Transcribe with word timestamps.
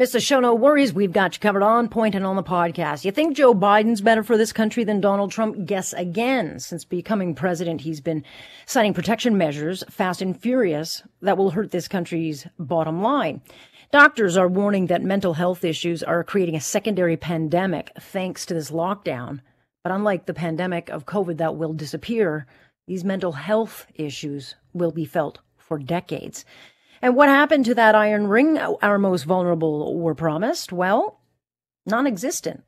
Mr. 0.00 0.26
Show 0.26 0.40
No 0.40 0.54
Worries, 0.54 0.94
we've 0.94 1.12
got 1.12 1.34
you 1.34 1.40
covered 1.40 1.62
on 1.62 1.86
point 1.86 2.14
and 2.14 2.24
on 2.24 2.36
the 2.36 2.42
podcast. 2.42 3.04
You 3.04 3.10
think 3.10 3.36
Joe 3.36 3.52
Biden's 3.52 4.00
better 4.00 4.22
for 4.22 4.38
this 4.38 4.50
country 4.50 4.84
than 4.84 5.02
Donald 5.02 5.30
Trump? 5.30 5.66
Guess 5.66 5.92
again. 5.92 6.58
Since 6.60 6.86
becoming 6.86 7.34
president, 7.34 7.82
he's 7.82 8.00
been 8.00 8.24
signing 8.64 8.94
protection 8.94 9.36
measures, 9.36 9.84
fast 9.90 10.22
and 10.22 10.34
furious, 10.40 11.02
that 11.20 11.36
will 11.36 11.50
hurt 11.50 11.72
this 11.72 11.88
country's 11.88 12.46
bottom 12.58 13.02
line. 13.02 13.42
Doctors 13.90 14.38
are 14.38 14.48
warning 14.48 14.86
that 14.86 15.02
mental 15.02 15.34
health 15.34 15.62
issues 15.62 16.02
are 16.02 16.24
creating 16.24 16.56
a 16.56 16.60
secondary 16.60 17.18
pandemic 17.18 17.92
thanks 18.00 18.46
to 18.46 18.54
this 18.54 18.70
lockdown. 18.70 19.40
But 19.84 19.92
unlike 19.92 20.24
the 20.24 20.32
pandemic 20.32 20.88
of 20.88 21.04
COVID 21.04 21.36
that 21.36 21.56
will 21.56 21.74
disappear, 21.74 22.46
these 22.86 23.04
mental 23.04 23.32
health 23.32 23.86
issues 23.94 24.54
will 24.72 24.90
be 24.90 25.04
felt 25.04 25.40
for 25.58 25.78
decades. 25.78 26.46
And 27.02 27.16
what 27.16 27.28
happened 27.28 27.64
to 27.64 27.74
that 27.74 27.96
iron 27.96 28.28
ring 28.28 28.56
our 28.58 28.96
most 28.96 29.24
vulnerable 29.24 29.98
were 29.98 30.14
promised? 30.14 30.72
Well, 30.72 31.18
non 31.84 32.06
existent. 32.06 32.62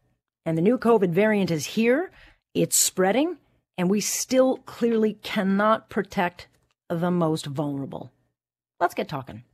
And 0.44 0.58
the 0.58 0.62
new 0.62 0.76
COVID 0.76 1.10
variant 1.10 1.52
is 1.52 1.64
here, 1.64 2.10
it's 2.52 2.76
spreading, 2.76 3.36
and 3.78 3.88
we 3.88 4.00
still 4.00 4.56
clearly 4.58 5.14
cannot 5.14 5.88
protect 5.88 6.48
the 6.90 7.12
most 7.12 7.46
vulnerable. 7.46 8.10
Let's 8.80 8.94
get 8.94 9.08
talking. 9.08 9.44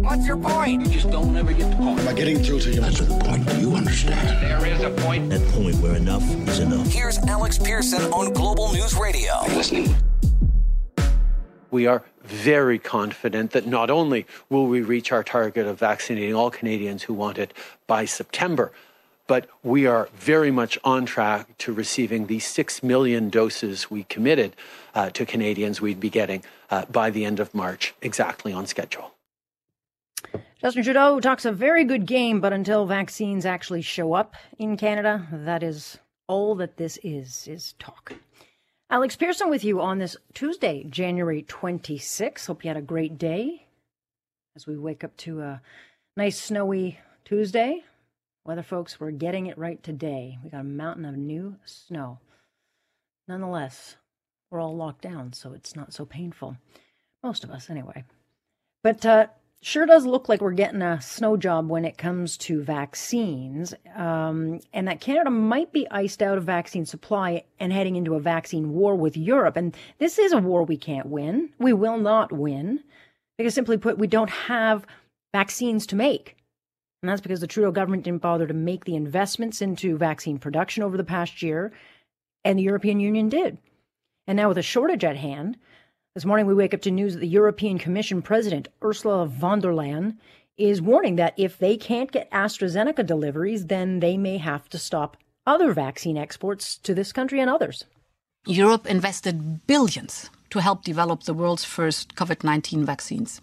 What's 0.00 0.26
your 0.26 0.38
point? 0.38 0.87
Point. 1.88 2.00
Am 2.00 2.08
I 2.08 2.12
getting 2.12 2.42
through 2.42 2.60
to 2.60 2.70
you? 2.70 2.80
That's 2.80 3.00
the 3.00 3.18
point. 3.18 3.46
Do 3.48 3.60
you 3.60 3.74
understand? 3.74 4.42
There 4.42 4.66
is 4.66 4.82
a 4.82 4.90
point. 5.02 5.30
That 5.30 5.46
point 5.48 5.76
where 5.76 5.96
enough 5.96 6.22
is 6.48 6.60
enough. 6.60 6.86
Here's 6.88 7.18
Alex 7.18 7.58
Pearson 7.58 8.02
on 8.12 8.32
Global 8.32 8.72
News 8.72 8.94
Radio. 8.94 9.32
Are 9.32 9.48
you 9.48 9.56
listening? 9.56 9.96
We 11.70 11.86
are 11.86 12.02
very 12.22 12.78
confident 12.78 13.50
that 13.52 13.66
not 13.66 13.90
only 13.90 14.26
will 14.48 14.66
we 14.66 14.80
reach 14.80 15.12
our 15.12 15.22
target 15.22 15.66
of 15.66 15.78
vaccinating 15.78 16.34
all 16.34 16.50
Canadians 16.50 17.02
who 17.02 17.14
want 17.14 17.38
it 17.38 17.52
by 17.86 18.06
September, 18.06 18.72
but 19.26 19.48
we 19.62 19.86
are 19.86 20.08
very 20.14 20.50
much 20.50 20.78
on 20.82 21.04
track 21.04 21.58
to 21.58 21.72
receiving 21.72 22.26
the 22.26 22.38
6 22.38 22.82
million 22.82 23.28
doses 23.28 23.90
we 23.90 24.04
committed 24.04 24.56
uh, 24.94 25.10
to 25.10 25.26
Canadians 25.26 25.82
we'd 25.82 26.00
be 26.00 26.08
getting 26.08 26.42
uh, 26.70 26.86
by 26.86 27.10
the 27.10 27.26
end 27.26 27.38
of 27.38 27.54
March, 27.54 27.94
exactly 28.00 28.52
on 28.54 28.66
schedule. 28.66 29.12
Justin 30.60 30.82
Trudeau 30.82 31.20
talks 31.20 31.44
a 31.44 31.52
very 31.52 31.84
good 31.84 32.04
game, 32.04 32.40
but 32.40 32.52
until 32.52 32.84
vaccines 32.86 33.46
actually 33.46 33.82
show 33.82 34.14
up 34.14 34.34
in 34.58 34.76
Canada, 34.76 35.26
that 35.32 35.62
is 35.62 35.98
all 36.26 36.54
that 36.56 36.76
this 36.76 36.98
is, 37.02 37.46
is 37.46 37.74
talk. 37.78 38.14
Alex 38.90 39.16
Pearson 39.16 39.50
with 39.50 39.64
you 39.64 39.80
on 39.80 39.98
this 39.98 40.16
Tuesday, 40.34 40.84
January 40.84 41.42
26th. 41.42 42.46
Hope 42.46 42.64
you 42.64 42.68
had 42.68 42.76
a 42.76 42.82
great 42.82 43.18
day 43.18 43.66
as 44.56 44.66
we 44.66 44.76
wake 44.76 45.04
up 45.04 45.16
to 45.18 45.42
a 45.42 45.62
nice 46.16 46.40
snowy 46.40 46.98
Tuesday. 47.24 47.84
Weather 48.44 48.62
folks, 48.62 48.98
we're 48.98 49.10
getting 49.10 49.46
it 49.46 49.58
right 49.58 49.82
today. 49.82 50.38
We 50.42 50.50
got 50.50 50.62
a 50.62 50.64
mountain 50.64 51.04
of 51.04 51.16
new 51.16 51.56
snow. 51.64 52.18
Nonetheless, 53.28 53.96
we're 54.50 54.60
all 54.60 54.74
locked 54.74 55.02
down, 55.02 55.34
so 55.34 55.52
it's 55.52 55.76
not 55.76 55.92
so 55.92 56.04
painful. 56.04 56.56
Most 57.22 57.44
of 57.44 57.50
us, 57.50 57.68
anyway. 57.68 58.04
But 58.82 59.04
uh, 59.04 59.26
sure 59.62 59.86
does 59.86 60.06
look 60.06 60.28
like 60.28 60.40
we're 60.40 60.52
getting 60.52 60.82
a 60.82 61.00
snow 61.00 61.36
job 61.36 61.68
when 61.68 61.84
it 61.84 61.98
comes 61.98 62.36
to 62.38 62.62
vaccines, 62.62 63.74
um, 63.94 64.60
and 64.72 64.88
that 64.88 65.00
Canada 65.00 65.30
might 65.30 65.72
be 65.72 65.86
iced 65.90 66.22
out 66.22 66.38
of 66.38 66.44
vaccine 66.44 66.86
supply 66.86 67.44
and 67.58 67.72
heading 67.72 67.96
into 67.96 68.14
a 68.14 68.20
vaccine 68.20 68.72
war 68.72 68.94
with 68.94 69.16
Europe. 69.16 69.56
And 69.56 69.76
this 69.98 70.18
is 70.18 70.32
a 70.32 70.38
war 70.38 70.62
we 70.62 70.76
can't 70.76 71.06
win. 71.06 71.50
We 71.58 71.72
will 71.72 71.98
not 71.98 72.32
win 72.32 72.80
because, 73.36 73.54
simply 73.54 73.76
put, 73.76 73.98
we 73.98 74.06
don't 74.06 74.30
have 74.30 74.86
vaccines 75.34 75.86
to 75.88 75.96
make. 75.96 76.36
And 77.02 77.08
that's 77.08 77.20
because 77.20 77.40
the 77.40 77.46
Trudeau 77.46 77.70
government 77.70 78.02
didn't 78.02 78.22
bother 78.22 78.46
to 78.46 78.54
make 78.54 78.84
the 78.84 78.96
investments 78.96 79.62
into 79.62 79.96
vaccine 79.96 80.38
production 80.38 80.82
over 80.82 80.96
the 80.96 81.04
past 81.04 81.42
year, 81.42 81.72
and 82.44 82.58
the 82.58 82.64
European 82.64 82.98
Union 82.98 83.28
did. 83.28 83.58
And 84.26 84.36
now, 84.36 84.48
with 84.48 84.58
a 84.58 84.62
shortage 84.62 85.04
at 85.04 85.16
hand, 85.16 85.56
this 86.18 86.24
morning, 86.24 86.46
we 86.46 86.54
wake 86.54 86.74
up 86.74 86.80
to 86.80 86.90
news 86.90 87.14
that 87.14 87.20
the 87.20 87.28
European 87.28 87.78
Commission 87.78 88.20
President, 88.20 88.66
Ursula 88.82 89.24
von 89.28 89.60
der 89.60 89.72
Leyen, 89.72 90.16
is 90.56 90.82
warning 90.82 91.14
that 91.14 91.32
if 91.36 91.56
they 91.58 91.76
can't 91.76 92.10
get 92.10 92.28
AstraZeneca 92.32 93.06
deliveries, 93.06 93.66
then 93.66 94.00
they 94.00 94.16
may 94.16 94.36
have 94.36 94.68
to 94.70 94.78
stop 94.78 95.16
other 95.46 95.72
vaccine 95.72 96.18
exports 96.18 96.76
to 96.78 96.92
this 96.92 97.12
country 97.12 97.38
and 97.38 97.48
others. 97.48 97.84
Europe 98.46 98.84
invested 98.84 99.64
billions 99.68 100.28
to 100.50 100.58
help 100.58 100.82
develop 100.82 101.22
the 101.22 101.34
world's 101.34 101.64
first 101.64 102.16
COVID 102.16 102.42
19 102.42 102.84
vaccines, 102.84 103.40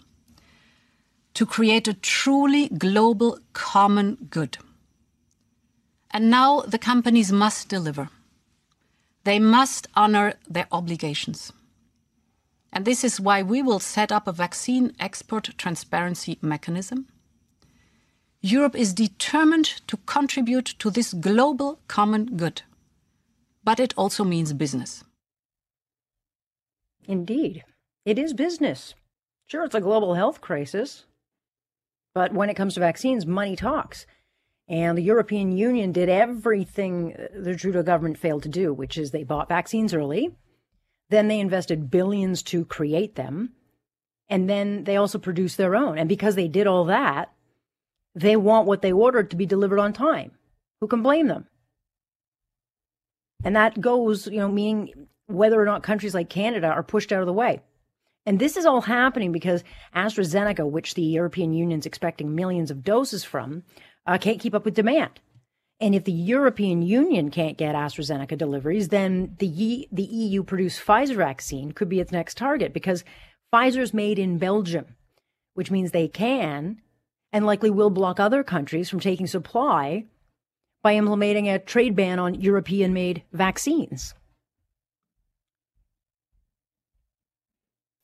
to 1.33 1.45
create 1.45 1.87
a 1.87 1.93
truly 1.93 2.67
global 2.67 3.39
common 3.53 4.17
good. 4.29 4.57
And 6.11 6.29
now 6.29 6.59
the 6.67 6.77
companies 6.77 7.31
must 7.31 7.69
deliver. 7.69 8.09
They 9.23 9.39
must 9.39 9.87
honor 9.95 10.33
their 10.49 10.67
obligations. 10.73 11.53
And 12.75 12.83
this 12.83 13.05
is 13.05 13.21
why 13.21 13.41
we 13.41 13.61
will 13.61 13.79
set 13.79 14.11
up 14.11 14.27
a 14.27 14.33
vaccine 14.33 14.93
export 14.99 15.57
transparency 15.57 16.37
mechanism. 16.41 17.07
Europe 18.41 18.75
is 18.75 18.93
determined 18.93 19.81
to 19.87 19.95
contribute 20.05 20.65
to 20.79 20.89
this 20.89 21.13
global 21.13 21.79
common 21.87 22.35
good. 22.35 22.63
But 23.63 23.79
it 23.79 23.93
also 23.95 24.25
means 24.25 24.51
business. 24.51 25.05
Indeed, 27.07 27.63
it 28.03 28.19
is 28.19 28.33
business. 28.33 28.93
Sure, 29.47 29.63
it's 29.63 29.73
a 29.73 29.79
global 29.79 30.15
health 30.15 30.41
crisis. 30.41 31.05
But 32.13 32.33
when 32.33 32.49
it 32.49 32.55
comes 32.55 32.73
to 32.73 32.81
vaccines, 32.81 33.25
money 33.25 33.55
talks. 33.55 34.05
And 34.67 34.97
the 34.97 35.03
European 35.03 35.55
Union 35.55 35.91
did 35.91 36.09
everything 36.09 37.13
uh, 37.13 37.27
the 37.35 37.55
Trudeau 37.55 37.83
government 37.83 38.17
failed 38.17 38.43
to 38.43 38.49
do, 38.49 38.73
which 38.73 38.97
is 38.97 39.11
they 39.11 39.23
bought 39.23 39.47
vaccines 39.47 39.93
early, 39.93 40.35
then 41.09 41.27
they 41.27 41.39
invested 41.39 41.91
billions 41.91 42.41
to 42.43 42.65
create 42.65 43.15
them. 43.15 43.53
And 44.27 44.49
then 44.49 44.85
they 44.85 44.97
also 44.97 45.19
produced 45.19 45.57
their 45.57 45.75
own. 45.75 45.97
And 45.97 46.09
because 46.09 46.35
they 46.35 46.47
did 46.47 46.65
all 46.65 46.85
that, 46.85 47.31
they 48.15 48.35
want 48.35 48.67
what 48.67 48.81
they 48.81 48.91
ordered 48.91 49.29
to 49.29 49.35
be 49.35 49.45
delivered 49.45 49.79
on 49.79 49.93
time. 49.93 50.31
Who 50.81 50.87
can 50.87 51.03
blame 51.03 51.27
them? 51.27 51.47
And 53.43 53.55
that 53.55 53.79
goes, 53.79 54.25
you 54.27 54.39
know, 54.39 54.49
meaning 54.49 55.07
whether 55.27 55.61
or 55.61 55.65
not 55.65 55.83
countries 55.83 56.15
like 56.15 56.29
Canada 56.29 56.67
are 56.67 56.83
pushed 56.83 57.11
out 57.11 57.21
of 57.21 57.27
the 57.27 57.33
way. 57.33 57.61
And 58.25 58.39
this 58.39 58.57
is 58.57 58.65
all 58.65 58.81
happening 58.81 59.31
because 59.31 59.63
AstraZeneca, 59.95 60.67
which 60.67 60.95
the 60.95 61.03
European 61.03 61.53
Union 61.53 61.79
is 61.79 61.85
expecting 61.85 62.33
millions 62.33 62.71
of 62.71 62.83
doses 62.83 63.23
from, 63.23 63.63
uh, 64.07 64.17
can't 64.17 64.39
keep 64.39 64.55
up 64.55 64.65
with 64.65 64.73
demand. 64.73 65.19
And 65.81 65.93
if 65.93 66.05
the 66.05 66.11
European 66.11 66.81
Union 66.81 67.29
can't 67.31 67.57
get 67.57 67.75
AstraZeneca 67.75 68.37
deliveries, 68.37 68.89
then 68.89 69.35
the, 69.39 69.87
the 69.91 70.03
EU 70.03 70.43
produced 70.43 70.85
Pfizer 70.85 71.17
vaccine 71.17 71.73
could 71.73 71.89
be 71.89 71.99
its 71.99 72.13
next 72.13 72.37
target 72.37 72.73
because 72.73 73.03
Pfizer's 73.53 73.93
made 73.93 74.17
in 74.17 74.37
Belgium, 74.37 74.95
which 75.53 75.71
means 75.71 75.91
they 75.91 76.07
can 76.07 76.81
and 77.33 77.45
likely 77.45 77.69
will 77.69 77.89
block 77.89 78.19
other 78.19 78.43
countries 78.43 78.89
from 78.89 79.01
taking 79.01 79.27
supply 79.27 80.05
by 80.81 80.93
implementing 80.95 81.49
a 81.49 81.59
trade 81.59 81.95
ban 81.95 82.19
on 82.19 82.35
European 82.35 82.93
made 82.93 83.23
vaccines. 83.33 84.13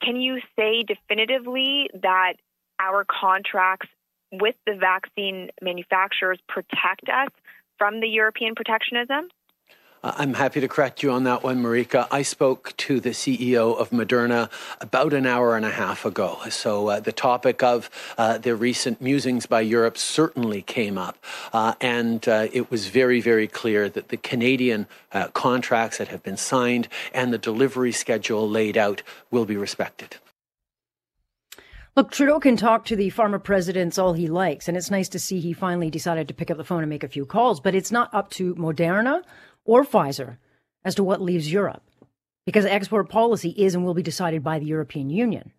Can 0.03 0.19
you 0.19 0.39
say 0.57 0.83
definitively 0.83 1.89
that 2.01 2.33
our 2.79 3.05
contracts 3.05 3.87
with 4.31 4.55
the 4.65 4.73
vaccine 4.73 5.49
manufacturers 5.61 6.39
protect 6.47 7.07
us 7.07 7.29
from 7.81 7.99
the 7.99 8.07
European 8.07 8.53
protectionism? 8.53 9.29
Uh, 10.03 10.13
I'm 10.15 10.35
happy 10.35 10.61
to 10.61 10.67
correct 10.67 11.01
you 11.01 11.09
on 11.09 11.23
that 11.23 11.41
one, 11.41 11.63
Marieke. 11.63 12.07
I 12.11 12.21
spoke 12.21 12.77
to 12.77 12.99
the 12.99 13.09
CEO 13.09 13.75
of 13.75 13.89
Moderna 13.89 14.51
about 14.79 15.13
an 15.13 15.25
hour 15.25 15.55
and 15.55 15.65
a 15.65 15.71
half 15.71 16.05
ago. 16.05 16.37
So 16.51 16.89
uh, 16.89 16.99
the 16.99 17.11
topic 17.11 17.63
of 17.63 17.89
uh, 18.19 18.37
the 18.37 18.55
recent 18.55 19.01
musings 19.01 19.47
by 19.47 19.61
Europe 19.61 19.97
certainly 19.97 20.61
came 20.61 20.95
up. 20.95 21.17
Uh, 21.51 21.73
and 21.81 22.27
uh, 22.27 22.49
it 22.53 22.69
was 22.69 22.85
very, 22.85 23.19
very 23.19 23.47
clear 23.47 23.89
that 23.89 24.09
the 24.09 24.17
Canadian 24.17 24.85
uh, 25.11 25.29
contracts 25.29 25.97
that 25.97 26.09
have 26.09 26.21
been 26.21 26.37
signed 26.37 26.87
and 27.15 27.33
the 27.33 27.39
delivery 27.39 27.91
schedule 27.91 28.47
laid 28.47 28.77
out 28.77 29.01
will 29.31 29.45
be 29.45 29.57
respected. 29.57 30.17
Look, 31.93 32.11
Trudeau 32.11 32.39
can 32.39 32.55
talk 32.55 32.85
to 32.85 32.95
the 32.95 33.11
pharma 33.11 33.43
presidents 33.43 33.97
all 33.97 34.13
he 34.13 34.27
likes, 34.27 34.69
and 34.69 34.77
it's 34.77 34.89
nice 34.89 35.09
to 35.09 35.19
see 35.19 35.41
he 35.41 35.51
finally 35.51 35.89
decided 35.89 36.29
to 36.29 36.33
pick 36.33 36.49
up 36.49 36.55
the 36.55 36.63
phone 36.63 36.83
and 36.83 36.89
make 36.89 37.03
a 37.03 37.09
few 37.09 37.25
calls, 37.25 37.59
but 37.59 37.75
it's 37.75 37.91
not 37.91 38.13
up 38.13 38.29
to 38.31 38.55
Moderna 38.55 39.23
or 39.65 39.83
Pfizer 39.83 40.37
as 40.85 40.95
to 40.95 41.03
what 41.03 41.21
leaves 41.21 41.51
Europe 41.51 41.83
because 42.45 42.65
export 42.65 43.09
policy 43.09 43.49
is 43.49 43.75
and 43.75 43.85
will 43.85 43.93
be 43.93 44.01
decided 44.01 44.41
by 44.41 44.57
the 44.57 44.65
European 44.65 45.09
Union. 45.09 45.51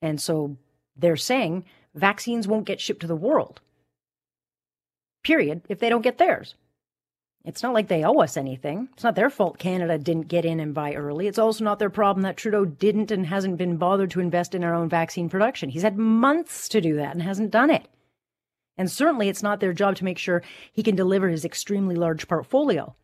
And 0.00 0.20
so 0.20 0.56
they're 0.96 1.16
saying 1.16 1.64
vaccines 1.94 2.46
won't 2.46 2.66
get 2.66 2.80
shipped 2.80 3.00
to 3.00 3.08
the 3.08 3.16
world, 3.16 3.60
period, 5.24 5.62
if 5.68 5.80
they 5.80 5.88
don't 5.88 6.02
get 6.02 6.18
theirs. 6.18 6.54
It's 7.44 7.62
not 7.62 7.74
like 7.74 7.88
they 7.88 8.04
owe 8.04 8.20
us 8.20 8.36
anything. 8.36 8.88
It's 8.92 9.02
not 9.02 9.16
their 9.16 9.30
fault 9.30 9.58
Canada 9.58 9.98
didn't 9.98 10.28
get 10.28 10.44
in 10.44 10.60
and 10.60 10.72
buy 10.72 10.94
early. 10.94 11.26
It's 11.26 11.38
also 11.38 11.64
not 11.64 11.78
their 11.78 11.90
problem 11.90 12.22
that 12.22 12.36
Trudeau 12.36 12.64
didn't 12.64 13.10
and 13.10 13.26
hasn't 13.26 13.56
been 13.56 13.76
bothered 13.76 14.12
to 14.12 14.20
invest 14.20 14.54
in 14.54 14.62
our 14.62 14.74
own 14.74 14.88
vaccine 14.88 15.28
production. 15.28 15.70
He's 15.70 15.82
had 15.82 15.98
months 15.98 16.68
to 16.68 16.80
do 16.80 16.96
that 16.96 17.12
and 17.12 17.22
hasn't 17.22 17.50
done 17.50 17.70
it. 17.70 17.88
And 18.78 18.90
certainly 18.90 19.28
it's 19.28 19.42
not 19.42 19.60
their 19.60 19.72
job 19.72 19.96
to 19.96 20.04
make 20.04 20.18
sure 20.18 20.42
he 20.72 20.82
can 20.82 20.94
deliver 20.94 21.28
his 21.28 21.44
extremely 21.44 21.96
large 21.96 22.28
portfolio 22.28 22.94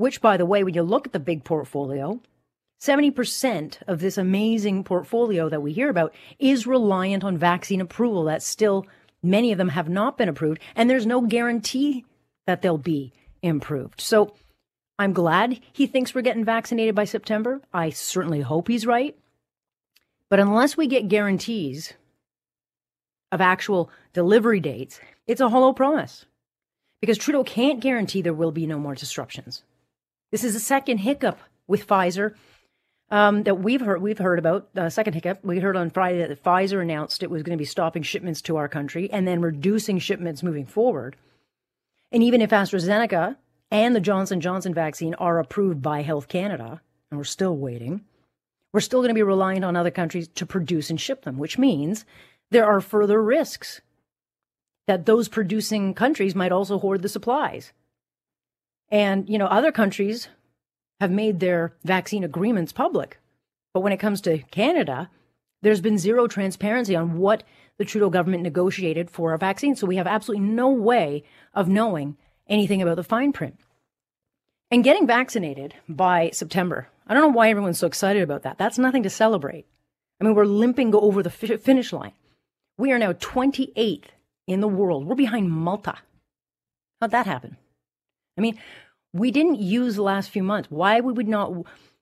which, 0.00 0.22
by 0.22 0.38
the 0.38 0.46
way, 0.46 0.64
when 0.64 0.72
you 0.72 0.82
look 0.82 1.06
at 1.06 1.12
the 1.12 1.20
big 1.20 1.44
portfolio, 1.44 2.18
70% 2.80 3.82
of 3.86 4.00
this 4.00 4.16
amazing 4.16 4.82
portfolio 4.82 5.50
that 5.50 5.60
we 5.60 5.74
hear 5.74 5.90
about 5.90 6.14
is 6.38 6.66
reliant 6.66 7.22
on 7.22 7.36
vaccine 7.36 7.82
approval. 7.82 8.24
That 8.24 8.42
still, 8.42 8.86
many 9.22 9.52
of 9.52 9.58
them 9.58 9.68
have 9.68 9.90
not 9.90 10.16
been 10.16 10.30
approved, 10.30 10.62
and 10.74 10.88
there's 10.88 11.04
no 11.04 11.20
guarantee 11.20 12.06
that 12.46 12.62
they'll 12.62 12.78
be 12.78 13.12
improved. 13.42 14.00
So 14.00 14.34
I'm 14.98 15.12
glad 15.12 15.60
he 15.72 15.86
thinks 15.86 16.14
we're 16.14 16.20
getting 16.22 16.44
vaccinated 16.44 16.94
by 16.94 17.04
September. 17.04 17.60
I 17.72 17.90
certainly 17.90 18.40
hope 18.40 18.68
he's 18.68 18.86
right. 18.86 19.16
But 20.28 20.40
unless 20.40 20.76
we 20.76 20.86
get 20.86 21.08
guarantees 21.08 21.94
of 23.32 23.40
actual 23.40 23.90
delivery 24.12 24.60
dates, 24.60 25.00
it's 25.26 25.40
a 25.40 25.48
hollow 25.48 25.72
promise 25.72 26.26
because 27.00 27.18
Trudeau 27.18 27.44
can't 27.44 27.80
guarantee 27.80 28.22
there 28.22 28.34
will 28.34 28.52
be 28.52 28.66
no 28.66 28.78
more 28.78 28.94
disruptions. 28.94 29.64
This 30.30 30.44
is 30.44 30.54
the 30.54 30.60
second 30.60 30.98
hiccup 30.98 31.40
with 31.66 31.86
Pfizer 31.86 32.34
um, 33.10 33.42
that 33.44 33.56
we've 33.56 33.80
heard 33.80 34.02
we've 34.02 34.18
heard 34.18 34.38
about. 34.38 34.72
The 34.74 34.84
uh, 34.84 34.90
second 34.90 35.14
hiccup 35.14 35.44
we 35.44 35.58
heard 35.58 35.76
on 35.76 35.90
Friday 35.90 36.18
that 36.18 36.42
Pfizer 36.42 36.80
announced 36.80 37.22
it 37.22 37.30
was 37.30 37.42
going 37.42 37.56
to 37.56 37.60
be 37.60 37.64
stopping 37.64 38.02
shipments 38.02 38.42
to 38.42 38.56
our 38.56 38.68
country 38.68 39.10
and 39.10 39.26
then 39.26 39.40
reducing 39.40 39.98
shipments 39.98 40.42
moving 40.42 40.66
forward. 40.66 41.16
And 42.12 42.22
even 42.22 42.42
if 42.42 42.50
AstraZeneca 42.50 43.36
and 43.70 43.94
the 43.94 44.00
Johnson 44.00 44.40
Johnson 44.40 44.74
vaccine 44.74 45.14
are 45.14 45.38
approved 45.38 45.80
by 45.80 46.02
Health 46.02 46.28
Canada, 46.28 46.80
and 47.10 47.18
we're 47.18 47.24
still 47.24 47.56
waiting, 47.56 48.04
we're 48.72 48.80
still 48.80 49.00
going 49.00 49.10
to 49.10 49.14
be 49.14 49.22
reliant 49.22 49.64
on 49.64 49.76
other 49.76 49.90
countries 49.90 50.28
to 50.28 50.46
produce 50.46 50.90
and 50.90 51.00
ship 51.00 51.22
them, 51.22 51.38
which 51.38 51.58
means 51.58 52.04
there 52.50 52.66
are 52.66 52.80
further 52.80 53.22
risks 53.22 53.80
that 54.86 55.06
those 55.06 55.28
producing 55.28 55.94
countries 55.94 56.34
might 56.34 56.52
also 56.52 56.78
hoard 56.78 57.02
the 57.02 57.08
supplies. 57.08 57.72
And, 58.90 59.28
you 59.28 59.38
know, 59.38 59.46
other 59.46 59.70
countries 59.70 60.28
have 61.00 61.10
made 61.10 61.38
their 61.38 61.74
vaccine 61.84 62.24
agreements 62.24 62.72
public. 62.72 63.18
But 63.72 63.80
when 63.80 63.92
it 63.92 63.98
comes 63.98 64.20
to 64.22 64.38
Canada, 64.50 65.08
there's 65.62 65.80
been 65.80 65.98
zero 65.98 66.26
transparency 66.26 66.96
on 66.96 67.18
what 67.18 67.44
the 67.80 67.86
Trudeau 67.86 68.10
government 68.10 68.42
negotiated 68.42 69.10
for 69.10 69.32
a 69.32 69.38
vaccine. 69.38 69.74
So 69.74 69.86
we 69.86 69.96
have 69.96 70.06
absolutely 70.06 70.44
no 70.44 70.68
way 70.68 71.24
of 71.54 71.66
knowing 71.66 72.18
anything 72.46 72.82
about 72.82 72.96
the 72.96 73.02
fine 73.02 73.32
print. 73.32 73.58
And 74.70 74.84
getting 74.84 75.06
vaccinated 75.06 75.72
by 75.88 76.28
September, 76.34 76.88
I 77.06 77.14
don't 77.14 77.22
know 77.22 77.28
why 77.38 77.48
everyone's 77.48 77.78
so 77.78 77.86
excited 77.86 78.22
about 78.22 78.42
that. 78.42 78.58
That's 78.58 78.78
nothing 78.78 79.02
to 79.04 79.08
celebrate. 79.08 79.64
I 80.20 80.24
mean, 80.24 80.34
we're 80.34 80.44
limping 80.44 80.94
over 80.94 81.22
the 81.22 81.30
finish 81.30 81.90
line. 81.90 82.12
We 82.76 82.92
are 82.92 82.98
now 82.98 83.14
28th 83.14 84.08
in 84.46 84.60
the 84.60 84.68
world. 84.68 85.06
We're 85.06 85.14
behind 85.14 85.50
Malta. 85.50 85.96
How'd 87.00 87.12
that 87.12 87.24
happen? 87.24 87.56
I 88.36 88.42
mean, 88.42 88.58
we 89.14 89.30
didn't 89.30 89.58
use 89.58 89.96
the 89.96 90.02
last 90.02 90.28
few 90.28 90.42
months. 90.42 90.70
Why 90.70 91.00
we 91.00 91.14
would 91.14 91.28
not, 91.28 91.50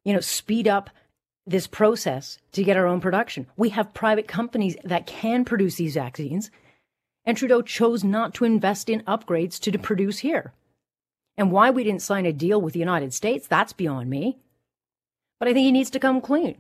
you 0.04 0.12
know, 0.12 0.18
speed 0.18 0.66
up 0.66 0.90
this 1.48 1.66
process 1.66 2.38
to 2.52 2.62
get 2.62 2.76
our 2.76 2.86
own 2.86 3.00
production? 3.00 3.46
We 3.56 3.70
have 3.70 3.94
private 3.94 4.28
companies 4.28 4.76
that 4.84 5.06
can 5.06 5.44
produce 5.44 5.76
these 5.76 5.94
vaccines, 5.94 6.50
and 7.24 7.36
Trudeau 7.36 7.62
chose 7.62 8.04
not 8.04 8.34
to 8.34 8.44
invest 8.44 8.88
in 8.88 9.02
upgrades 9.02 9.58
to 9.60 9.78
produce 9.78 10.18
here. 10.18 10.52
And 11.36 11.52
why 11.52 11.70
we 11.70 11.84
didn't 11.84 12.02
sign 12.02 12.26
a 12.26 12.32
deal 12.32 12.60
with 12.60 12.72
the 12.74 12.80
United 12.80 13.14
States, 13.14 13.46
that's 13.46 13.72
beyond 13.72 14.10
me. 14.10 14.38
But 15.38 15.48
I 15.48 15.52
think 15.52 15.64
he 15.64 15.72
needs 15.72 15.90
to 15.90 16.00
come 16.00 16.20
clean. 16.20 16.56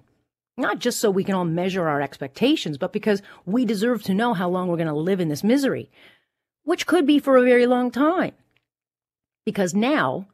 Not 0.56 0.78
just 0.78 1.00
so 1.00 1.10
we 1.10 1.24
can 1.24 1.34
all 1.34 1.44
measure 1.44 1.88
our 1.88 2.00
expectations, 2.00 2.78
but 2.78 2.92
because 2.92 3.22
we 3.46 3.64
deserve 3.64 4.02
to 4.04 4.14
know 4.14 4.34
how 4.34 4.48
long 4.48 4.68
we're 4.68 4.76
going 4.76 4.88
to 4.88 4.94
live 4.94 5.20
in 5.20 5.28
this 5.28 5.44
misery, 5.44 5.90
which 6.64 6.86
could 6.86 7.06
be 7.06 7.18
for 7.18 7.36
a 7.36 7.42
very 7.42 7.66
long 7.66 7.90
time 7.90 8.32
because 9.48 9.72
now 9.72 10.26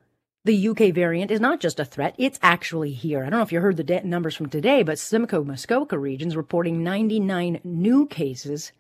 the 0.44 0.68
UK 0.68 0.94
variant 0.94 1.30
is 1.30 1.40
not 1.40 1.60
just 1.60 1.80
a 1.80 1.84
threat, 1.84 2.14
it's 2.18 2.38
actually 2.42 2.92
here. 2.92 3.20
I 3.20 3.30
don't 3.30 3.38
know 3.38 3.42
if 3.42 3.52
you 3.52 3.60
heard 3.60 3.76
the 3.76 4.00
numbers 4.04 4.34
from 4.34 4.48
today, 4.48 4.82
but 4.82 4.98
Simcoe 4.98 5.44
Muskoka 5.44 5.98
region's 5.98 6.36
reporting 6.36 6.82
99 6.82 7.60
new 7.64 8.06
cases 8.06 8.72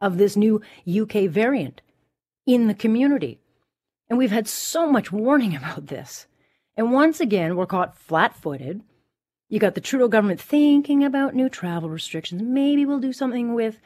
of 0.00 0.16
this 0.16 0.36
new 0.36 0.62
UK 0.88 1.28
variant 1.28 1.82
in 2.46 2.68
the 2.68 2.74
community. 2.74 3.38
And 4.08 4.18
we've 4.18 4.30
had 4.30 4.48
so 4.48 4.90
much 4.90 5.12
warning 5.12 5.54
about 5.56 5.88
this. 5.88 6.26
And 6.76 6.92
once 6.92 7.20
again, 7.20 7.56
we're 7.56 7.66
caught 7.66 7.98
flat 7.98 8.34
footed. 8.34 8.82
You 9.48 9.58
got 9.58 9.74
the 9.74 9.80
Trudeau 9.80 10.08
government 10.08 10.40
thinking 10.40 11.04
about 11.04 11.34
new 11.34 11.48
travel 11.48 11.90
restrictions. 11.90 12.42
Maybe 12.42 12.86
we'll 12.86 13.00
do 13.00 13.12
something 13.12 13.54
with, 13.54 13.80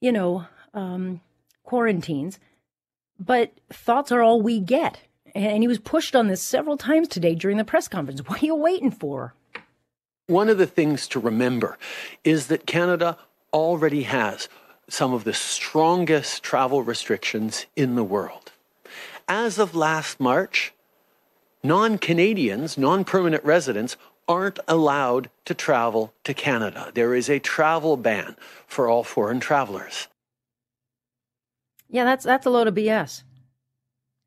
you 0.00 0.12
know, 0.12 0.46
um, 0.74 1.20
quarantines 1.62 2.38
but 3.24 3.52
thoughts 3.70 4.12
are 4.12 4.22
all 4.22 4.42
we 4.42 4.60
get. 4.60 5.02
And 5.34 5.62
he 5.62 5.68
was 5.68 5.78
pushed 5.78 6.14
on 6.14 6.28
this 6.28 6.42
several 6.42 6.76
times 6.76 7.08
today 7.08 7.34
during 7.34 7.56
the 7.56 7.64
press 7.64 7.88
conference. 7.88 8.20
What 8.26 8.42
are 8.42 8.46
you 8.46 8.54
waiting 8.54 8.90
for? 8.90 9.34
One 10.26 10.48
of 10.48 10.58
the 10.58 10.66
things 10.66 11.08
to 11.08 11.20
remember 11.20 11.78
is 12.22 12.46
that 12.48 12.66
Canada 12.66 13.18
already 13.52 14.02
has 14.02 14.48
some 14.88 15.14
of 15.14 15.24
the 15.24 15.32
strongest 15.32 16.42
travel 16.42 16.82
restrictions 16.82 17.66
in 17.76 17.94
the 17.94 18.04
world. 18.04 18.52
As 19.28 19.58
of 19.58 19.74
last 19.74 20.20
March, 20.20 20.72
non 21.62 21.98
Canadians, 21.98 22.76
non 22.76 23.04
permanent 23.04 23.44
residents, 23.44 23.96
aren't 24.28 24.58
allowed 24.68 25.30
to 25.44 25.54
travel 25.54 26.12
to 26.24 26.34
Canada. 26.34 26.90
There 26.94 27.14
is 27.14 27.28
a 27.28 27.38
travel 27.38 27.96
ban 27.96 28.36
for 28.66 28.88
all 28.88 29.04
foreign 29.04 29.40
travelers. 29.40 30.08
Yeah, 31.88 32.04
that's 32.04 32.24
that's 32.24 32.46
a 32.46 32.50
load 32.50 32.68
of 32.68 32.74
BS. 32.74 33.22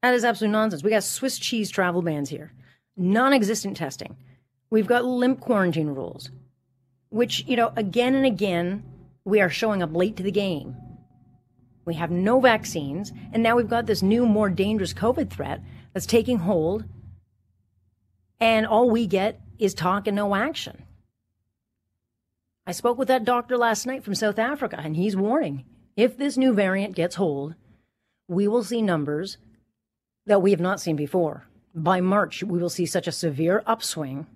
That 0.05 0.13
is 0.13 0.24
absolute 0.24 0.51
nonsense. 0.51 0.83
We 0.83 0.91
got 0.91 1.03
Swiss 1.03 1.39
cheese 1.39 1.71
travel 1.71 2.03
bans 2.03 2.29
here, 2.29 2.53
non-existent 2.95 3.75
testing. 3.75 4.15
We've 4.69 4.85
got 4.85 5.03
limp 5.03 5.39
quarantine 5.39 5.88
rules, 5.88 6.29
which 7.09 7.43
you 7.47 7.55
know 7.55 7.74
again 7.75 8.13
and 8.13 8.24
again 8.24 8.83
we 9.24 9.41
are 9.41 9.50
showing 9.50 9.81
up 9.81 9.95
late 9.95 10.15
to 10.17 10.21
the 10.21 10.29
game. 10.29 10.75
We 11.85 11.95
have 11.95 12.12
no 12.12 12.39
vaccines, 12.39 13.13
and 13.33 13.41
now 13.41 13.55
we've 13.55 13.67
got 13.67 13.88
this 13.88 14.03
new, 14.03 14.27
more 14.27 14.47
dangerous 14.47 14.93
COVID 14.93 15.31
threat 15.31 15.63
that's 15.91 16.05
taking 16.05 16.38
hold, 16.38 16.85
and 18.39 18.67
all 18.67 18.91
we 18.91 19.07
get 19.07 19.41
is 19.57 19.74
talk 19.74 20.05
and 20.05 20.15
no 20.15 20.35
action. 20.35 20.83
I 22.67 22.74
spoke 22.74 23.00
with 23.00 23.07
that 23.07 23.25
doctor 23.25 23.57
last 23.57 23.88
night 23.88 24.03
from 24.03 24.13
South 24.13 24.38
Africa, 24.38 24.79
and 24.79 24.95
he's 24.95 25.15
warning 25.15 25.65
if 25.97 26.15
this 26.15 26.38
new 26.38 26.53
variant 26.53 26.95
gets 26.95 27.15
hold, 27.15 27.55
we 28.27 28.47
will 28.47 28.63
see 28.63 28.83
numbers 28.83 29.39
that 30.25 30.41
we 30.41 30.51
have 30.51 30.60
not 30.60 30.79
seen 30.79 30.96
before. 30.96 31.46
By 31.74 32.01
March, 32.01 32.44
we 32.44 32.60
will 32.60 32.70
see 32.70 32.86
such 32.86 33.08
a 33.08 33.12
severe 33.12 33.63
upswing. 33.65 34.27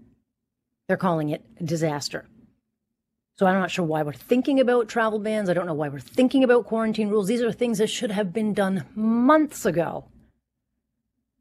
They're 0.88 0.98
calling 0.98 1.30
it 1.30 1.44
disaster. 1.64 2.26
So 3.38 3.46
I'm 3.46 3.60
not 3.60 3.72
sure 3.72 3.86
why 3.86 4.04
we're 4.04 4.12
thinking 4.12 4.60
about 4.60 4.90
travel 4.90 5.18
bans. 5.18 5.50
I 5.50 5.54
don't 5.54 5.66
know 5.66 5.74
why 5.74 5.88
we're 5.88 6.00
thinking 6.00 6.44
about 6.44 6.66
quarantine 6.66 7.08
rules. 7.08 7.28
These 7.28 7.42
are 7.42 7.54
things 7.54 7.78
that 7.78 7.88
should 7.88 8.12
have 8.12 8.34
been 8.34 8.54
done 8.54 8.86
months 8.96 9.66
ago. 9.66 10.06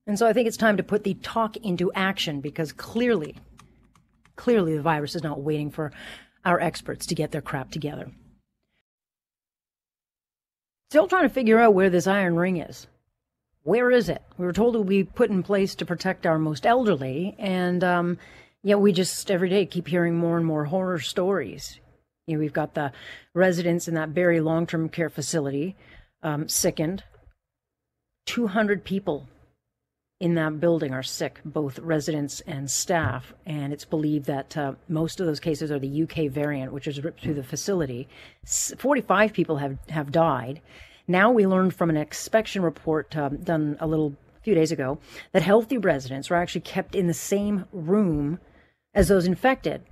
And 0.07 0.17
so 0.19 0.27
I 0.27 0.33
think 0.33 0.47
it's 0.47 0.57
time 0.57 0.77
to 0.77 0.83
put 0.85 1.03
the 1.03 1.15
talk 1.15 1.57
into 1.57 1.93
action 1.95 2.41
because 2.41 2.73
clearly, 2.73 3.35
clearly 4.37 4.77
the 4.77 4.83
virus 4.83 5.17
is 5.17 5.25
not 5.25 5.43
waiting 5.43 5.71
for 5.71 5.91
our 6.45 6.61
experts 6.61 7.05
to 7.07 7.17
get 7.17 7.33
their 7.33 7.43
crap 7.43 7.73
together. 7.73 8.11
Still 10.91 11.09
trying 11.09 11.25
to 11.25 11.35
figure 11.35 11.59
out 11.59 11.75
where 11.75 11.91
this 11.91 12.07
iron 12.07 12.37
ring 12.37 12.59
is. 12.59 12.87
Where 13.69 13.91
is 13.91 14.09
it? 14.09 14.23
We 14.39 14.47
were 14.47 14.55
told 14.55 14.75
it 14.75 14.79
would 14.79 14.89
be 14.89 15.05
put 15.05 15.29
in 15.29 15.43
place 15.43 15.75
to 15.75 15.85
protect 15.85 16.25
our 16.25 16.39
most 16.39 16.65
elderly, 16.65 17.37
and 17.39 17.85
um, 17.85 18.19
yet 18.63 18.81
we 18.81 18.93
just 18.93 19.31
every 19.31 19.51
day 19.51 19.67
keep 19.67 19.89
hearing 19.89 20.17
more 20.17 20.39
and 20.39 20.47
more 20.47 20.65
horror 20.65 21.01
stories. 21.01 21.79
You 22.27 22.37
know, 22.37 22.41
we've 22.41 22.51
got 22.51 22.73
the 22.73 22.93
residents 23.35 23.87
in 23.87 23.93
that 23.93 24.15
Barrie 24.15 24.41
long-term 24.41 24.89
care 24.89 25.11
facility 25.11 25.77
um, 26.23 26.49
sickened. 26.49 27.05
Two 28.25 28.47
hundred 28.47 28.85
people 28.85 29.29
in 30.19 30.35
that 30.37 30.61
building 30.61 30.95
are 30.95 31.03
sick, 31.03 31.39
both 31.45 31.79
residents 31.79 32.41
and 32.47 32.71
staff. 32.71 33.35
And 33.45 33.75
it's 33.75 33.85
believed 33.85 34.25
that 34.25 34.57
uh, 34.57 34.73
most 34.89 35.21
of 35.21 35.27
those 35.27 35.41
cases 35.41 35.71
are 35.71 35.79
the 35.79 36.05
UK 36.05 36.33
variant, 36.33 36.73
which 36.73 36.87
is 36.87 37.05
ripped 37.05 37.21
through 37.21 37.35
the 37.35 37.43
facility. 37.43 38.09
45 38.47 39.35
people 39.35 39.59
have, 39.59 39.77
have 39.91 40.11
died. 40.11 40.63
Now 41.11 41.33
we 41.33 41.47
learned 41.47 41.75
from 41.75 41.89
an 41.89 41.97
inspection 41.97 42.63
report 42.63 43.17
um, 43.17 43.39
done 43.39 43.79
a 43.81 43.87
little 43.87 44.15
few 44.43 44.55
days 44.55 44.71
ago 44.71 44.99
that 45.33 45.43
healthy 45.43 45.79
residents 45.79 46.29
were 46.29 46.37
actually 46.37 46.61
kept 46.61 46.95
in 46.95 47.07
the 47.07 47.15
same 47.15 47.65
room 47.73 48.39
as 48.95 49.09
those 49.09 49.27
infected. 49.27 49.83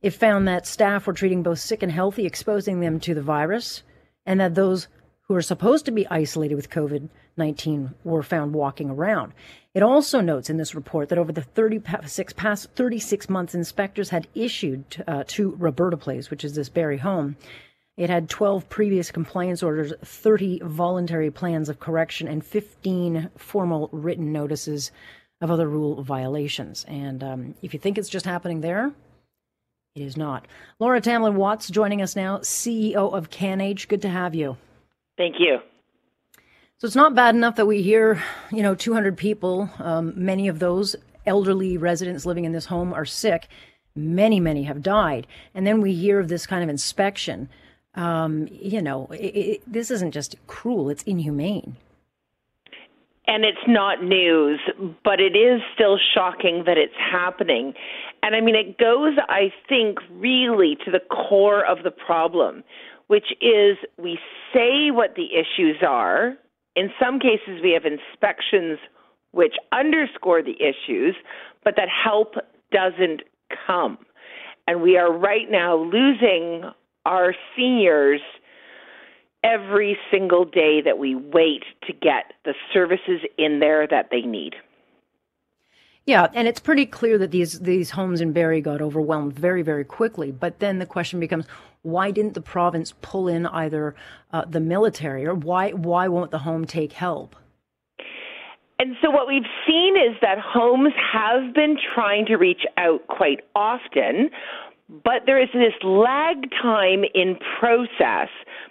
It 0.00 0.10
found 0.10 0.46
that 0.46 0.64
staff 0.64 1.08
were 1.08 1.12
treating 1.12 1.42
both 1.42 1.58
sick 1.58 1.82
and 1.82 1.90
healthy, 1.90 2.24
exposing 2.24 2.78
them 2.78 3.00
to 3.00 3.14
the 3.14 3.22
virus, 3.22 3.82
and 4.24 4.38
that 4.38 4.54
those 4.54 4.86
who 5.22 5.34
are 5.34 5.42
supposed 5.42 5.84
to 5.86 5.90
be 5.90 6.06
isolated 6.06 6.54
with 6.54 6.70
COVID 6.70 7.08
19 7.36 7.94
were 8.04 8.22
found 8.22 8.52
walking 8.52 8.90
around. 8.90 9.32
It 9.74 9.82
also 9.82 10.20
notes 10.20 10.50
in 10.50 10.56
this 10.56 10.74
report 10.74 11.08
that 11.08 11.18
over 11.18 11.32
the 11.32 11.42
36 11.42 12.32
past 12.32 12.70
36 12.74 13.28
months, 13.28 13.54
inspectors 13.54 14.10
had 14.10 14.26
issued 14.34 15.04
uh, 15.06 15.24
to 15.28 15.54
Roberta 15.56 15.96
Place, 15.96 16.30
which 16.30 16.44
is 16.44 16.54
this 16.54 16.68
Barrie 16.68 16.98
home. 16.98 17.36
It 17.98 18.10
had 18.10 18.30
12 18.30 18.68
previous 18.68 19.10
compliance 19.10 19.60
orders, 19.60 19.92
30 20.04 20.60
voluntary 20.62 21.32
plans 21.32 21.68
of 21.68 21.80
correction, 21.80 22.28
and 22.28 22.46
15 22.46 23.28
formal 23.36 23.88
written 23.90 24.32
notices 24.32 24.92
of 25.40 25.50
other 25.50 25.68
rule 25.68 26.00
violations. 26.04 26.84
And 26.86 27.24
um, 27.24 27.54
if 27.60 27.74
you 27.74 27.80
think 27.80 27.98
it's 27.98 28.08
just 28.08 28.24
happening 28.24 28.60
there, 28.60 28.92
it 29.96 30.02
is 30.02 30.16
not. 30.16 30.46
Laura 30.78 31.00
Tamblyn 31.00 31.34
Watts 31.34 31.68
joining 31.68 32.00
us 32.00 32.14
now, 32.14 32.38
CEO 32.38 33.12
of 33.12 33.30
CanAge. 33.30 33.88
Good 33.88 34.02
to 34.02 34.08
have 34.08 34.32
you. 34.32 34.56
Thank 35.16 35.40
you. 35.40 35.58
So 36.78 36.86
it's 36.86 36.94
not 36.94 37.16
bad 37.16 37.34
enough 37.34 37.56
that 37.56 37.66
we 37.66 37.82
hear, 37.82 38.22
you 38.52 38.62
know, 38.62 38.76
200 38.76 39.16
people, 39.16 39.68
um, 39.80 40.12
many 40.14 40.46
of 40.46 40.60
those 40.60 40.94
elderly 41.26 41.76
residents 41.76 42.24
living 42.24 42.44
in 42.44 42.52
this 42.52 42.66
home 42.66 42.94
are 42.94 43.04
sick. 43.04 43.48
Many, 43.96 44.38
many 44.38 44.62
have 44.62 44.82
died. 44.82 45.26
And 45.52 45.66
then 45.66 45.80
we 45.80 45.94
hear 45.94 46.20
of 46.20 46.28
this 46.28 46.46
kind 46.46 46.62
of 46.62 46.70
inspection. 46.70 47.48
Um, 47.94 48.48
you 48.50 48.82
know, 48.82 49.08
it, 49.10 49.36
it, 49.36 49.62
this 49.66 49.90
isn't 49.90 50.12
just 50.12 50.36
cruel, 50.46 50.90
it's 50.90 51.02
inhumane. 51.04 51.76
And 53.26 53.44
it's 53.44 53.58
not 53.66 54.02
news, 54.02 54.58
but 55.04 55.20
it 55.20 55.36
is 55.36 55.60
still 55.74 55.98
shocking 56.14 56.64
that 56.64 56.78
it's 56.78 56.94
happening. 56.96 57.74
And 58.22 58.34
I 58.34 58.40
mean, 58.40 58.54
it 58.54 58.78
goes, 58.78 59.14
I 59.28 59.52
think, 59.68 59.98
really 60.10 60.78
to 60.84 60.90
the 60.90 61.00
core 61.00 61.64
of 61.64 61.82
the 61.84 61.90
problem, 61.90 62.64
which 63.08 63.26
is 63.42 63.76
we 63.98 64.18
say 64.54 64.90
what 64.90 65.14
the 65.14 65.28
issues 65.34 65.76
are. 65.86 66.34
In 66.74 66.90
some 66.98 67.18
cases, 67.18 67.60
we 67.62 67.72
have 67.72 67.84
inspections 67.84 68.78
which 69.32 69.54
underscore 69.72 70.42
the 70.42 70.56
issues, 70.56 71.14
but 71.64 71.74
that 71.76 71.88
help 71.88 72.34
doesn't 72.72 73.22
come. 73.66 73.98
And 74.66 74.80
we 74.80 74.96
are 74.96 75.12
right 75.12 75.50
now 75.50 75.76
losing 75.76 76.62
our 77.08 77.34
seniors 77.56 78.20
every 79.42 79.96
single 80.10 80.44
day 80.44 80.80
that 80.84 80.98
we 80.98 81.14
wait 81.14 81.64
to 81.86 81.92
get 81.92 82.32
the 82.44 82.54
services 82.72 83.20
in 83.38 83.60
there 83.60 83.86
that 83.86 84.08
they 84.10 84.20
need. 84.20 84.54
Yeah, 86.04 86.28
and 86.32 86.48
it's 86.48 86.60
pretty 86.60 86.86
clear 86.86 87.18
that 87.18 87.30
these 87.32 87.60
these 87.60 87.90
homes 87.90 88.20
in 88.20 88.32
Barrie 88.32 88.62
got 88.62 88.80
overwhelmed 88.80 89.34
very 89.34 89.62
very 89.62 89.84
quickly. 89.84 90.32
But 90.32 90.58
then 90.58 90.78
the 90.78 90.86
question 90.86 91.20
becomes, 91.20 91.44
why 91.82 92.10
didn't 92.10 92.34
the 92.34 92.40
province 92.40 92.94
pull 93.02 93.28
in 93.28 93.46
either 93.46 93.94
uh, 94.32 94.44
the 94.48 94.60
military 94.60 95.26
or 95.26 95.34
why 95.34 95.72
why 95.72 96.08
won't 96.08 96.30
the 96.30 96.38
home 96.38 96.64
take 96.64 96.92
help? 96.92 97.36
And 98.78 98.94
so 99.02 99.10
what 99.10 99.26
we've 99.26 99.50
seen 99.66 99.96
is 99.96 100.16
that 100.22 100.38
homes 100.38 100.94
have 101.12 101.52
been 101.52 101.76
trying 101.94 102.24
to 102.26 102.36
reach 102.36 102.64
out 102.76 103.06
quite 103.08 103.40
often, 103.54 104.30
but 104.88 105.22
there 105.26 105.40
is 105.40 105.48
this 105.52 105.74
lag 105.82 106.50
time 106.62 107.04
in 107.14 107.36
process 107.58 108.28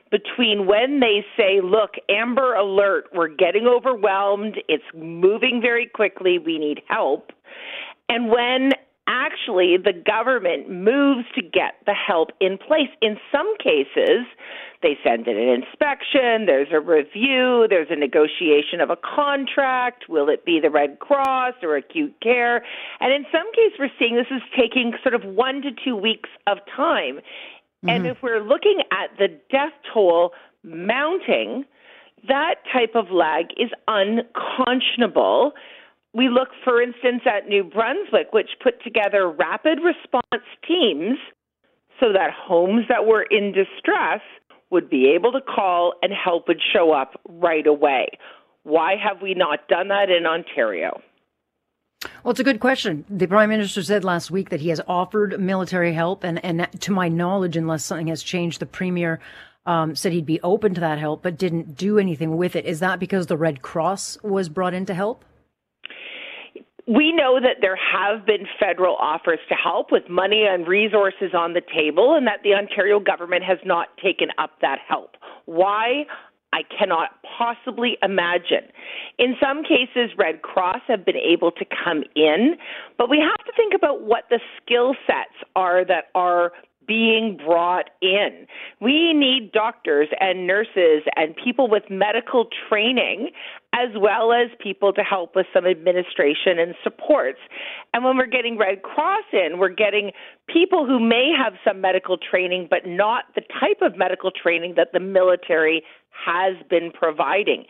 between 0.09 0.65
when 0.65 0.99
they 0.99 1.25
say, 1.37 1.61
look, 1.61 1.91
Amber 2.09 2.55
Alert, 2.55 3.05
we're 3.13 3.27
getting 3.27 3.67
overwhelmed, 3.67 4.55
it's 4.67 4.83
moving 4.95 5.59
very 5.61 5.85
quickly, 5.85 6.39
we 6.39 6.57
need 6.57 6.81
help, 6.87 7.31
and 8.09 8.29
when 8.29 8.71
actually 9.07 9.77
the 9.77 9.93
government 9.93 10.69
moves 10.69 11.25
to 11.35 11.41
get 11.41 11.75
the 11.85 11.93
help 11.93 12.29
in 12.39 12.57
place. 12.57 12.89
In 13.01 13.17
some 13.31 13.51
cases, 13.57 14.27
they 14.83 14.97
send 15.03 15.27
in 15.27 15.37
an 15.37 15.49
inspection, 15.49 16.45
there's 16.45 16.67
a 16.71 16.79
review, 16.79 17.65
there's 17.69 17.87
a 17.89 17.95
negotiation 17.95 18.79
of 18.79 18.89
a 18.89 18.97
contract. 18.97 20.07
Will 20.07 20.29
it 20.29 20.45
be 20.45 20.59
the 20.61 20.69
Red 20.69 20.99
Cross 20.99 21.55
or 21.63 21.75
acute 21.75 22.13
care? 22.21 22.63
And 22.99 23.11
in 23.11 23.25
some 23.31 23.51
cases, 23.53 23.79
we're 23.79 23.89
seeing 23.97 24.15
this 24.15 24.27
is 24.29 24.43
taking 24.55 24.93
sort 25.01 25.15
of 25.15 25.23
one 25.23 25.61
to 25.63 25.71
two 25.83 25.95
weeks 25.95 26.29
of 26.45 26.59
time. 26.75 27.15
Mm-hmm. 27.17 27.89
And 27.89 28.07
if 28.07 28.17
we're 28.21 28.43
looking 28.43 28.81
at 28.91 29.17
the 29.17 29.29
death 29.49 29.73
toll 29.93 30.33
mounting, 30.63 31.65
that 32.27 32.55
type 32.71 32.95
of 32.95 33.09
lag 33.11 33.45
is 33.57 33.69
unconscionable 33.87 35.53
we 36.13 36.29
look, 36.29 36.49
for 36.63 36.81
instance, 36.81 37.21
at 37.25 37.47
New 37.47 37.63
Brunswick, 37.63 38.31
which 38.31 38.49
put 38.63 38.81
together 38.83 39.29
rapid 39.29 39.79
response 39.83 40.45
teams 40.67 41.17
so 41.99 42.13
that 42.13 42.31
homes 42.31 42.85
that 42.89 43.05
were 43.05 43.23
in 43.23 43.51
distress 43.51 44.21
would 44.69 44.89
be 44.89 45.13
able 45.15 45.31
to 45.31 45.41
call 45.41 45.93
and 46.01 46.11
help 46.13 46.47
would 46.47 46.61
show 46.73 46.91
up 46.91 47.19
right 47.29 47.65
away. 47.65 48.07
Why 48.63 48.95
have 49.01 49.21
we 49.21 49.33
not 49.33 49.67
done 49.67 49.87
that 49.89 50.09
in 50.09 50.25
Ontario? 50.25 51.01
Well, 52.23 52.31
it's 52.31 52.39
a 52.39 52.43
good 52.43 52.59
question. 52.59 53.05
The 53.09 53.27
Prime 53.27 53.49
Minister 53.49 53.81
said 53.81 54.03
last 54.03 54.29
week 54.29 54.49
that 54.49 54.59
he 54.59 54.69
has 54.69 54.81
offered 54.87 55.39
military 55.39 55.93
help, 55.93 56.23
and, 56.23 56.43
and 56.43 56.67
to 56.81 56.91
my 56.91 57.07
knowledge, 57.07 57.57
unless 57.57 57.85
something 57.85 58.07
has 58.07 58.21
changed, 58.21 58.59
the 58.59 58.65
Premier 58.65 59.19
um, 59.65 59.95
said 59.95 60.11
he'd 60.11 60.25
be 60.25 60.41
open 60.41 60.73
to 60.75 60.81
that 60.81 60.99
help, 60.99 61.23
but 61.23 61.37
didn't 61.37 61.75
do 61.75 61.97
anything 61.97 62.37
with 62.37 62.55
it. 62.55 62.65
Is 62.65 62.79
that 62.81 62.99
because 62.99 63.27
the 63.27 63.37
Red 63.37 63.61
Cross 63.61 64.17
was 64.21 64.49
brought 64.49 64.73
in 64.73 64.85
to 64.85 64.93
help? 64.93 65.23
We 66.87 67.11
know 67.11 67.39
that 67.41 67.57
there 67.59 67.75
have 67.75 68.25
been 68.25 68.47
federal 68.59 68.95
offers 68.95 69.39
to 69.49 69.55
help 69.55 69.91
with 69.91 70.03
money 70.09 70.45
and 70.49 70.67
resources 70.67 71.31
on 71.33 71.53
the 71.53 71.61
table, 71.61 72.15
and 72.15 72.25
that 72.27 72.39
the 72.43 72.53
Ontario 72.53 72.99
government 72.99 73.43
has 73.43 73.57
not 73.65 73.89
taken 74.01 74.29
up 74.37 74.51
that 74.61 74.79
help. 74.87 75.17
Why? 75.45 76.05
I 76.53 76.61
cannot 76.79 77.09
possibly 77.37 77.97
imagine. 78.01 78.71
In 79.19 79.35
some 79.39 79.63
cases, 79.63 80.15
Red 80.17 80.41
Cross 80.43 80.81
have 80.87 81.05
been 81.05 81.17
able 81.17 81.51
to 81.51 81.65
come 81.65 82.03
in, 82.15 82.55
but 82.97 83.09
we 83.09 83.19
have 83.19 83.45
to 83.45 83.51
think 83.57 83.73
about 83.75 84.03
what 84.03 84.23
the 84.29 84.39
skill 84.55 84.95
sets 85.05 85.35
are 85.57 85.83
that 85.85 86.05
are 86.15 86.53
being 86.87 87.37
brought 87.45 87.89
in. 88.01 88.47
We 88.79 89.13
need 89.13 89.51
doctors 89.51 90.07
and 90.19 90.47
nurses 90.47 91.03
and 91.15 91.35
people 91.35 91.69
with 91.69 91.83
medical 91.89 92.47
training, 92.69 93.31
as 93.73 93.89
well 93.95 94.31
as 94.31 94.49
people 94.59 94.93
to 94.93 95.01
help 95.01 95.35
with 95.35 95.45
some 95.53 95.65
administration 95.65 96.57
and 96.57 96.73
supports. 96.83 97.39
And 97.93 98.03
when 98.03 98.17
we're 98.17 98.25
getting 98.25 98.57
Red 98.57 98.81
Cross 98.81 99.25
in, 99.33 99.59
we're 99.59 99.69
getting 99.69 100.11
people 100.47 100.85
who 100.85 100.99
may 100.99 101.31
have 101.37 101.53
some 101.65 101.81
medical 101.81 102.17
training, 102.17 102.67
but 102.69 102.85
not 102.85 103.25
the 103.35 103.41
type 103.59 103.81
of 103.81 103.97
medical 103.97 104.31
training 104.31 104.75
that 104.77 104.89
the 104.93 104.99
military 104.99 105.83
has 106.25 106.55
been 106.69 106.91
providing 106.91 107.65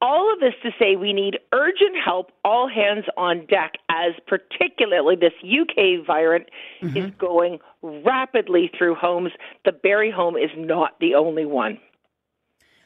all 0.00 0.32
of 0.32 0.40
this 0.40 0.54
to 0.62 0.70
say 0.78 0.96
we 0.96 1.12
need 1.12 1.38
urgent 1.52 1.96
help, 2.02 2.30
all 2.44 2.68
hands 2.68 3.04
on 3.16 3.46
deck, 3.46 3.72
as 3.90 4.12
particularly 4.26 5.16
this 5.16 5.32
UK 5.44 6.06
variant 6.06 6.48
mm-hmm. 6.82 6.96
is 6.96 7.10
going 7.18 7.58
rapidly 7.82 8.70
through 8.76 8.94
homes. 8.94 9.30
The 9.64 9.72
Barrie 9.72 10.10
home 10.10 10.36
is 10.36 10.50
not 10.56 10.98
the 11.00 11.14
only 11.14 11.44
one. 11.44 11.78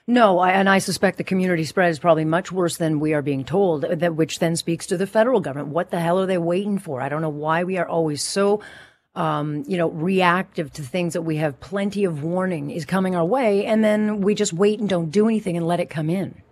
No, 0.06 0.38
I, 0.38 0.50
and 0.50 0.68
I 0.68 0.78
suspect 0.78 1.16
the 1.16 1.25
community 1.25 1.64
spread 1.64 1.90
is 1.90 1.99
probably 1.99 2.26
much 2.26 2.52
worse 2.52 2.76
than 2.76 3.00
we 3.00 3.14
are 3.14 3.23
being 3.23 3.44
told, 3.44 3.83
that, 3.83 4.14
which 4.14 4.38
then 4.38 4.54
speaks 4.54 4.87
to 4.88 4.99
the 4.99 5.06
federal 5.06 5.40
government. 5.40 5.73
What 5.73 5.90
the 5.90 6.00
hell 6.00 6.21
are 6.21 6.26
they 6.26 6.37
waiting 6.37 6.78
for? 6.78 7.00
I 7.00 7.09
don't 7.09 7.23
know 7.23 7.30
why 7.30 7.64
we 7.64 7.78
are 7.78 7.88
always 7.88 8.23
so 8.23 8.61
um, 9.16 9.62
you 9.68 9.78
know, 9.78 9.90
reactive 9.90 10.73
to 10.73 10.83
things 10.83 11.12
that 11.12 11.23
we 11.23 11.37
have 11.37 11.61
plenty 11.61 12.04
of 12.04 12.25
warning 12.25 12.71
is 12.71 12.85
coming 12.85 13.14
our 13.14 13.25
way, 13.25 13.64
and 13.64 13.85
then 13.85 14.23
we 14.23 14.35
just 14.35 14.52
wait 14.52 14.80
and 14.80 14.88
don't 14.88 15.11
do 15.11 15.28
anything 15.28 15.56
and 15.56 15.64
let 15.64 15.78
it 15.78 15.88
come 15.88 16.11
in 16.11 16.42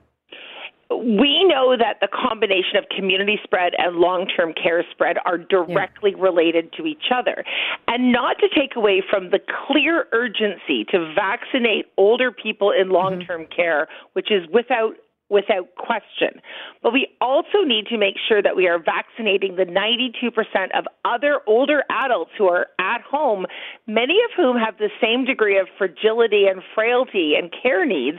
we 0.97 1.45
know 1.45 1.77
that 1.77 1.99
the 2.01 2.09
combination 2.09 2.77
of 2.77 2.85
community 2.89 3.39
spread 3.45 3.73
and 3.79 3.97
long 3.97 4.27
term 4.27 4.53
care 4.53 4.85
spread 4.91 5.17
are 5.25 5.39
directly 5.39 6.13
yeah. 6.17 6.23
related 6.23 6.73
to 6.75 6.87
each 6.87 7.11
other. 7.15 7.45
And 7.89 8.13
not 8.13 8.39
to 8.39 8.49
take 8.49 8.77
away 8.77 9.03
from 9.09 9.31
the 9.31 9.41
clear 9.67 10.07
urgency 10.13 10.85
to 10.91 11.13
vaccinate 11.15 11.87
older 11.97 12.31
people 12.31 12.71
in 12.71 12.91
long 12.91 13.21
term 13.21 13.43
mm-hmm. 13.43 13.53
care, 13.53 13.89
which 14.15 14.31
is 14.31 14.43
without 14.53 14.95
without 15.33 15.75
question. 15.77 16.43
But 16.83 16.93
we 16.93 17.09
also 17.23 17.65
need 17.65 17.87
to 17.87 17.97
make 17.97 18.17
sure 18.29 18.43
that 18.43 18.55
we 18.55 18.69
are 18.69 18.79
vaccinating 18.79 19.57
the 19.57 19.65
92% 19.65 20.31
of 20.79 20.85
other 21.07 21.41
older 21.47 21.83
adults 21.91 22.33
who 22.37 22.49
are 22.49 22.67
at 22.79 23.01
home, 23.01 23.47
many 23.87 24.19
of 24.27 24.31
whom 24.37 24.59
have 24.59 24.77
the 24.77 24.91
same 25.01 25.25
degree 25.25 25.59
of 25.59 25.69
fragility 25.79 26.45
and 26.47 26.61
frailty 26.75 27.33
and 27.35 27.51
care 27.62 27.87
needs 27.87 28.19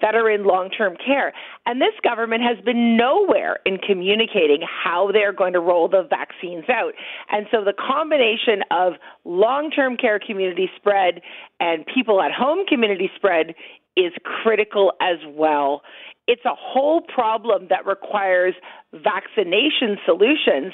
that 0.00 0.14
are 0.14 0.30
in 0.30 0.44
long 0.44 0.70
term 0.70 0.96
care. 1.04 1.32
And 1.66 1.80
this 1.80 1.94
government 2.04 2.42
has 2.42 2.64
been 2.64 2.96
nowhere 2.96 3.58
in 3.66 3.78
communicating 3.78 4.60
how 4.62 5.10
they're 5.12 5.32
going 5.32 5.54
to 5.54 5.60
roll 5.60 5.88
the 5.88 6.06
vaccines 6.08 6.64
out. 6.68 6.92
And 7.28 7.46
so 7.50 7.64
the 7.64 7.74
combination 7.74 8.62
of 8.70 8.92
long 9.24 9.72
term 9.72 9.96
care 9.96 10.20
community 10.20 10.70
spread 10.76 11.22
and 11.58 11.84
people 11.92 12.22
at 12.22 12.30
home 12.30 12.66
community 12.68 13.10
spread 13.16 13.54
is 13.96 14.12
critical 14.22 14.92
as 15.00 15.18
well. 15.28 15.82
It's 16.26 16.44
a 16.44 16.54
whole 16.54 17.00
problem 17.00 17.66
that 17.70 17.86
requires 17.86 18.54
vaccination 18.92 19.98
solutions. 20.06 20.72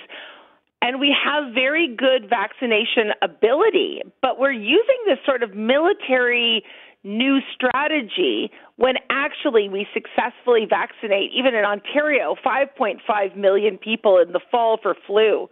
And 0.81 1.00
we 1.00 1.14
have 1.25 1.52
very 1.55 1.88
good 1.88 2.28
vaccination 2.28 3.12
ability, 3.23 4.02
but 4.23 4.38
we're 4.38 4.52
using 4.52 4.97
this 5.07 5.19
sort 5.26 5.43
of 5.43 5.55
military 5.55 6.62
new 7.05 7.38
strategy 7.55 8.50
when 8.76 8.95
actually 9.11 9.69
we 9.69 9.87
successfully 9.93 10.67
vaccinate, 10.69 11.31
even 11.35 11.55
in 11.55 11.64
Ontario, 11.64 12.37
5.5 12.45 13.37
million 13.37 13.78
people 13.78 14.19
in 14.19 14.33
the 14.33 14.40
fall 14.50 14.78
for 14.81 14.95
flu. 15.07 15.49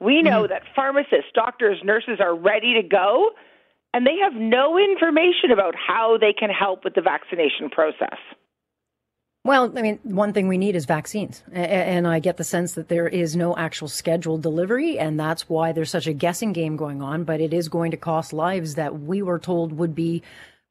We 0.00 0.22
know 0.22 0.42
mm-hmm. 0.42 0.52
that 0.52 0.62
pharmacists, 0.76 1.30
doctors, 1.34 1.78
nurses 1.82 2.18
are 2.20 2.34
ready 2.34 2.74
to 2.74 2.86
go, 2.86 3.30
and 3.92 4.06
they 4.06 4.16
have 4.22 4.34
no 4.34 4.78
information 4.78 5.50
about 5.52 5.74
how 5.74 6.18
they 6.18 6.32
can 6.32 6.50
help 6.50 6.84
with 6.84 6.94
the 6.94 7.00
vaccination 7.00 7.68
process. 7.70 8.18
Well, 9.48 9.72
I 9.78 9.80
mean, 9.80 9.98
one 10.02 10.34
thing 10.34 10.46
we 10.46 10.58
need 10.58 10.76
is 10.76 10.84
vaccines. 10.84 11.42
And 11.50 12.06
I 12.06 12.18
get 12.18 12.36
the 12.36 12.44
sense 12.44 12.74
that 12.74 12.88
there 12.88 13.08
is 13.08 13.34
no 13.34 13.56
actual 13.56 13.88
scheduled 13.88 14.42
delivery, 14.42 14.98
and 14.98 15.18
that's 15.18 15.48
why 15.48 15.72
there's 15.72 15.90
such 15.90 16.06
a 16.06 16.12
guessing 16.12 16.52
game 16.52 16.76
going 16.76 17.00
on. 17.00 17.24
But 17.24 17.40
it 17.40 17.54
is 17.54 17.70
going 17.70 17.92
to 17.92 17.96
cost 17.96 18.34
lives 18.34 18.74
that 18.74 19.00
we 19.00 19.22
were 19.22 19.38
told 19.38 19.72
would 19.72 19.94
be 19.94 20.22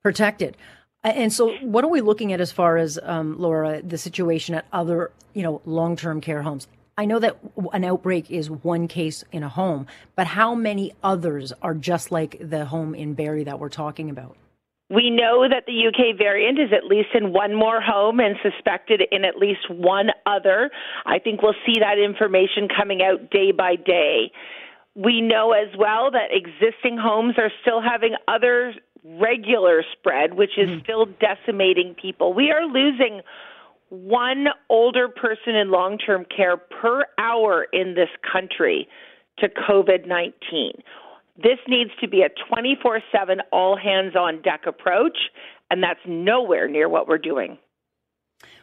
protected. 0.04 0.56
And 1.04 1.34
so, 1.34 1.58
what 1.62 1.86
are 1.86 1.88
we 1.90 2.02
looking 2.02 2.34
at 2.34 2.40
as 2.40 2.52
far 2.52 2.78
as 2.78 3.00
um, 3.02 3.40
Laura, 3.40 3.82
the 3.82 3.98
situation 3.98 4.54
at 4.54 4.68
other, 4.72 5.10
you 5.34 5.42
know, 5.42 5.60
long-term 5.66 6.22
care 6.22 6.44
homes? 6.44 6.68
I 7.00 7.06
know 7.06 7.18
that 7.18 7.40
an 7.74 7.84
outbreak 7.84 8.30
is 8.30 8.48
one 8.48 8.88
case 8.88 9.24
in 9.32 9.42
a 9.42 9.50
home, 9.50 9.88
but 10.16 10.28
how 10.28 10.54
many 10.54 10.94
others 11.02 11.52
are 11.64 11.74
just 11.74 12.12
like 12.12 12.38
the 12.40 12.66
home 12.66 12.94
in 12.94 13.16
Barrie 13.16 13.46
that 13.46 13.60
we're 13.60 13.70
talking 13.70 14.12
about? 14.12 14.38
We 14.90 15.10
know 15.10 15.48
that 15.50 15.66
the 15.68 15.88
UK 15.88 16.18
variant 16.18 16.60
is 16.60 16.70
at 16.72 16.86
least 16.86 17.10
in 17.14 17.34
one 17.34 17.54
more 17.54 17.82
home 17.82 18.20
and 18.22 18.38
suspected 18.42 19.02
in 19.12 19.26
at 19.26 19.38
least 19.38 19.70
one 19.70 20.12
other. 20.26 20.72
I 21.06 21.20
think 21.20 21.42
we'll 21.42 21.60
see 21.66 21.80
that 21.80 22.00
information 22.00 22.70
coming 22.70 23.02
out 23.02 23.30
day 23.30 23.52
by 23.52 23.76
day. 23.76 24.32
We 24.96 25.20
know 25.20 25.52
as 25.52 25.68
well 25.78 26.10
that 26.12 26.30
existing 26.32 26.98
homes 26.98 27.36
are 27.38 27.52
still 27.62 27.82
having 27.82 28.16
other 28.30 28.74
regular 29.04 29.84
spread, 29.92 30.36
which 30.36 30.58
is 30.58 30.70
mm-hmm. 30.70 30.84
still 30.84 31.06
decimating 31.06 31.96
people. 32.02 32.34
We 32.34 32.52
are 32.52 32.66
losing 32.66 33.22
one 33.90 34.48
older 34.70 35.08
person 35.08 35.56
in 35.56 35.70
long 35.70 35.98
term 35.98 36.26
care 36.26 36.58
per 36.58 37.06
hour 37.18 37.68
in 37.72 37.96
this 37.96 38.10
country 38.30 38.88
to 39.40 39.50
COVID 39.50 40.08
19. 40.08 40.74
This 41.38 41.60
needs 41.68 41.92
to 42.02 42.08
be 42.08 42.22
a 42.22 42.30
24 42.52 43.02
7 43.12 43.42
all 43.52 43.78
hands 43.78 44.16
on 44.16 44.42
deck 44.42 44.62
approach, 44.68 45.18
and 45.70 45.84
that's 45.84 46.00
nowhere 46.08 46.68
near 46.68 46.90
what 46.90 47.08
we're 47.08 47.18
doing. 47.18 47.58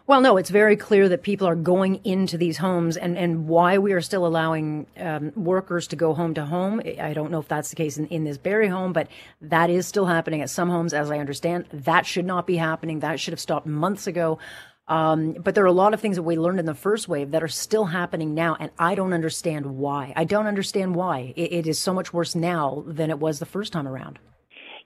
Well, 0.07 0.21
no, 0.21 0.37
it's 0.37 0.51
very 0.51 0.77
clear 0.77 1.09
that 1.09 1.23
people 1.23 1.49
are 1.49 1.57
going 1.57 2.05
into 2.05 2.37
these 2.37 2.59
homes 2.59 2.99
and, 2.99 3.17
and 3.17 3.49
why 3.49 3.79
we 3.79 3.95
are 3.95 4.03
still 4.03 4.27
allowing 4.27 4.87
um, 4.99 5.33
workers 5.35 5.87
to 5.89 5.97
go 5.97 6.13
home 6.13 6.35
to 6.35 6.45
home. 6.45 6.83
I 7.01 7.15
don't 7.15 7.31
know 7.31 7.39
if 7.39 7.49
that's 7.49 7.71
the 7.71 7.77
case 7.77 7.97
in, 7.97 8.07
in 8.09 8.25
this 8.25 8.37
Barrie 8.37 8.69
home, 8.69 8.93
but 8.93 9.09
that 9.41 9.71
is 9.71 9.87
still 9.87 10.05
happening 10.05 10.43
at 10.43 10.51
some 10.51 10.69
homes, 10.69 10.93
as 10.93 11.11
I 11.11 11.19
understand. 11.19 11.65
That 11.73 12.05
should 12.05 12.27
not 12.27 12.47
be 12.47 12.59
happening. 12.59 13.01
That 13.01 13.19
should 13.19 13.33
have 13.33 13.41
stopped 13.41 13.67
months 13.67 14.07
ago. 14.07 14.39
Um, 14.87 15.33
but 15.33 15.55
there 15.55 15.65
are 15.65 15.69
a 15.69 15.73
lot 15.73 15.95
of 15.95 16.01
things 16.01 16.17
that 16.17 16.23
we 16.23 16.37
learned 16.37 16.61
in 16.61 16.67
the 16.67 16.75
first 16.75 17.09
wave 17.09 17.31
that 17.31 17.43
are 17.43 17.49
still 17.49 17.87
happening 17.87 18.35
now, 18.35 18.57
and 18.61 18.71
I 18.79 18.95
don't 18.95 19.15
understand 19.15 19.65
why. 19.67 20.13
I 20.15 20.25
don't 20.25 20.47
understand 20.47 20.95
why 20.95 21.33
it, 21.37 21.53
it 21.53 21.67
is 21.67 21.79
so 21.79 21.95
much 21.95 22.13
worse 22.13 22.35
now 22.35 22.85
than 22.87 23.11
it 23.11 23.19
was 23.19 23.39
the 23.39 23.47
first 23.47 23.73
time 23.73 23.89
around. 23.89 24.19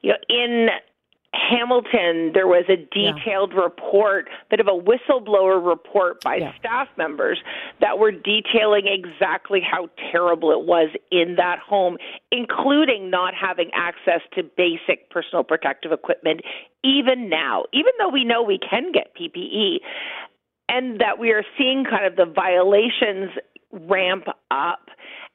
You 0.01 0.11
know, 0.11 0.19
in 0.29 0.69
Hamilton, 1.35 2.33
there 2.33 2.47
was 2.47 2.65
a 2.69 2.77
detailed 2.77 3.53
yeah. 3.55 3.63
report, 3.63 4.29
bit 4.51 4.61
of 4.61 4.67
a 4.67 4.71
whistleblower 4.71 5.65
report 5.65 6.23
by 6.23 6.37
yeah. 6.37 6.53
staff 6.59 6.89
members 6.97 7.39
that 7.81 7.99
were 7.99 8.11
detailing 8.11 8.87
exactly 8.87 9.61
how 9.61 9.89
terrible 10.11 10.51
it 10.53 10.67
was 10.67 10.89
in 11.11 11.37
that 11.37 11.59
home, 11.59 11.99
including 12.33 13.11
not 13.11 13.35
having 13.35 13.71
access 13.75 14.21
to 14.35 14.43
basic 14.43 15.11
personal 15.11 15.45
protective 15.45 15.93
equipment, 15.93 16.41
even 16.83 17.29
now, 17.29 17.65
even 17.75 17.93
though 17.99 18.11
we 18.11 18.25
know 18.25 18.43
we 18.43 18.59
can 18.59 18.91
get 18.93 19.15
PPE. 19.15 19.81
And 20.71 21.01
that 21.01 21.19
we 21.19 21.31
are 21.33 21.45
seeing 21.57 21.85
kind 21.85 22.05
of 22.05 22.17
the 22.17 22.27
violations 22.27 23.31
ramp 23.73 24.25
up 24.51 24.89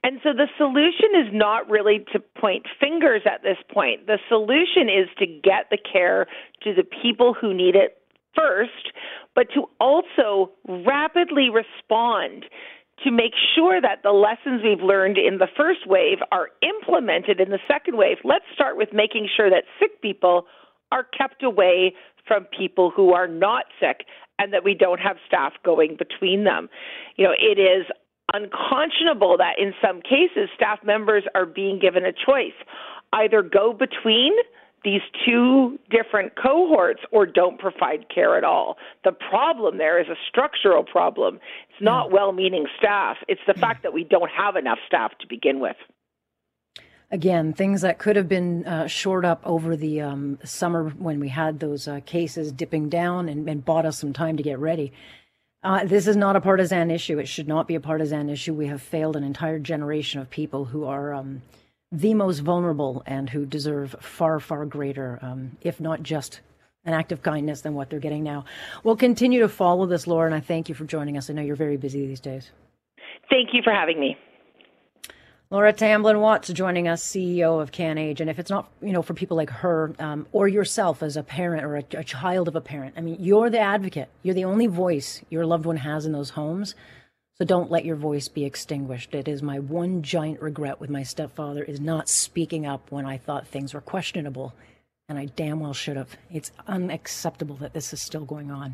and 0.04 0.20
so 0.22 0.34
the 0.34 0.48
solution 0.58 1.16
is 1.16 1.34
not 1.34 1.70
really 1.70 2.06
to 2.12 2.20
point 2.20 2.66
fingers 2.80 3.22
at 3.26 3.42
this 3.42 3.58
point. 3.74 4.06
The 4.06 4.20
solution 4.28 4.89
is 4.89 5.08
to 5.18 5.26
get 5.26 5.70
the 5.72 5.78
care 5.78 6.28
to 6.63 6.74
the 6.74 6.84
people 6.84 7.34
who 7.34 7.54
need 7.54 7.76
it 7.76 7.98
first, 8.36 8.92
but 9.34 9.48
to 9.54 9.66
also 9.80 10.52
rapidly 10.68 11.50
respond 11.50 12.46
to 13.04 13.12
make 13.12 13.34
sure 13.56 13.82
that 13.82 14.04
the 14.04 14.12
lessons 14.12 14.62
we've 14.63 14.84
learned 14.84 15.18
in 15.18 15.38
the 15.38 15.48
first 15.58 15.88
wave 15.88 16.20
are 16.32 16.50
implemented 16.62 17.39
in 17.39 17.50
the 17.50 17.60
second 17.68 17.98
wave. 17.98 18.18
Let's 18.24 18.46
start 18.54 18.78
with 18.78 18.89
making 18.94 19.30
sure 19.36 19.50
that 19.50 19.63
sick 19.80 20.02
people 20.02 20.46
are 20.92 21.04
kept 21.18 21.44
away 21.44 21.94
from 22.28 22.46
people 22.58 22.92
who 22.96 23.13
are 23.13 23.28
not 23.28 23.66
sick 23.80 24.06
and 24.39 24.54
that 24.54 24.63
we 24.63 24.74
don't 24.74 25.00
have 25.00 25.18
staff 25.28 25.54
going 25.66 25.98
between 25.98 26.44
them. 26.44 26.70
You 27.18 27.26
know, 27.26 27.34
it 27.38 27.60
is 27.60 27.86
unconscionable 28.32 29.38
that 29.38 29.60
in 29.60 29.74
some 29.82 30.02
cases 30.02 30.50
staff 30.56 30.80
members 30.84 31.24
are 31.36 31.46
being 31.46 31.80
given 31.80 32.06
a 32.06 32.14
choice 32.14 32.56
either 33.14 33.42
go 33.42 33.74
between 33.74 34.34
these 34.84 35.02
two 35.26 35.80
different 35.90 36.34
cohorts 36.36 37.02
or 37.12 37.26
don't 37.26 37.58
provide 37.58 38.06
care 38.14 38.38
at 38.38 38.44
all. 38.44 38.78
The 39.04 39.14
problem 39.14 39.78
there 39.78 40.00
is 40.02 40.08
a 40.10 40.16
structural 40.28 40.84
problem. 40.84 41.40
It's 41.70 41.82
not 41.82 42.12
well 42.12 42.34
meaning 42.34 42.66
staff, 42.78 43.18
it's 43.28 43.42
the 43.48 43.54
fact 43.54 43.84
that 43.84 43.94
we 43.94 44.04
don't 44.04 44.30
have 44.30 44.56
enough 44.56 44.80
staff 44.86 45.12
to 45.22 45.28
begin 45.28 45.60
with. 45.60 45.78
Again, 47.12 47.54
things 47.54 47.82
that 47.82 48.00
could 48.00 48.16
have 48.16 48.28
been 48.28 48.66
uh, 48.66 48.88
shored 48.88 49.24
up 49.24 49.42
over 49.46 49.76
the 49.76 50.02
um, 50.02 50.40
summer 50.44 50.90
when 50.90 51.20
we 51.20 51.30
had 51.30 51.60
those 51.60 51.88
uh, 51.88 52.00
cases 52.06 52.52
dipping 52.52 52.90
down 52.90 53.30
and, 53.30 53.48
and 53.48 53.64
bought 53.64 53.86
us 53.86 54.00
some 54.00 54.14
time 54.14 54.36
to 54.38 54.44
get 54.44 54.58
ready. 54.58 54.92
Uh, 55.63 55.86
this 55.86 56.08
is 56.08 56.17
not 56.17 56.36
a 56.36 56.41
partisan 56.41 56.91
issue. 56.91 57.19
It 57.19 57.28
should 57.28 57.47
not 57.47 57.67
be 57.67 57.76
a 57.76 57.80
partisan 57.80 58.30
issue. 58.30 58.54
We 58.54 58.67
have 58.67 58.82
failed 58.82 59.15
an 59.15 59.23
entire 59.23 59.60
generation 59.60 60.19
of 60.19 60.30
people 60.30 60.65
who 60.65 60.84
are 60.86 61.13
um, 61.13 61.41
the 61.91 62.13
most 62.13 62.39
vulnerable 62.39 63.02
and 63.06 63.30
who 63.30 63.45
deserve 63.45 63.95
far, 64.02 64.39
far 64.41 64.65
greater, 64.65 65.19
um, 65.21 65.58
if 65.62 65.80
not 65.80 66.04
just 66.04 66.41
an 66.84 66.93
act 66.93 67.13
of 67.13 67.21
kindness, 67.21 67.62
than 67.62 67.76
what 67.76 67.89
they're 67.89 67.99
getting 67.99 68.23
now. 68.23 68.43
We'll 68.84 68.97
continue 68.97 69.39
to 69.39 69.47
follow 69.47 69.86
this, 69.86 70.06
Laura, 70.06 70.26
and 70.26 70.36
I 70.36 70.41
thank 70.41 70.67
you 70.67 70.76
for 70.76 70.84
joining 70.84 71.17
us. 71.17 71.30
I 71.30 71.34
know 71.34 71.41
you're 71.41 71.56
very 71.56 71.78
busy 71.78 72.06
these 72.06 72.19
days. 72.19 72.52
Thank 73.30 73.49
you 73.54 73.62
for 73.63 73.71
having 73.71 74.02
me. 74.02 74.17
Laura 75.54 75.72
Tamblyn 75.72 76.20
Watts 76.20 76.52
joining 76.52 76.88
us, 76.88 77.06
CEO 77.06 77.62
of 77.62 77.72
CanAge. 77.72 78.20
And 78.20 78.28
if 78.28 78.39
it's 78.39 78.50
not, 78.50 78.72
you 78.82 78.92
know, 78.92 79.04
for 79.04 79.13
people 79.13 79.38
like 79.38 79.52
her 79.52 79.94
um, 80.00 80.26
or 80.32 80.48
yourself 80.48 81.04
as 81.04 81.16
a 81.16 81.22
parent 81.22 81.63
or 81.63 81.78
a, 81.78 81.84
a, 81.92 82.04
child 82.04 82.48
of 82.48 82.56
a 82.56 82.62
parent, 82.62 82.96
I 82.98 83.02
mean, 83.02 83.18
you're 83.20 83.52
the 83.52 83.60
advocate. 83.60 84.10
You're 84.24 84.34
the 84.34 84.46
only 84.46 84.66
voice 84.66 85.22
your 85.30 85.46
loved 85.46 85.68
one 85.68 85.78
has 85.78 86.08
in 86.08 86.12
those 86.12 86.32
homes. 86.32 86.74
So 87.38 87.46
don't 87.46 87.70
let 87.70 87.86
your 87.86 87.96
voice 87.96 88.30
be 88.30 88.46
extinguished. 88.46 89.13
It 89.13 89.28
is 89.28 89.44
my 89.44 89.60
one 89.60 90.02
giant 90.02 90.42
regret 90.42 90.80
with 90.80 90.89
my 90.89 91.04
stepfather 91.04 91.63
is 91.63 91.80
not 91.80 92.10
speaking 92.10 92.66
up 92.66 92.92
when 92.92 93.06
I 93.06 93.20
thought 93.20 93.46
things 93.46 93.76
were 93.76 93.82
questionable. 93.82 94.56
And 95.08 95.20
I 95.20 95.26
damn 95.26 95.60
well 95.60 95.76
should 95.76 95.98
have. 95.98 96.18
It's 96.32 96.50
unacceptable 96.66 97.58
that 97.58 97.74
this 97.74 97.94
is 97.94 98.02
still 98.02 98.26
going 98.26 98.50
on. 98.50 98.74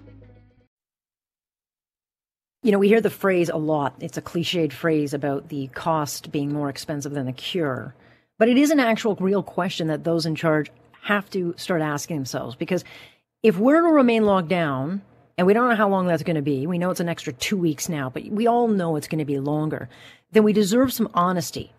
You 2.63 2.71
know, 2.71 2.77
we 2.77 2.89
hear 2.89 3.01
the 3.01 3.09
phrase 3.09 3.49
a 3.49 3.57
lot. 3.57 3.95
It's 3.99 4.17
a 4.17 4.21
cliched 4.21 4.71
phrase 4.71 5.15
about 5.15 5.49
the 5.49 5.67
cost 5.67 6.31
being 6.31 6.53
more 6.53 6.69
expensive 6.69 7.11
than 7.11 7.25
the 7.25 7.31
cure. 7.31 7.95
But 8.37 8.49
it 8.49 8.57
is 8.57 8.69
an 8.69 8.79
actual 8.79 9.15
real 9.15 9.41
question 9.41 9.87
that 9.87 10.03
those 10.03 10.27
in 10.27 10.35
charge 10.35 10.71
have 11.01 11.27
to 11.31 11.55
start 11.57 11.81
asking 11.81 12.17
themselves 12.17 12.55
because 12.55 12.83
if 13.41 13.57
we're 13.57 13.81
to 13.81 13.87
remain 13.87 14.25
locked 14.25 14.49
down, 14.49 15.01
and 15.37 15.47
we 15.47 15.53
don't 15.53 15.69
know 15.69 15.75
how 15.75 15.89
long 15.89 16.05
that's 16.05 16.21
going 16.21 16.35
to 16.35 16.43
be, 16.43 16.67
we 16.67 16.77
know 16.77 16.91
it's 16.91 16.99
an 16.99 17.09
extra 17.09 17.33
two 17.33 17.57
weeks 17.57 17.89
now, 17.89 18.11
but 18.11 18.25
we 18.25 18.45
all 18.45 18.67
know 18.67 18.95
it's 18.95 19.07
going 19.07 19.17
to 19.17 19.25
be 19.25 19.39
longer, 19.39 19.89
then 20.31 20.43
we 20.43 20.53
deserve 20.53 20.93
some 20.93 21.09
honesty. 21.15 21.71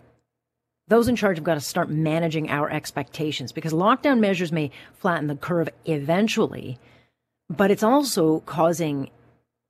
Those 0.88 1.06
in 1.06 1.14
charge 1.14 1.36
have 1.36 1.44
got 1.44 1.54
to 1.54 1.60
start 1.60 1.88
managing 1.88 2.50
our 2.50 2.68
expectations 2.68 3.52
because 3.52 3.72
lockdown 3.72 4.18
measures 4.18 4.50
may 4.50 4.72
flatten 4.98 5.28
the 5.28 5.36
curve 5.36 5.68
eventually, 5.84 6.80
but 7.48 7.70
it's 7.70 7.84
also 7.84 8.40
causing 8.40 9.10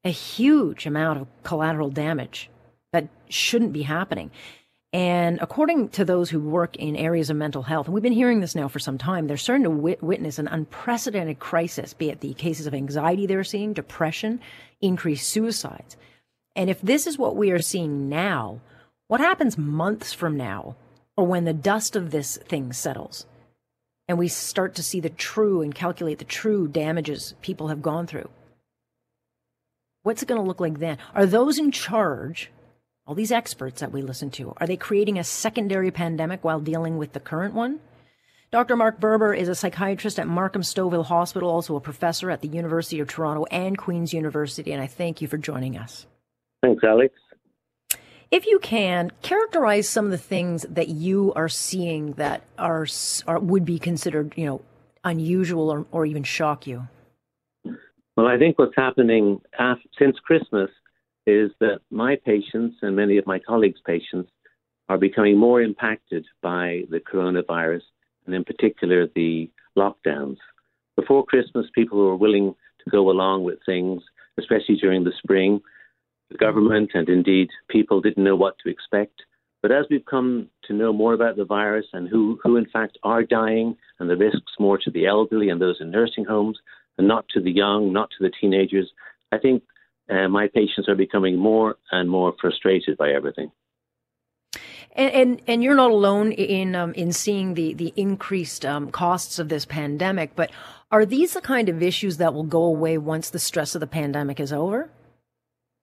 a 0.05 0.11
huge 0.11 0.87
amount 0.87 1.21
of 1.21 1.29
collateral 1.43 1.91
damage 1.91 2.51
that 2.93 3.09
shouldn't 3.29 3.73
be 3.73 3.83
happening. 3.83 4.31
And 4.93 5.39
according 5.41 5.89
to 5.91 6.05
those 6.05 6.29
who 6.29 6.41
work 6.41 6.77
in 6.77 6.97
areas 6.97 7.31
of 7.31 7.37
mental 7.37 7.63
health, 7.63 7.87
and 7.87 7.95
we've 7.95 8.03
been 8.03 8.13
hearing 8.13 8.41
this 8.41 8.55
now 8.55 8.69
for 8.69 8.79
some 8.79 8.99
time, 8.99 9.27
they're 9.27 9.39
starting 9.39 9.65
to 9.65 9.71
wit- 9.71 10.03
witness 10.03 10.39
an 10.39 10.49
unprecedented 10.49 11.39
crisis, 11.39 11.95
be 11.95 12.11
it 12.11 12.21
the 12.21 12.35
cases 12.35 12.67
of 12.67 12.75
anxiety 12.75 13.27
they're 13.27 13.45
seeing, 13.45 13.73
depression, 13.73 14.41
increased 14.83 15.29
suicides. 15.31 15.97
And 16.55 16.69
if 16.69 16.81
this 16.83 17.07
is 17.07 17.17
what 17.17 17.37
we 17.37 17.51
are 17.53 17.63
seeing 17.63 18.11
now, 18.11 18.61
what 19.09 19.21
happens 19.21 19.57
months 19.57 20.13
from 20.13 20.37
now, 20.37 20.77
or 21.17 21.27
when 21.27 21.45
the 21.45 21.55
dust 21.55 21.97
of 21.97 22.11
this 22.11 22.37
thing 22.37 22.75
settles, 22.75 23.25
and 24.09 24.19
we 24.19 24.29
start 24.29 24.75
to 24.75 24.83
see 24.83 25.01
the 25.01 25.09
true 25.09 25.63
and 25.63 25.75
calculate 25.75 26.19
the 26.19 26.25
true 26.27 26.69
damages 26.69 27.35
people 27.41 27.69
have 27.69 27.81
gone 27.81 28.07
through? 28.07 28.29
What's 30.03 30.23
it 30.23 30.29
going 30.29 30.41
to 30.41 30.47
look 30.47 30.61
like 30.61 30.81
then? 30.81 30.99
Are 31.15 31.27
those 31.27 31.59
in 31.59 31.71
charge, 31.71 32.51
all 33.07 33.15
these 33.15 33.31
experts 33.31 33.81
that 33.81 33.93
we 33.93 34.03
listen 34.03 34.31
to, 34.33 34.53
are 34.57 34.67
they 34.67 34.77
creating 34.77 35.19
a 35.19 35.25
secondary 35.25 35.91
pandemic 35.91 36.43
while 36.43 36.61
dealing 36.61 36.99
with 36.99 37.13
the 37.13 37.21
current 37.21 37.55
one? 37.55 37.79
Dr. 38.51 38.77
Mark 38.77 39.01
Berber 39.01 39.33
is 39.33 39.49
a 39.49 39.55
psychiatrist 39.55 40.19
at 40.19 40.27
Markham 40.27 40.63
Stouffville 40.63 41.07
Hospital, 41.07 41.49
also 41.49 41.77
a 41.77 41.81
professor 41.81 42.31
at 42.31 42.43
the 42.43 42.49
University 42.49 43.01
of 43.01 43.09
Toronto 43.09 43.47
and 43.51 43.79
Queen's 43.79 44.13
University, 44.13 44.73
and 44.73 44.83
I 44.83 44.87
thank 44.87 45.23
you 45.23 45.29
for 45.29 45.39
joining 45.39 45.79
us. 45.79 46.07
Thanks, 46.63 46.83
Alex. 46.85 47.15
If 48.31 48.47
you 48.47 48.59
can, 48.59 49.13
characterize 49.23 49.89
some 49.89 50.07
of 50.07 50.11
the 50.11 50.19
things 50.19 50.67
that 50.69 50.89
you 50.89 51.33
are 51.35 51.49
seeing 51.49 52.15
that 52.15 52.43
are, 52.59 52.87
are 53.27 53.39
would 53.39 53.65
be 53.65 53.79
considered, 53.79 54.35
you 54.37 54.47
know, 54.47 54.63
unusual 55.05 55.71
or, 55.71 55.87
or 55.93 56.07
even 56.07 56.23
shock 56.23 56.67
you. 56.67 56.89
Well, 58.17 58.27
I 58.27 58.39
think 58.39 58.59
what's 58.59 58.77
happening 58.77 59.41
after, 59.59 59.89
since 59.99 60.19
Christmas 60.19 60.71
is 61.27 61.51
that 61.61 61.81
my 61.91 62.17
patients 62.17 62.77
and 62.83 62.95
many 62.95 63.17
of 63.17 63.27
my 63.27 63.39
colleagues' 63.39 63.81
patients 63.87 64.31
are 64.89 64.99
becoming 64.99 65.39
more 65.39 65.63
impacted 65.63 66.27
by 66.43 66.83
the 66.91 67.01
coronavirus 67.01 67.83
and, 68.27 68.35
in 68.35 68.45
particular, 68.45 69.07
the 69.15 69.51
lockdowns. 69.79 70.37
Before 70.97 71.25
Christmas, 71.25 71.67
people 71.75 71.99
were 71.99 72.17
willing 72.17 72.55
to 72.85 72.91
go 72.91 73.11
along 73.11 73.45
with 73.45 73.59
things, 73.65 74.03
especially 74.39 74.77
during 74.77 75.05
the 75.05 75.13
spring. 75.23 75.63
The 76.31 76.37
government 76.37 76.91
and 76.95 77.09
indeed 77.09 77.49
people 77.69 78.03
didn't 78.03 78.25
know 78.25 78.37
what 78.37 78.57
to 78.63 78.71
expect. 78.71 79.23
But 79.63 79.73
as 79.73 79.87
we've 79.89 80.05
come 80.05 80.49
to 80.65 80.75
know 80.75 80.93
more 80.93 81.15
about 81.15 81.37
the 81.37 81.45
virus 81.45 81.87
and 81.93 82.09
who, 82.09 82.39
who 82.43 82.57
in 82.57 82.67
fact 82.67 82.99
are 83.05 83.23
dying 83.23 83.77
and 84.01 84.11
the 84.11 84.17
risks 84.17 84.53
more 84.59 84.77
to 84.79 84.91
the 84.91 85.07
elderly 85.07 85.49
and 85.51 85.63
those 85.63 85.77
in 85.81 85.91
nursing 85.91 86.25
homes, 86.25 86.59
and 86.99 87.09
not 87.09 87.27
to 87.31 87.41
the 87.41 87.51
young, 87.51 87.93
not 87.93 88.11
to 88.11 88.25
the 88.25 88.33
teenagers. 88.41 88.91
I 89.31 89.39
think 89.39 89.63
uh, 90.11 90.29
my 90.29 90.49
patients 90.49 90.89
are 90.89 90.95
becoming 90.95 91.39
more 91.39 91.77
and 91.91 92.09
more 92.09 92.35
frustrated 92.41 92.97
by 92.99 93.11
everything. 93.11 93.51
And 94.95 95.15
and, 95.15 95.43
and 95.47 95.65
you're 95.65 95.75
not 95.75 95.91
alone 95.91 96.33
in 96.33 96.75
um, 96.75 96.93
in 96.95 97.13
seeing 97.13 97.55
the 97.55 97.73
the 97.75 97.93
increased 97.97 98.67
um, 98.67 98.91
costs 98.91 99.39
of 99.39 99.49
this 99.49 99.65
pandemic. 99.65 100.37
But 100.37 100.51
are 100.91 101.07
these 101.07 101.33
the 101.33 101.41
kind 101.41 101.71
of 101.71 101.83
issues 101.83 102.19
that 102.19 102.35
will 102.35 102.45
go 102.45 102.63
away 102.65 102.99
once 102.99 103.31
the 103.31 103.39
stress 103.39 103.75
of 103.75 103.81
the 103.81 103.87
pandemic 103.87 104.39
is 104.39 104.53
over? 104.53 104.91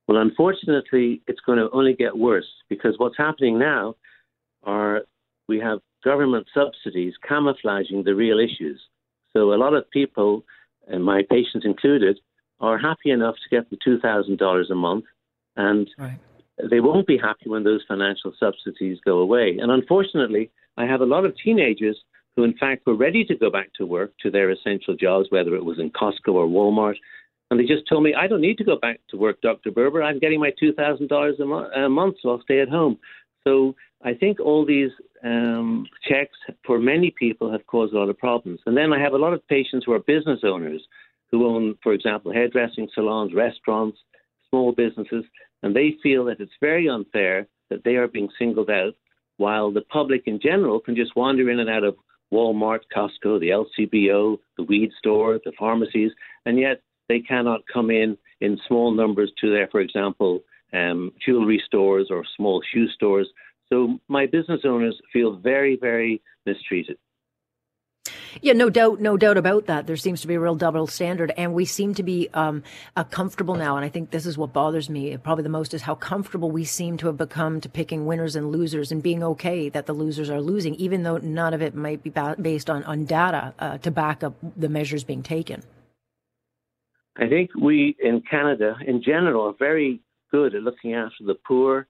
Well, 0.08 0.22
unfortunately, 0.22 1.22
it's 1.28 1.40
going 1.40 1.58
to 1.60 1.70
only 1.72 1.94
get 1.94 2.18
worse 2.18 2.48
because 2.68 2.96
what's 2.98 3.18
happening 3.18 3.58
now 3.58 3.96
are 4.64 5.02
we 5.48 5.60
have 5.60 5.80
government 6.04 6.48
subsidies 6.54 7.14
camouflaging 7.28 8.04
the 8.04 8.16
real 8.16 8.40
issues. 8.40 8.80
So 9.34 9.54
a 9.54 9.58
lot 9.58 9.74
of 9.74 9.90
people 9.92 10.44
and 10.90 11.04
my 11.04 11.22
patients 11.30 11.66
included, 11.66 12.20
are 12.60 12.78
happy 12.78 13.12
enough 13.12 13.36
to 13.36 13.56
get 13.56 13.70
the 13.70 13.78
$2,000 13.78 14.72
a 14.72 14.76
month, 14.76 15.06
and 15.56 15.90
right. 15.98 16.20
they 16.70 16.80
won't 16.80 17.08
be 17.08 17.18
happy 17.18 17.50
when 17.50 17.64
those 17.64 17.82
financial 17.88 18.34
subsidies 18.40 18.98
go 19.06 19.20
away. 19.20 19.58
And 19.62 19.72
unfortunately, 19.72 20.52
I 20.78 20.86
have 20.86 21.02
a 21.02 21.06
lot 21.06 21.26
of 21.26 21.36
teenagers 21.38 21.98
who, 22.36 22.44
in 22.44 22.58
fact, 22.58 22.86
were 22.86 22.96
ready 22.96 23.24
to 23.26 23.36
go 23.36 23.50
back 23.50 23.70
to 23.78 23.86
work 23.86 24.14
to 24.22 24.32
their 24.32 24.50
essential 24.50 24.96
jobs, 24.96 25.28
whether 25.30 25.56
it 25.56 25.66
was 25.66 25.80
in 25.80 25.92
Costco 25.92 26.34
or 26.34 26.48
Walmart. 26.48 26.96
And 27.52 27.60
they 27.60 27.66
just 27.66 27.88
told 27.88 28.04
me, 28.04 28.14
I 28.14 28.28
don't 28.28 28.42
need 28.42 28.58
to 28.60 28.64
go 28.64 28.78
back 28.78 29.00
to 29.10 29.18
work, 29.18 29.42
Dr. 29.42 29.72
Berber. 29.72 30.04
I'm 30.04 30.20
getting 30.20 30.40
my 30.40 30.52
$2,000 30.62 31.40
a, 31.40 31.46
mo- 31.46 31.70
a 31.72 31.90
month, 31.90 32.18
so 32.22 32.30
I'll 32.30 32.42
stay 32.42 32.60
at 32.60 32.70
home. 32.70 33.00
So 33.44 33.76
I 34.04 34.14
think 34.14 34.40
all 34.40 34.66
these 34.66 34.92
um, 35.24 35.86
checks 36.08 36.38
for 36.66 36.80
many 36.80 37.14
people 37.18 37.52
have 37.52 37.66
caused 37.68 37.94
a 37.94 38.00
lot 38.00 38.10
of 38.10 38.18
problems. 38.18 38.60
And 38.66 38.76
then 38.76 38.94
I 38.94 39.00
have 39.00 39.14
a 39.14 39.18
lot 39.18 39.34
of 39.34 39.48
patients 39.48 39.86
who 39.86 39.94
are 39.94 40.00
business 40.00 40.40
owners 40.44 40.82
who 41.32 41.46
own, 41.46 41.76
for 41.84 41.94
example, 41.94 42.34
hairdressing 42.34 42.90
salons, 42.96 43.34
restaurants, 43.36 43.98
small 44.50 44.72
businesses, 44.72 45.26
and 45.62 45.76
they 45.76 45.96
feel 46.02 46.26
that 46.26 46.40
it's 46.40 46.52
very 46.60 46.90
unfair 46.90 47.48
that 47.70 47.84
they 47.84 47.96
are 47.96 48.08
being 48.08 48.30
singled 48.40 48.70
out 48.70 48.94
while 49.38 49.72
the 49.72 49.82
public 49.82 50.24
in 50.26 50.40
general 50.42 50.80
can 50.80 50.96
just 50.96 51.16
wander 51.16 51.50
in 51.50 51.60
and 51.60 51.70
out 51.70 51.84
of 51.84 51.96
Walmart, 52.32 52.82
Costco, 52.96 53.40
the 53.40 53.50
LCBO, 53.50 54.38
the 54.58 54.64
weed 54.64 54.92
store, 54.98 55.40
the 55.46 55.54
pharmacies, 55.58 56.12
and 56.46 56.60
yet 56.60 56.82
they 57.08 57.20
cannot 57.20 57.62
come 57.72 57.90
in 57.90 58.18
in 58.42 58.60
small 58.68 58.92
numbers 58.92 59.32
to 59.42 59.50
their, 59.50 59.68
for 59.68 59.82
example, 59.82 60.42
um, 60.74 61.12
jewelry 61.26 61.62
stores 61.66 62.08
or 62.12 62.24
small 62.38 62.62
shoe 62.72 62.88
stores. 62.90 63.28
So 63.72 64.00
my 64.08 64.26
business 64.26 64.62
owners 64.66 65.00
feel 65.14 65.38
very, 65.38 65.78
very 65.80 66.22
mistreated. 66.46 66.98
Yeah, 68.42 68.54
no 68.54 68.70
doubt, 68.70 69.00
no 69.00 69.18
doubt 69.18 69.38
about 69.38 69.66
that. 69.66 69.88
There 69.88 69.98
seems 69.98 70.22
to 70.22 70.28
be 70.28 70.36
a 70.36 70.40
real 70.40 70.56
double 70.56 70.88
standard, 70.88 71.34
and 71.36 71.54
we 71.54 71.66
seem 71.66 71.94
to 71.96 72.04
be 72.04 72.30
um, 72.34 72.64
uh, 72.96 73.04
comfortable 73.04 73.56
now. 73.56 73.76
And 73.76 73.84
I 73.84 73.90
think 73.90 74.12
this 74.12 74.26
is 74.26 74.38
what 74.38 74.54
bothers 74.54 74.90
me 74.90 75.16
probably 75.18 75.44
the 75.44 75.50
most 75.50 75.74
is 75.74 75.82
how 75.82 75.96
comfortable 75.96 76.52
we 76.52 76.64
seem 76.64 76.98
to 76.98 77.08
have 77.08 77.18
become 77.18 77.60
to 77.62 77.70
picking 77.70 78.06
winners 78.06 78.36
and 78.36 78.52
losers 78.52 78.92
and 78.92 79.02
being 79.02 79.24
okay 79.24 79.70
that 79.70 79.88
the 79.88 79.94
losers 79.94 80.30
are 80.30 80.42
losing, 80.42 80.76
even 80.76 81.04
though 81.04 81.18
none 81.18 81.54
of 81.54 81.62
it 81.62 81.74
might 81.76 82.04
be 82.04 82.10
ba- 82.10 82.36
based 82.40 82.70
on 82.70 82.84
on 82.84 83.06
data 83.06 83.54
uh, 83.60 83.78
to 83.80 83.92
back 83.92 84.24
up 84.24 84.36
the 84.56 84.70
measures 84.70 85.04
being 85.04 85.24
taken. 85.24 85.64
I 87.18 87.28
think 87.28 87.50
we 87.60 87.96
in 88.00 88.22
Canada, 88.22 88.76
in 88.86 89.02
general, 89.02 89.48
are 89.48 89.56
very 89.58 90.02
good 90.32 90.56
at 90.56 90.62
looking 90.62 90.94
after 90.94 91.24
the 91.26 91.36
poor. 91.36 91.88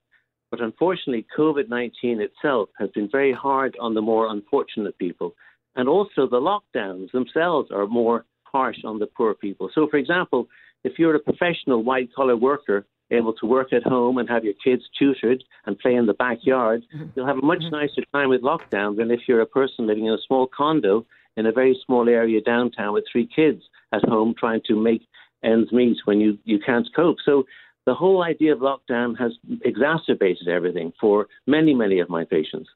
But 0.51 0.61
unfortunately, 0.61 1.25
COVID 1.37 1.69
19 1.69 2.21
itself 2.21 2.69
has 2.79 2.89
been 2.91 3.09
very 3.11 3.33
hard 3.33 3.77
on 3.79 3.93
the 3.93 4.01
more 4.01 4.27
unfortunate 4.27 4.97
people. 4.97 5.35
And 5.75 5.87
also, 5.87 6.27
the 6.27 6.41
lockdowns 6.41 7.11
themselves 7.11 7.69
are 7.71 7.85
more 7.85 8.25
harsh 8.43 8.77
on 8.83 8.99
the 8.99 9.05
poor 9.05 9.33
people. 9.33 9.69
So, 9.73 9.87
for 9.89 9.97
example, 9.97 10.47
if 10.83 10.97
you're 10.97 11.15
a 11.15 11.19
professional 11.19 11.83
white 11.83 12.09
collar 12.15 12.35
worker 12.35 12.85
able 13.11 13.33
to 13.33 13.45
work 13.45 13.73
at 13.73 13.83
home 13.83 14.17
and 14.17 14.29
have 14.29 14.43
your 14.43 14.53
kids 14.63 14.83
tutored 14.97 15.43
and 15.65 15.77
play 15.79 15.95
in 15.95 16.05
the 16.05 16.13
backyard, 16.13 16.83
mm-hmm. 16.95 17.07
you'll 17.15 17.27
have 17.27 17.37
a 17.37 17.45
much 17.45 17.59
mm-hmm. 17.59 17.75
nicer 17.75 18.03
time 18.13 18.29
with 18.29 18.41
lockdown 18.41 18.97
than 18.97 19.11
if 19.11 19.21
you're 19.27 19.41
a 19.41 19.47
person 19.47 19.87
living 19.87 20.05
in 20.05 20.13
a 20.13 20.25
small 20.27 20.47
condo 20.55 21.05
in 21.37 21.45
a 21.45 21.51
very 21.51 21.79
small 21.85 22.07
area 22.09 22.41
downtown 22.41 22.93
with 22.93 23.05
three 23.11 23.27
kids 23.33 23.61
at 23.93 24.03
home 24.03 24.35
trying 24.37 24.61
to 24.67 24.75
make 24.75 25.01
ends 25.43 25.71
meet 25.71 25.97
when 26.05 26.19
you, 26.19 26.37
you 26.43 26.59
can't 26.59 26.87
cope. 26.95 27.17
So 27.25 27.45
the 27.89 27.95
whole 27.95 28.21
idea 28.21 28.53
of 28.53 28.59
lockdown 28.59 29.17
has 29.17 29.31
exacerbated 29.63 30.47
everything 30.47 30.93
for 31.01 31.27
many, 31.47 31.73
many 31.73 31.97
of 31.99 32.07
my 32.07 32.23
patients. 32.23 32.69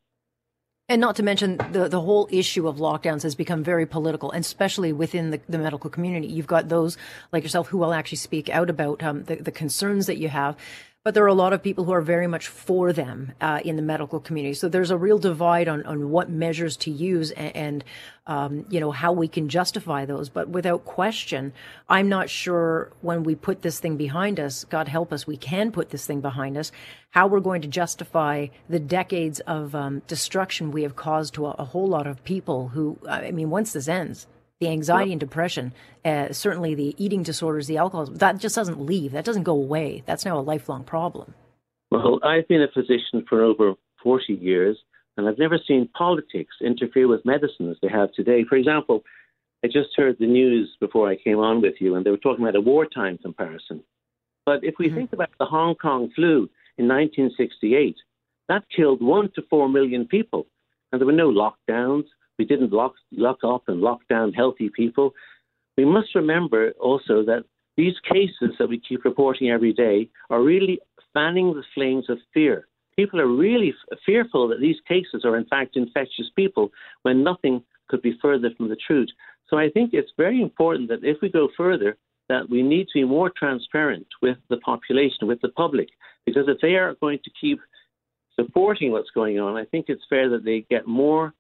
And 0.90 1.00
not 1.00 1.16
to 1.18 1.24
mention 1.24 1.58
the, 1.72 1.88
the 1.88 2.02
whole 2.02 2.28
issue 2.32 2.68
of 2.68 2.78
lockdowns 2.78 3.22
has 3.22 3.36
become 3.36 3.64
very 3.64 3.86
political, 3.86 4.32
and 4.32 4.44
especially 4.44 4.92
within 4.92 5.30
the, 5.30 5.40
the 5.48 5.60
medical 5.60 5.92
community. 5.92 6.26
You've 6.26 6.48
got 6.48 6.70
those 6.70 6.98
like 7.32 7.44
yourself 7.44 7.68
who 7.68 7.78
will 7.78 7.94
actually 7.94 8.18
speak 8.18 8.50
out 8.50 8.72
about 8.72 9.04
um, 9.04 9.24
the, 9.26 9.36
the 9.36 9.52
concerns 9.52 10.08
that 10.08 10.18
you 10.18 10.30
have. 10.30 10.58
But 11.04 11.16
there 11.16 11.26
are 11.26 11.28
a 11.28 11.34
lot 11.34 11.52
of 11.52 11.62
people 11.62 11.84
who 11.84 11.92
are 11.92 12.02
very 12.02 12.28
much 12.28 12.48
for 12.48 12.94
them 12.94 13.34
uh, 13.42 13.60
in 13.66 13.76
the 13.76 13.82
medical 13.82 14.22
community. 14.22 14.54
So 14.54 14.70
there's 14.70 14.90
a 14.90 14.98
real 14.98 15.20
divide 15.20 15.68
on, 15.68 15.86
on 15.86 16.12
what 16.12 16.30
measures 16.30 16.78
to 16.78 16.92
use 16.92 17.32
and, 17.32 17.56
and 17.56 17.84
um, 18.26 18.66
you 18.70 18.80
know, 18.80 18.92
how 18.92 19.12
we 19.12 19.28
can 19.28 19.50
justify 19.50 20.06
those. 20.06 20.30
But 20.30 20.48
without 20.48 20.86
question, 20.86 21.52
I'm 21.90 22.08
not 22.08 22.30
sure 22.30 22.94
when 23.02 23.24
we 23.24 23.36
put 23.36 23.64
this 23.64 23.82
thing 23.82 23.98
behind 23.98 24.40
us, 24.40 24.64
God 24.64 24.88
help 24.88 25.12
us, 25.12 25.28
we 25.28 25.36
can 25.36 25.74
put 25.74 25.90
this 25.90 26.06
thing 26.06 26.22
behind 26.22 26.56
us, 26.56 26.72
how 27.10 27.28
we're 27.28 27.42
going 27.42 27.64
to 27.64 27.68
justify 27.68 28.48
the 28.70 28.80
decades 28.80 29.42
of 29.42 29.76
um, 29.76 30.04
destruction 30.08 30.72
we 30.72 30.84
have 30.84 30.96
caused 30.96 31.34
to 31.34 31.48
a, 31.48 31.52
a 31.60 31.66
whole 31.66 31.88
lot 31.88 32.08
of 32.08 32.24
people 32.24 32.70
who, 32.70 32.98
I 33.10 33.32
mean, 33.32 33.50
once 33.50 33.74
this 33.74 33.90
ends, 33.90 34.26
the 34.64 34.70
anxiety 34.70 35.12
and 35.12 35.20
depression, 35.20 35.74
uh, 36.06 36.32
certainly 36.32 36.76
the 36.76 36.96
eating 37.04 37.24
disorders, 37.24 37.68
the 37.68 37.78
alcoholism, 37.78 38.16
that 38.16 38.38
just 38.38 38.56
doesn't 38.56 38.80
leave. 38.80 39.12
That 39.12 39.26
doesn't 39.26 39.44
go 39.44 39.54
away. 39.54 40.04
That's 40.06 40.26
now 40.26 40.38
a 40.38 40.42
lifelong 40.42 40.84
problem. 40.84 41.34
Well, 41.92 42.20
I've 42.24 42.48
been 42.48 42.62
a 42.62 42.72
physician 42.74 43.26
for 43.28 43.44
over 43.44 43.74
40 44.02 44.34
years, 44.34 44.78
and 45.18 45.28
I've 45.28 45.38
never 45.38 45.60
seen 45.68 45.90
politics 45.96 46.56
interfere 46.62 47.08
with 47.08 47.26
medicine 47.26 47.70
as 47.70 47.78
they 47.82 47.90
have 47.90 48.12
today. 48.14 48.46
For 48.48 48.56
example, 48.56 49.04
I 49.64 49.68
just 49.68 49.90
heard 49.96 50.18
the 50.20 50.28
news 50.28 50.76
before 50.80 51.10
I 51.10 51.16
came 51.16 51.40
on 51.40 51.62
with 51.62 51.76
you, 51.80 51.96
and 51.96 52.06
they 52.06 52.12
were 52.12 52.18
talking 52.18 52.44
about 52.44 52.56
a 52.56 52.62
wartime 52.62 53.18
comparison. 53.18 53.84
But 54.46 54.64
if 54.64 54.76
we 54.80 54.88
mm-hmm. 54.88 54.96
think 54.96 55.14
about 55.14 55.30
the 55.40 55.46
Hong 55.46 55.76
Kong 55.76 56.12
flu 56.16 56.50
in 56.78 56.88
1968, 56.88 57.96
that 58.50 58.64
killed 58.76 59.02
one 59.02 59.30
to 59.36 59.42
four 59.50 59.70
million 59.70 60.06
people, 60.06 60.48
and 60.92 61.00
there 61.00 61.06
were 61.06 61.14
no 61.14 61.32
lockdowns. 61.32 62.06
We 62.40 62.46
didn't 62.46 62.74
lock, 62.74 62.94
lock 63.12 63.40
up 63.44 63.64
and 63.68 63.82
lock 63.82 64.00
down 64.10 64.34
healthy 64.34 64.70
people. 64.76 65.14
We 65.78 65.86
must 65.86 66.16
remember 66.16 66.72
also 66.80 67.24
that 67.24 67.46
these 67.78 67.96
cases 68.12 68.56
that 68.60 68.70
we 68.70 68.80
keep 68.80 69.06
reporting 69.06 69.50
every 69.50 69.74
day 69.74 70.10
are 70.30 70.42
really 70.42 70.80
fanning 71.14 71.54
the 71.54 71.64
flames 71.74 72.10
of 72.10 72.18
fear. 72.34 72.68
People 72.96 73.20
are 73.20 73.28
really 73.28 73.70
f- 73.70 73.98
fearful 74.06 74.48
that 74.50 74.60
these 74.60 74.78
cases 74.88 75.26
are 75.26 75.38
in 75.38 75.46
fact 75.46 75.76
infectious 75.76 76.30
people 76.36 76.70
when 77.02 77.24
nothing 77.24 77.64
could 77.88 78.02
be 78.02 78.18
further 78.22 78.50
from 78.56 78.70
the 78.70 78.76
truth. 78.76 79.10
So 79.50 79.58
I 79.58 79.70
think 79.70 79.92
it's 79.94 80.12
very 80.18 80.42
important 80.42 80.90
that 80.90 81.04
if 81.04 81.18
we 81.22 81.30
go 81.30 81.50
further, 81.58 81.98
that 82.30 82.50
we 82.50 82.62
need 82.62 82.86
to 82.86 82.94
be 83.00 83.04
more 83.04 83.32
transparent 83.38 84.08
with 84.22 84.38
the 84.50 84.58
population, 84.58 85.28
with 85.28 85.42
the 85.42 85.50
public, 85.50 85.90
because 86.26 86.46
if 86.48 86.58
they 86.62 86.76
are 86.76 86.96
going 87.02 87.20
to 87.24 87.32
keep 87.40 87.60
supporting 88.36 88.92
what's 88.92 89.12
going 89.12 89.40
on, 89.40 89.58
I 89.58 89.66
think 89.66 89.86
it's 89.90 90.04
fair 90.10 90.30
that 90.30 90.46
they 90.46 90.66
get 90.70 90.88
more 90.88 91.34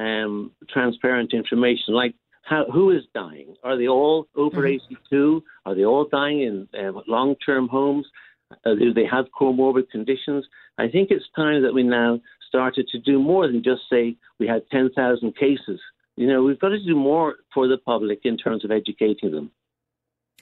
um, 0.00 0.52
transparent 0.68 1.32
information, 1.34 1.94
like 1.94 2.14
how, 2.42 2.64
who 2.72 2.90
is 2.90 3.02
dying? 3.14 3.54
Are 3.62 3.76
they 3.76 3.88
all 3.88 4.26
over 4.36 4.62
mm-hmm. 4.62 4.94
82? 5.06 5.42
Are 5.66 5.74
they 5.74 5.84
all 5.84 6.06
dying 6.10 6.40
in 6.42 6.68
uh, 6.78 7.00
long 7.06 7.36
term 7.46 7.68
homes? 7.68 8.06
Uh, 8.64 8.74
do 8.74 8.92
they 8.92 9.06
have 9.06 9.26
comorbid 9.38 9.88
conditions? 9.90 10.44
I 10.78 10.88
think 10.88 11.10
it's 11.10 11.24
time 11.36 11.62
that 11.62 11.74
we 11.74 11.82
now 11.82 12.20
started 12.48 12.88
to 12.88 12.98
do 12.98 13.20
more 13.20 13.46
than 13.46 13.62
just 13.62 13.82
say 13.88 14.16
we 14.40 14.46
had 14.48 14.62
10,000 14.72 15.36
cases. 15.36 15.80
You 16.16 16.26
know, 16.26 16.42
we've 16.42 16.58
got 16.58 16.70
to 16.70 16.84
do 16.84 16.96
more 16.96 17.36
for 17.54 17.68
the 17.68 17.78
public 17.78 18.20
in 18.24 18.36
terms 18.36 18.64
of 18.64 18.70
educating 18.70 19.30
them. 19.30 19.52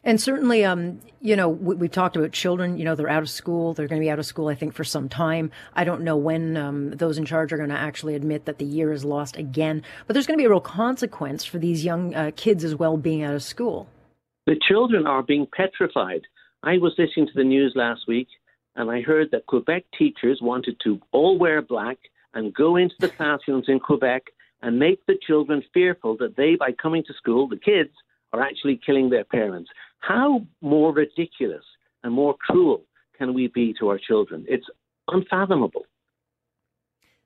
And 0.04 0.20
certainly, 0.20 0.64
um, 0.64 1.00
you 1.20 1.34
know, 1.34 1.48
we, 1.48 1.87
have 1.87 1.92
talked 1.92 2.16
about 2.16 2.32
children. 2.32 2.78
You 2.78 2.84
know, 2.84 2.94
they're 2.94 3.08
out 3.08 3.22
of 3.22 3.30
school. 3.30 3.74
They're 3.74 3.88
going 3.88 4.00
to 4.00 4.04
be 4.04 4.11
out 4.11 4.18
of 4.18 4.26
school, 4.26 4.48
I 4.48 4.54
think, 4.54 4.74
for 4.74 4.84
some 4.84 5.08
time. 5.08 5.50
I 5.74 5.84
don't 5.84 6.02
know 6.02 6.16
when 6.16 6.56
um, 6.56 6.90
those 6.90 7.18
in 7.18 7.24
charge 7.24 7.52
are 7.52 7.56
going 7.56 7.70
to 7.70 7.78
actually 7.78 8.14
admit 8.14 8.44
that 8.44 8.58
the 8.58 8.64
year 8.64 8.92
is 8.92 9.04
lost 9.04 9.37
again. 9.37 9.82
But 10.06 10.14
there's 10.14 10.26
going 10.26 10.38
to 10.38 10.42
be 10.42 10.46
a 10.46 10.50
real 10.50 10.61
consequence 10.61 11.44
for 11.44 11.58
these 11.58 11.84
young 11.84 12.14
uh, 12.14 12.30
kids 12.37 12.64
as 12.64 12.74
well 12.74 12.96
being 12.96 13.22
out 13.22 13.34
of 13.34 13.42
school. 13.42 13.88
The 14.46 14.58
children 14.66 15.06
are 15.06 15.22
being 15.22 15.46
petrified. 15.54 16.22
I 16.62 16.78
was 16.78 16.94
listening 16.96 17.26
to 17.26 17.32
the 17.34 17.44
news 17.44 17.72
last 17.76 18.02
week, 18.08 18.28
and 18.76 18.90
I 18.90 19.02
heard 19.02 19.30
that 19.32 19.46
Quebec 19.46 19.84
teachers 19.96 20.40
wanted 20.40 20.76
to 20.84 21.00
all 21.12 21.38
wear 21.38 21.61
black 21.61 21.98
and 22.34 22.54
go 22.54 22.76
into 22.76 22.94
the 22.98 23.08
classrooms 23.08 23.66
in 23.68 23.80
Quebec 23.80 24.22
and 24.62 24.78
make 24.78 25.04
the 25.06 25.18
children 25.26 25.62
fearful 25.72 26.16
that 26.18 26.37
they, 26.37 26.56
by 26.56 26.72
coming 26.72 27.04
to 27.04 27.12
school, 27.14 27.48
the 27.48 27.56
kids, 27.56 27.90
are 28.32 28.42
actually 28.42 28.80
killing 28.84 29.11
their 29.11 29.24
parents. 29.24 29.70
How 29.98 30.46
more 30.61 30.92
ridiculous 30.92 31.64
and 32.02 32.12
more 32.12 32.34
cruel 32.34 32.84
can 33.16 33.34
we 33.34 33.48
be 33.48 33.74
to 33.80 33.88
our 33.88 33.98
children? 33.98 34.44
It's 34.48 34.66
unfathomable. 35.08 35.84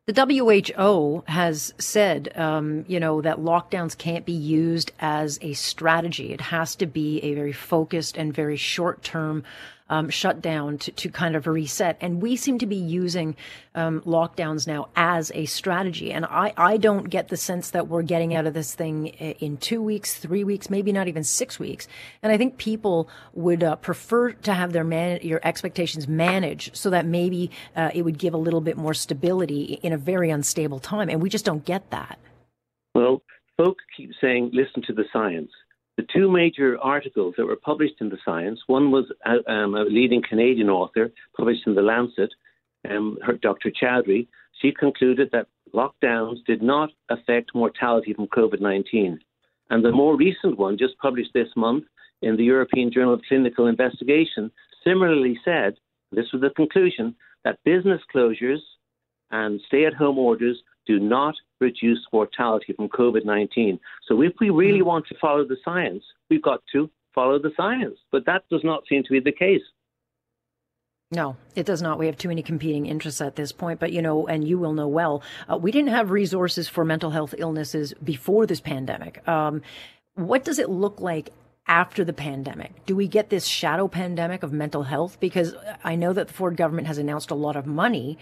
The 0.07 0.27
WHO 0.27 1.23
has 1.29 1.75
said, 1.79 2.37
um, 2.37 2.85
you 2.89 2.99
know, 2.99 3.21
that 3.21 3.39
lockdowns 3.39 3.97
can't 3.97 4.27
be 4.27 4.33
used 4.33 4.91
as 4.99 5.39
a 5.43 5.53
strategy. 5.53 6.33
It 6.33 6.41
has 6.41 6.75
to 6.77 6.87
be 6.87 7.21
a 7.21 7.35
very 7.35 7.53
focused 7.53 8.17
and 8.17 8.35
very 8.35 8.57
short 8.57 9.05
term 9.05 9.45
um, 9.89 10.09
shut 10.11 10.41
down 10.41 10.79
to, 10.79 10.93
to 10.93 11.09
kind 11.11 11.37
of 11.37 11.47
reset. 11.47 11.97
And 12.01 12.23
we 12.23 12.37
seem 12.37 12.59
to 12.59 12.67
be 12.67 12.77
using 12.77 13.37
um, 13.75 14.01
lockdowns 14.03 14.67
now 14.67 14.89
as 14.97 15.31
a 15.35 15.47
strategy. 15.47 16.13
And 16.13 16.25
I, 16.25 16.53
I 16.57 16.77
don't 16.77 17.09
get 17.11 17.29
the 17.29 17.37
sense 17.37 17.71
that 17.71 17.89
we're 17.89 18.03
getting 18.03 18.35
out 18.35 18.47
of 18.47 18.55
this 18.55 18.75
thing 18.75 19.09
in 19.09 19.57
two 19.57 19.83
weeks, 19.83 20.15
three 20.15 20.45
weeks, 20.45 20.71
maybe 20.71 20.93
not 20.93 21.09
even 21.09 21.25
six 21.25 21.59
weeks. 21.59 21.89
And 22.23 22.33
I 22.33 22.39
think 22.39 22.59
people 22.59 23.09
would 23.35 23.63
uh, 23.63 23.77
prefer 23.77 24.33
to 24.33 24.55
have 24.55 24.73
their 24.73 24.85
man- 24.85 25.21
your 25.23 25.41
expectations 25.43 26.09
managed 26.09 26.77
so 26.77 26.91
that 26.91 27.07
maybe 27.07 27.51
uh, 27.77 27.91
it 27.95 28.03
would 28.03 28.19
give 28.19 28.35
a 28.35 28.39
little 28.39 28.61
bit 28.61 28.77
more 28.77 28.95
stability 28.95 29.79
in 29.83 29.93
a 29.93 29.99
very 29.99 30.31
unstable 30.31 30.79
time. 30.79 31.09
And 31.09 31.23
we 31.23 31.29
just 31.29 31.45
don't 31.45 31.65
get 31.65 31.91
that. 31.91 32.19
Well, 32.95 33.23
folk 33.57 33.79
keep 33.97 34.11
saying, 34.21 34.51
listen 34.53 34.83
to 34.87 34.93
the 34.93 35.05
science. 35.13 35.51
The 35.97 36.07
two 36.15 36.31
major 36.31 36.79
articles 36.81 37.35
that 37.37 37.45
were 37.45 37.57
published 37.57 38.01
in 38.01 38.09
the 38.09 38.19
Science, 38.25 38.61
one 38.67 38.91
was 38.91 39.05
uh, 39.27 39.51
um, 39.51 39.75
a 39.75 39.85
leading 39.85 40.23
Canadian 40.27 40.71
author 40.71 41.13
published 41.37 41.67
in 41.67 41.75
the 41.75 41.83
Lancet, 41.83 42.31
um, 42.89 43.19
her, 43.23 43.35
Dr. 43.35 43.71
Chaudhry. 43.71 44.27
She 44.61 44.73
concluded 44.73 45.29
that 45.33 45.49
lockdowns 45.75 46.45
did 46.47 46.63
not 46.63 46.91
affect 47.11 47.55
mortality 47.55 48.15
from 48.15 48.27
COVID 48.29 48.61
19. 48.61 49.19
And 49.71 49.85
the 49.85 49.93
more 49.93 50.17
recent 50.17 50.59
one, 50.59 50.79
just 50.79 50.97
published 50.99 51.33
this 51.35 51.49
month 51.57 51.85
in 52.23 52.37
the 52.37 52.45
European 52.45 52.91
Journal 52.91 53.15
of 53.15 53.23
Clinical 53.29 53.67
Investigation, 53.67 54.51
similarly 54.85 55.39
said 55.45 55.75
this 56.11 56.33
was 56.33 56.41
the 56.43 56.51
conclusion 56.51 57.15
that 57.45 57.59
business 57.65 58.01
closures 58.15 58.61
and 59.31 59.61
stay 59.67 59.85
at 59.85 59.95
home 59.95 60.19
orders 60.19 60.59
do 60.87 60.99
not 60.99 61.35
reduce 61.61 62.01
mortality 62.13 62.73
from 62.73 62.89
COVID 62.89 63.25
19. 63.25 63.79
So, 64.09 64.23
if 64.23 64.33
we 64.41 64.51
really 64.51 64.81
mm. 64.81 64.87
want 64.87 65.07
to 65.09 65.15
follow 65.21 65.45
the 65.45 65.57
science, 65.65 66.05
we've 66.29 66.43
got 66.43 66.63
to 66.73 66.91
follow 67.15 67.39
the 67.39 67.53
science. 67.57 67.99
But 68.11 68.27
that 68.27 68.45
does 68.51 68.63
not 68.65 68.85
seem 68.89 69.03
to 69.05 69.11
be 69.11 69.21
the 69.21 69.33
case. 69.33 69.63
No, 71.13 71.37
it 71.55 71.67
does 71.67 71.83
not. 71.83 71.99
We 71.99 72.07
have 72.07 72.17
too 72.17 72.29
many 72.29 72.43
competing 72.43 72.87
interests 72.87 73.21
at 73.21 73.37
this 73.37 73.53
point. 73.53 73.79
But, 73.79 73.93
you 73.93 74.01
know, 74.01 74.27
and 74.27 74.49
you 74.49 74.59
will 74.59 74.73
know 74.73 74.89
well, 74.89 75.23
uh, 75.51 75.59
we 75.59 75.71
didn't 75.71 75.91
have 75.91 76.11
resources 76.11 76.69
for 76.69 76.87
mental 76.87 77.11
health 77.11 77.35
illnesses 77.37 77.93
before 78.03 78.47
this 78.47 78.63
pandemic. 78.63 79.27
Um, 79.29 79.61
what 80.15 80.43
does 80.43 80.59
it 80.59 80.71
look 80.71 81.01
like 81.01 81.31
after 81.67 82.03
the 82.03 82.15
pandemic? 82.15 82.87
Do 82.87 82.97
we 82.97 83.09
get 83.09 83.29
this 83.29 83.47
shadow 83.47 83.89
pandemic 83.89 84.43
of 84.43 84.55
mental 84.55 84.85
health? 84.85 85.21
Because 85.21 85.55
I 85.85 85.97
know 85.97 86.15
that 86.15 86.29
the 86.29 86.35
Ford 86.35 86.57
government 86.57 86.87
has 86.87 86.97
announced 86.97 87.31
a 87.31 87.35
lot 87.35 87.57
of 87.57 87.67
money 87.67 88.19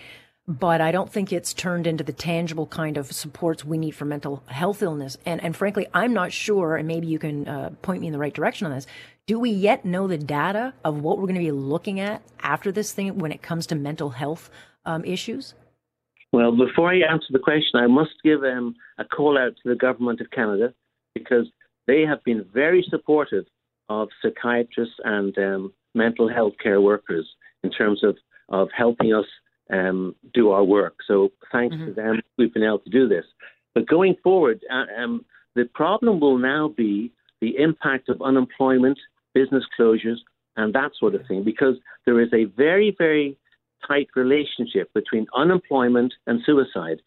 but 0.51 0.81
I 0.81 0.91
don't 0.91 1.09
think 1.09 1.33
it's 1.33 1.55
turned 1.55 1.87
into 1.87 2.03
the 2.03 2.13
tangible 2.13 2.67
kind 2.67 2.97
of 2.97 3.13
supports 3.13 3.65
we 3.65 3.79
need 3.79 3.93
for 3.93 4.05
mental 4.05 4.43
health 4.47 4.83
illness. 4.83 5.17
And, 5.25 5.41
and 5.45 5.55
frankly, 5.55 5.87
I'm 5.95 6.13
not 6.13 6.33
sure, 6.33 6.75
and 6.77 6.89
maybe 6.89 7.07
you 7.07 7.21
can 7.21 7.47
uh, 7.47 7.71
point 7.83 8.01
me 8.01 8.09
in 8.09 8.13
the 8.13 8.19
right 8.19 8.35
direction 8.35 8.67
on 8.67 8.73
this. 8.73 8.85
Do 9.29 9.39
we 9.39 9.51
yet 9.51 9.85
know 9.85 10.09
the 10.09 10.19
data 10.19 10.75
of 10.85 11.03
what 11.03 11.19
we're 11.19 11.29
going 11.29 11.37
to 11.37 11.41
be 11.41 11.53
looking 11.53 12.01
at 12.01 12.23
after 12.41 12.73
this 12.73 12.91
thing 12.91 13.17
when 13.19 13.31
it 13.31 13.43
comes 13.43 13.65
to 13.69 13.77
mental 13.77 14.11
health 14.11 14.51
um, 14.85 15.05
issues? 15.05 15.55
Well, 16.33 16.51
before 16.51 16.91
I 16.91 16.97
answer 16.97 17.29
the 17.31 17.39
question, 17.39 17.79
I 17.79 17.87
must 17.87 18.11
give 18.25 18.43
um, 18.43 18.75
a 18.99 19.05
call 19.05 19.39
out 19.39 19.53
to 19.63 19.69
the 19.69 19.77
government 19.77 20.21
of 20.21 20.33
Canada 20.33 20.75
because 21.15 21.47
they 21.87 22.01
have 22.03 22.25
been 22.25 22.45
very 22.53 22.85
supportive 22.91 23.45
of 23.89 24.09
psychiatrists 24.21 24.97
and 25.05 25.37
um, 25.39 25.73
mental 25.95 26.29
health 26.29 26.55
care 26.61 26.81
workers 26.81 27.29
in 27.63 27.71
terms 27.71 28.03
of, 28.03 28.17
of 28.49 28.69
helping 28.77 29.15
us 29.15 29.27
um, 29.73 30.15
do 30.35 30.51
our 30.51 30.65
work. 30.65 30.97
So 31.07 31.31
thanks 31.53 31.75
mm-hmm. 31.75 31.87
to 31.87 31.93
them, 31.93 32.21
we've 32.39 32.53
been 32.53 32.65
able 32.65 32.81
to 32.81 32.91
do 32.91 33.09
this. 33.09 33.25
But 33.75 33.87
going 33.87 34.17
forward, 34.23 34.61
uh, 34.71 35.03
um, 35.03 35.25
the 35.55 35.65
problem 35.75 36.21
will 36.21 36.39
now 36.39 36.69
be 36.69 37.13
the 37.41 37.57
impact 37.57 38.09
of 38.09 38.21
unemployment, 38.23 38.99
business 39.35 39.65
closures, 39.79 40.19
and 40.57 40.75
that 40.75 40.91
sort 40.99 41.15
of 41.15 41.27
thing, 41.27 41.45
because 41.45 41.77
there 42.05 42.21
is 42.21 42.29
a 42.33 42.45
very, 42.45 42.95
very 42.99 43.39
tight 43.87 44.09
relationship 44.15 44.93
between 44.93 45.27
unemployment 45.37 46.13
and 46.27 46.41
suicide. 46.45 47.01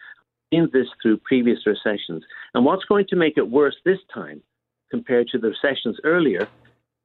In 0.52 0.69
this 0.71 0.86
through 1.02 1.17
previous 1.17 1.65
recessions. 1.65 2.23
And 2.54 2.63
what's 2.63 2.86
going 2.86 3.08
to 3.10 3.15
make 3.15 3.38
it 3.38 3.49
worse 3.49 3.76
this 3.86 3.97
time 4.13 4.39
compared 4.91 5.28
to 5.30 5.39
the 5.39 5.47
recessions 5.47 5.97
earlier, 6.04 6.47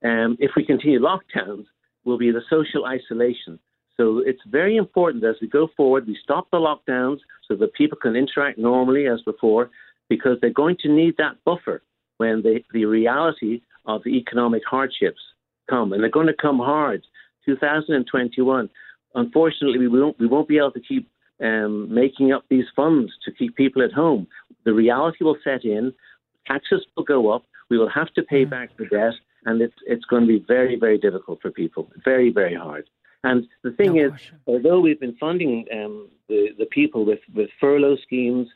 um, 0.04 0.36
if 0.38 0.50
we 0.54 0.66
continue 0.66 1.00
lockdowns, 1.00 1.64
will 2.04 2.18
be 2.18 2.30
the 2.30 2.42
social 2.50 2.84
isolation 2.84 3.58
So 3.98 4.22
it's 4.24 4.40
very 4.46 4.76
important 4.76 5.24
as 5.24 5.34
we 5.42 5.48
go 5.48 5.68
forward, 5.76 6.06
we 6.06 6.16
stop 6.22 6.48
the 6.50 6.58
lockdowns 6.58 7.18
so 7.48 7.56
that 7.56 7.74
people 7.74 7.98
can 8.00 8.14
interact 8.14 8.58
normally 8.58 9.08
as 9.08 9.20
before, 9.22 9.70
because 10.08 10.38
they're 10.40 10.50
going 10.50 10.76
to 10.80 10.88
need 10.88 11.16
that 11.18 11.36
buffer 11.44 11.82
when 12.18 12.42
the, 12.42 12.60
the 12.72 12.84
reality 12.84 13.60
of 13.86 14.02
the 14.04 14.10
economic 14.10 14.62
hardships 14.68 15.20
come, 15.68 15.92
and 15.92 16.02
they're 16.02 16.10
going 16.10 16.26
to 16.26 16.34
come 16.34 16.58
hard. 16.58 17.02
2021. 17.44 18.68
Unfortunately, 19.14 19.78
we 19.78 19.88
won't 19.88 20.18
we 20.18 20.26
won't 20.26 20.48
be 20.48 20.58
able 20.58 20.72
to 20.72 20.80
keep 20.80 21.08
um, 21.42 21.92
making 21.92 22.32
up 22.32 22.44
these 22.50 22.66
funds 22.76 23.10
to 23.24 23.32
keep 23.32 23.56
people 23.56 23.82
at 23.82 23.92
home. 23.92 24.26
The 24.64 24.74
reality 24.74 25.24
will 25.24 25.38
set 25.42 25.64
in. 25.64 25.92
Taxes 26.46 26.84
will 26.96 27.04
go 27.04 27.30
up. 27.30 27.44
We 27.70 27.78
will 27.78 27.88
have 27.88 28.12
to 28.14 28.22
pay 28.22 28.44
mm. 28.44 28.50
back 28.50 28.76
the 28.76 28.84
debt, 28.86 29.14
and 29.46 29.62
it's 29.62 29.74
it's 29.86 30.04
going 30.04 30.22
to 30.22 30.28
be 30.28 30.44
very 30.46 30.76
very 30.78 30.98
difficult 30.98 31.40
for 31.40 31.50
people. 31.50 31.90
Very 32.04 32.30
very 32.30 32.54
hard. 32.54 32.84
And 33.24 33.46
the 33.64 33.72
thing 33.72 33.94
no 33.94 34.06
is, 34.06 34.10
question. 34.10 34.40
although 34.46 34.80
we've 34.80 35.00
been 35.00 35.16
funding 35.16 35.64
um, 35.72 36.08
the 36.28 36.50
the 36.58 36.66
people 36.66 37.04
with 37.04 37.20
with 37.34 37.50
furlough 37.60 37.96
schemes, 38.02 38.48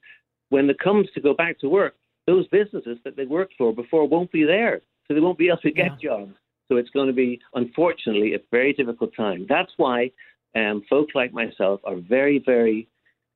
when 0.51 0.71
it 0.71 0.79
comes 0.79 1.09
to 1.15 1.21
go 1.21 1.35
back 1.35 1.59
to 1.61 1.69
work, 1.69 1.97
those 2.27 2.47
businesses 2.49 2.99
that 3.05 3.17
they 3.17 3.25
worked 3.25 3.55
for 3.59 3.75
before 3.75 4.07
won't 4.07 4.31
be 4.31 4.45
there, 4.45 4.81
so 5.07 5.15
they 5.15 5.21
won't 5.21 5.39
be 5.39 5.49
able 5.49 5.59
to 5.59 5.71
get 5.71 5.93
yeah. 6.01 6.11
jobs. 6.11 6.35
So 6.69 6.77
it's 6.77 6.91
going 6.91 7.09
to 7.09 7.13
be, 7.13 7.41
unfortunately, 7.55 8.35
a 8.35 8.39
very 8.51 8.73
difficult 8.73 9.11
time. 9.17 9.47
That's 9.49 9.73
why 9.77 10.11
um, 10.55 10.83
folks 10.89 11.15
like 11.15 11.33
myself 11.33 11.81
are 11.85 11.97
very, 11.97 12.39
very 12.39 12.89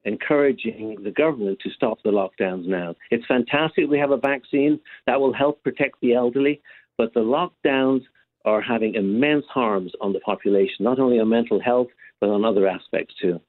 encouraging 0.04 0.96
the 1.02 1.10
government 1.10 1.58
to 1.60 1.70
stop 1.70 1.98
the 2.02 2.10
lockdowns 2.10 2.66
now. 2.66 2.94
It's 3.10 3.26
fantastic 3.26 3.90
we 3.90 3.98
have 3.98 4.12
a 4.12 4.16
vaccine 4.16 4.78
that 5.06 5.20
will 5.20 5.32
help 5.32 5.62
protect 5.64 6.00
the 6.00 6.14
elderly, 6.14 6.62
but 6.96 7.12
the 7.12 7.20
lockdowns 7.20 8.02
are 8.46 8.62
having 8.62 8.94
immense 8.94 9.44
harms 9.52 9.92
on 10.00 10.12
the 10.12 10.20
population, 10.20 10.76
not 10.80 10.98
only 10.98 11.18
on 11.18 11.28
mental 11.28 11.60
health, 11.60 11.88
but 12.20 12.30
on 12.30 12.44
other 12.44 12.66
aspects 12.66 13.14
too. 13.20 13.40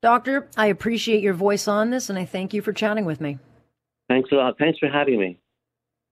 Doctor, 0.00 0.48
I 0.56 0.66
appreciate 0.66 1.22
your 1.22 1.34
voice 1.34 1.68
on 1.68 1.90
this 1.90 2.08
and 2.08 2.18
I 2.18 2.24
thank 2.24 2.54
you 2.54 2.62
for 2.62 2.72
chatting 2.72 3.04
with 3.04 3.20
me. 3.20 3.38
Thanks 4.08 4.30
a 4.32 4.36
lot. 4.36 4.56
Thanks 4.58 4.78
for 4.78 4.88
having 4.88 5.20
me. 5.20 5.38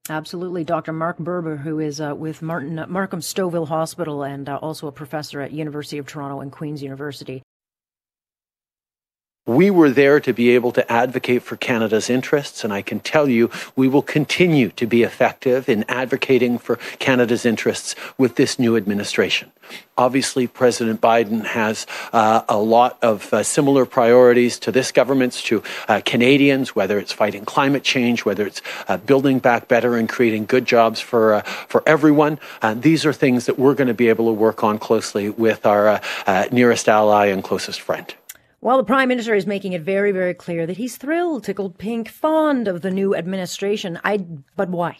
Absolutely. 0.09 0.63
Dr. 0.63 0.93
Mark 0.93 1.17
Berber, 1.17 1.57
who 1.57 1.79
is 1.79 2.01
uh, 2.01 2.13
with 2.15 2.41
Martin, 2.41 2.79
uh, 2.79 2.87
Markham 2.87 3.19
Stouffville 3.19 3.67
Hospital 3.67 4.23
and 4.23 4.49
uh, 4.49 4.57
also 4.57 4.87
a 4.87 4.91
professor 4.91 5.41
at 5.41 5.51
University 5.51 5.97
of 5.97 6.07
Toronto 6.07 6.41
and 6.41 6.51
Queen's 6.51 6.81
University. 6.81 7.43
We 9.49 9.71
were 9.71 9.89
there 9.89 10.19
to 10.19 10.31
be 10.31 10.51
able 10.51 10.71
to 10.73 10.91
advocate 10.91 11.41
for 11.41 11.55
Canada's 11.55 12.07
interests, 12.07 12.63
and 12.63 12.71
I 12.71 12.83
can 12.83 12.99
tell 12.99 13.27
you 13.27 13.49
we 13.75 13.87
will 13.87 14.03
continue 14.03 14.69
to 14.69 14.85
be 14.85 15.01
effective 15.01 15.67
in 15.67 15.85
advocating 15.89 16.59
for 16.59 16.75
Canada's 16.99 17.47
interests 17.47 17.95
with 18.15 18.35
this 18.35 18.59
new 18.59 18.77
administration. 18.77 19.51
Obviously, 19.97 20.45
President 20.45 21.01
Biden 21.01 21.47
has 21.47 21.87
uh, 22.13 22.43
a 22.47 22.59
lot 22.59 22.99
of 23.01 23.33
uh, 23.33 23.41
similar 23.41 23.87
priorities 23.87 24.59
to 24.59 24.71
this 24.71 24.91
government's, 24.91 25.41
to 25.41 25.63
uh, 25.87 26.01
Canadians, 26.05 26.75
whether 26.75 26.99
it's 26.99 27.11
fighting 27.11 27.43
climate 27.43 27.81
change, 27.81 28.25
whether 28.25 28.45
it's 28.45 28.61
uh, 28.87 28.97
building 28.97 29.39
back 29.39 29.67
better 29.67 29.97
and 29.97 30.07
creating 30.07 30.45
good 30.45 30.65
jobs 30.65 30.99
for, 31.01 31.33
uh, 31.33 31.41
for 31.41 31.81
everyone. 31.87 32.37
Uh, 32.61 32.75
these 32.75 33.03
are 33.03 33.13
things 33.13 33.47
that 33.47 33.57
we're 33.57 33.73
going 33.73 33.87
to 33.87 33.95
be 33.95 34.09
able 34.09 34.27
to 34.27 34.33
work 34.33 34.63
on 34.63 34.77
closely 34.77 35.27
with 35.27 35.65
our 35.65 35.99
nearest 36.51 36.87
ally 36.87 37.25
and 37.25 37.43
closest 37.43 37.81
friend. 37.81 38.13
Well, 38.61 38.77
the 38.77 38.83
Prime 38.83 39.07
Minister 39.07 39.33
is 39.33 39.47
making 39.47 39.71
it 39.71 39.83
very, 39.83 40.11
very 40.11 40.33
clear 40.33 40.65
that 40.67 40.75
he's 40.75 40.97
thrilled, 40.97 41.45
tickled 41.45 41.77
pink, 41.77 42.09
fond 42.09 42.67
of 42.67 42.81
the 42.81 42.91
new 42.91 43.15
administration. 43.15 43.97
I, 44.03 44.25
but 44.57 44.67
why? 44.67 44.97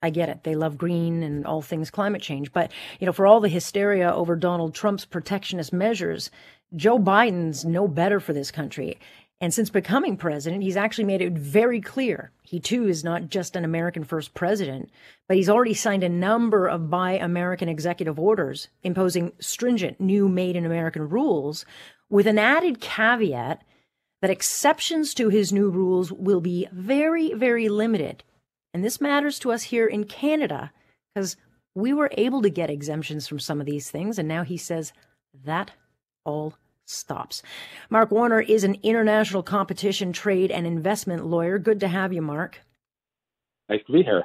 I 0.00 0.10
get 0.10 0.28
it. 0.28 0.44
They 0.44 0.54
love 0.54 0.78
green 0.78 1.24
and 1.24 1.44
all 1.44 1.62
things 1.62 1.90
climate 1.90 2.22
change. 2.22 2.52
But, 2.52 2.70
you 3.00 3.06
know, 3.06 3.12
for 3.12 3.26
all 3.26 3.40
the 3.40 3.48
hysteria 3.48 4.12
over 4.12 4.36
Donald 4.36 4.72
Trump's 4.72 5.04
protectionist 5.04 5.72
measures, 5.72 6.30
Joe 6.76 6.98
Biden's 6.98 7.64
no 7.64 7.88
better 7.88 8.20
for 8.20 8.32
this 8.32 8.52
country. 8.52 8.98
And 9.40 9.52
since 9.52 9.70
becoming 9.70 10.16
president, 10.16 10.62
he's 10.62 10.76
actually 10.76 11.04
made 11.04 11.22
it 11.22 11.32
very 11.32 11.80
clear 11.80 12.30
he 12.52 12.60
too 12.60 12.86
is 12.86 13.02
not 13.02 13.30
just 13.30 13.56
an 13.56 13.64
American 13.64 14.04
first 14.04 14.34
president, 14.34 14.90
but 15.26 15.38
he's 15.38 15.48
already 15.48 15.72
signed 15.72 16.04
a 16.04 16.08
number 16.08 16.68
of 16.68 16.90
buy 16.90 17.12
American 17.12 17.66
executive 17.66 18.20
orders 18.20 18.68
imposing 18.82 19.32
stringent 19.40 19.98
new 19.98 20.28
made 20.28 20.54
in 20.54 20.66
American 20.66 21.08
rules 21.08 21.64
with 22.12 22.26
an 22.26 22.38
added 22.38 22.78
caveat 22.78 23.64
that 24.20 24.30
exceptions 24.30 25.14
to 25.14 25.30
his 25.30 25.50
new 25.50 25.70
rules 25.70 26.12
will 26.12 26.42
be 26.42 26.68
very, 26.70 27.32
very 27.32 27.70
limited. 27.70 28.22
And 28.74 28.84
this 28.84 29.00
matters 29.00 29.38
to 29.38 29.50
us 29.50 29.62
here 29.62 29.86
in 29.86 30.04
Canada 30.04 30.72
because 31.14 31.38
we 31.74 31.94
were 31.94 32.10
able 32.12 32.42
to 32.42 32.50
get 32.50 32.68
exemptions 32.68 33.26
from 33.26 33.40
some 33.40 33.60
of 33.60 33.66
these 33.66 33.90
things. 33.90 34.18
And 34.18 34.28
now 34.28 34.44
he 34.44 34.58
says 34.58 34.92
that 35.42 35.70
all 36.26 36.54
stops. 36.84 37.42
Mark 37.88 38.10
Warner 38.10 38.42
is 38.42 38.62
an 38.62 38.76
international 38.82 39.42
competition, 39.42 40.12
trade, 40.12 40.50
and 40.50 40.66
investment 40.66 41.24
lawyer. 41.24 41.58
Good 41.58 41.80
to 41.80 41.88
have 41.88 42.12
you, 42.12 42.20
Mark. 42.20 42.60
Nice 43.70 43.80
to 43.86 43.92
be 43.92 44.02
here. 44.02 44.22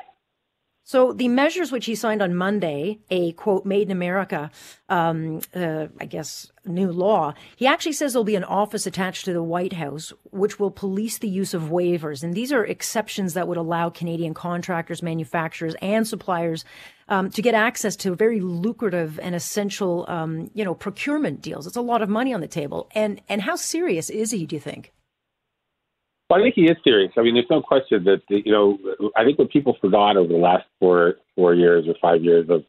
So 0.87 1.11
the 1.11 1.27
measures 1.27 1.69
which 1.69 1.85
he 1.85 1.95
signed 1.95 2.21
on 2.21 2.33
Monday, 2.33 2.99
a 3.09 3.33
quote 3.33 3.65
"Made 3.65 3.89
in 3.89 3.91
America," 3.91 4.49
um, 4.87 5.41
uh, 5.53 5.87
I 5.99 6.05
guess, 6.05 6.49
new 6.65 6.93
law. 6.93 7.33
He 7.57 7.67
actually 7.67 7.91
says 7.91 8.13
there'll 8.13 8.23
be 8.23 8.37
an 8.37 8.45
office 8.45 8.87
attached 8.87 9.25
to 9.25 9.33
the 9.33 9.43
White 9.43 9.73
House, 9.73 10.13
which 10.31 10.61
will 10.61 10.71
police 10.71 11.17
the 11.17 11.27
use 11.27 11.53
of 11.53 11.63
waivers, 11.63 12.23
and 12.23 12.33
these 12.33 12.53
are 12.53 12.63
exceptions 12.63 13.33
that 13.33 13.49
would 13.49 13.57
allow 13.57 13.89
Canadian 13.89 14.33
contractors, 14.33 15.03
manufacturers, 15.03 15.75
and 15.81 16.07
suppliers 16.07 16.63
um, 17.09 17.31
to 17.31 17.41
get 17.41 17.53
access 17.53 17.97
to 17.97 18.15
very 18.15 18.39
lucrative 18.39 19.19
and 19.19 19.35
essential, 19.35 20.05
um, 20.07 20.49
you 20.53 20.63
know, 20.63 20.73
procurement 20.73 21.41
deals. 21.41 21.67
It's 21.67 21.75
a 21.75 21.81
lot 21.81 22.01
of 22.01 22.07
money 22.07 22.33
on 22.33 22.39
the 22.39 22.47
table, 22.47 22.89
and 22.95 23.19
and 23.27 23.41
how 23.41 23.57
serious 23.57 24.09
is 24.09 24.31
he? 24.31 24.45
Do 24.45 24.55
you 24.55 24.61
think? 24.61 24.93
Well, 26.29 26.39
I 26.39 26.43
think 26.43 26.55
he 26.55 26.65
is 26.65 26.77
serious. 26.83 27.11
I 27.17 27.21
mean, 27.21 27.35
there's 27.35 27.45
no 27.49 27.61
question 27.61 28.03
that 28.03 28.21
you 28.27 28.51
know. 28.51 28.77
I 29.15 29.23
think 29.23 29.39
what 29.39 29.49
people 29.49 29.77
forgot 29.79 30.17
over 30.17 30.27
the 30.27 30.39
last 30.39 30.65
four 30.79 31.15
four 31.35 31.53
years 31.53 31.85
or 31.87 31.95
five 32.01 32.23
years 32.23 32.49
of 32.49 32.63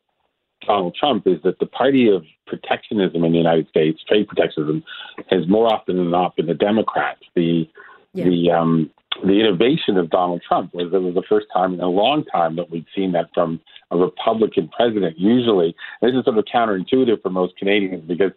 Donald 0.65 0.95
Trump 0.99 1.27
is 1.27 1.43
that 1.43 1.59
the 1.59 1.67
party 1.67 2.09
of 2.09 2.25
protectionism 2.47 3.25
in 3.25 3.33
the 3.33 3.39
United 3.39 3.69
States, 3.69 4.01
trade 4.07 4.29
protectionism, 4.29 4.85
has 5.29 5.49
more 5.49 5.73
often 5.73 5.97
than 5.97 6.11
not 6.11 6.37
been 6.37 6.47
the 6.47 6.55
Democrats. 6.55 7.23
The 7.35 7.69
yeah. 8.13 8.25
the 8.25 8.51
um, 8.51 8.91
the 9.25 9.41
innovation 9.41 9.97
of 9.97 10.11
Donald 10.11 10.43
Trump 10.47 10.73
was 10.75 10.93
it 10.93 10.99
was 10.99 11.15
the 11.15 11.23
first 11.29 11.47
time 11.53 11.75
in 11.75 11.81
a 11.81 11.89
long 11.89 12.25
time 12.27 12.55
that 12.57 12.71
we'd 12.71 12.87
seen 12.95 13.13
that 13.13 13.31
from 13.35 13.61
a 13.91 13.97
Republican 13.97 14.69
president. 14.69 15.19
Usually, 15.19 15.75
this 16.01 16.13
is 16.15 16.25
sort 16.25 16.39
of 16.39 16.45
counterintuitive 16.45 17.23
for 17.23 17.31
most 17.31 17.57
Canadians 17.57 18.05
because 18.07 18.33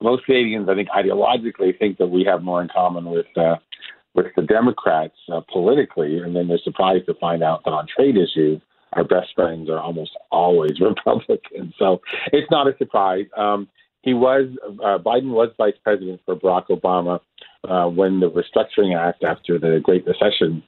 most 0.00 0.24
Canadians, 0.24 0.68
I 0.68 0.74
think, 0.74 0.88
ideologically 0.90 1.78
think 1.78 1.98
that 1.98 2.06
we 2.06 2.24
have 2.24 2.42
more 2.42 2.62
in 2.62 2.68
common 2.68 3.04
with 3.06 3.26
uh, 3.36 3.56
with 4.14 4.26
the 4.36 4.42
Democrats 4.42 5.14
uh, 5.32 5.40
politically, 5.52 6.18
and 6.18 6.34
then 6.34 6.48
they're 6.48 6.58
surprised 6.64 7.06
to 7.06 7.14
find 7.14 7.42
out 7.42 7.64
that 7.64 7.70
on 7.70 7.86
trade 7.86 8.16
issues, 8.16 8.60
our 8.94 9.04
best 9.04 9.28
friends 9.34 9.70
are 9.70 9.78
almost 9.78 10.10
always 10.30 10.72
Republicans. 10.80 11.74
So 11.78 12.00
it's 12.32 12.50
not 12.50 12.66
a 12.66 12.76
surprise. 12.76 13.26
Um, 13.36 13.68
he 14.02 14.14
was 14.14 14.48
uh, 14.64 14.98
Biden 14.98 15.30
was 15.30 15.50
vice 15.58 15.74
president 15.84 16.20
for 16.24 16.34
Barack 16.34 16.68
Obama 16.68 17.20
uh, 17.68 17.88
when 17.88 18.20
the 18.20 18.30
Restructuring 18.30 18.96
Act 18.96 19.22
after 19.22 19.58
the 19.58 19.80
Great 19.82 20.06
Recession 20.06 20.62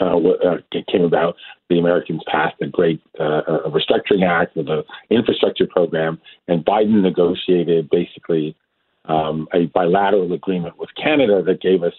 uh, 0.00 0.16
uh, 0.16 0.56
came 0.90 1.02
about. 1.02 1.36
The 1.68 1.78
Americans 1.78 2.22
passed 2.26 2.56
a 2.60 2.66
great 2.66 3.00
uh, 3.20 3.42
restructuring 3.68 4.26
act 4.26 4.56
with 4.56 4.68
an 4.68 4.82
infrastructure 5.10 5.66
program, 5.66 6.20
and 6.48 6.64
Biden 6.64 7.02
negotiated 7.02 7.90
basically 7.90 8.56
um, 9.04 9.46
a 9.52 9.66
bilateral 9.66 10.32
agreement 10.32 10.78
with 10.78 10.88
Canada 11.00 11.42
that 11.42 11.60
gave 11.60 11.82
us 11.82 11.92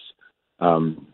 um, 0.60 1.06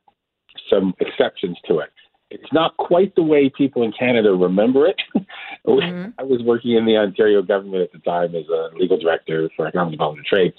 some 0.70 0.94
exceptions 1.00 1.58
to 1.68 1.78
it. 1.78 1.90
It's 2.30 2.52
not 2.52 2.76
quite 2.78 3.14
the 3.14 3.22
way 3.22 3.50
people 3.50 3.82
in 3.82 3.92
Canada 3.92 4.32
remember 4.32 4.86
it. 4.86 4.96
mm-hmm. 5.66 6.10
I 6.18 6.22
was 6.22 6.40
working 6.42 6.72
in 6.72 6.86
the 6.86 6.96
Ontario 6.96 7.42
government 7.42 7.82
at 7.82 7.92
the 7.92 7.98
time 7.98 8.34
as 8.34 8.48
a 8.48 8.70
legal 8.76 8.98
director 8.98 9.50
for 9.54 9.66
economic 9.66 9.92
development 9.92 10.26
and 10.26 10.26
trade. 10.26 10.54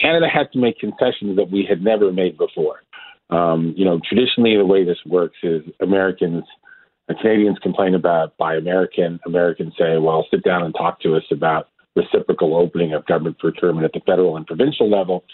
Canada 0.00 0.26
had 0.26 0.50
to 0.52 0.58
make 0.58 0.78
concessions 0.78 1.36
that 1.36 1.50
we 1.50 1.64
had 1.68 1.82
never 1.82 2.12
made 2.12 2.36
before. 2.36 2.82
Um, 3.30 3.72
you 3.76 3.84
know, 3.84 4.00
traditionally 4.06 4.56
the 4.56 4.66
way 4.66 4.84
this 4.84 4.98
works 5.06 5.38
is 5.42 5.62
Americans, 5.80 6.44
uh, 7.08 7.14
Canadians 7.20 7.58
complain 7.62 7.94
about 7.94 8.36
buy 8.36 8.56
American. 8.56 9.20
Americans 9.24 9.74
say, 9.78 9.98
well, 9.98 10.26
sit 10.30 10.42
down 10.42 10.64
and 10.64 10.74
talk 10.74 11.00
to 11.00 11.14
us 11.16 11.24
about 11.30 11.68
reciprocal 11.94 12.56
opening 12.56 12.94
of 12.94 13.06
government 13.06 13.38
procurement 13.38 13.84
at 13.84 13.92
the 13.92 14.00
federal 14.00 14.36
and 14.36 14.46
provincial 14.46 14.90
level. 14.90 15.24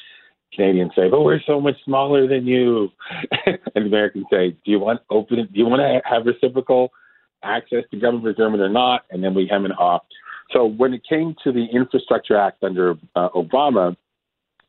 Canadians 0.55 0.93
say, 0.97 1.09
"But 1.09 1.23
we're 1.23 1.41
so 1.47 1.61
much 1.61 1.77
smaller 1.85 2.27
than 2.27 2.47
you," 2.47 2.91
and 3.47 3.87
Americans 3.87 4.27
say, 4.31 4.51
"Do 4.65 4.71
you 4.71 4.79
want 4.79 5.01
open? 5.11 5.37
Do 5.37 5.59
you 5.59 5.67
want 5.67 5.81
to 5.81 6.01
have 6.09 6.27
reciprocal 6.27 6.91
access 7.43 7.85
to 7.91 7.97
government 7.99 8.25
procurement 8.25 8.63
or 8.63 8.69
not?" 8.69 9.05
And 9.11 9.23
then 9.23 9.35
we 9.35 9.47
hem 9.47 9.65
and 9.65 9.75
haw. 9.75 10.01
So 10.53 10.65
when 10.65 10.95
it 10.95 11.03
came 11.09 11.35
to 11.45 11.53
the 11.53 11.67
Infrastructure 11.67 12.37
Act 12.37 12.65
under 12.65 12.95
uh, 13.15 13.29
Obama, 13.31 13.97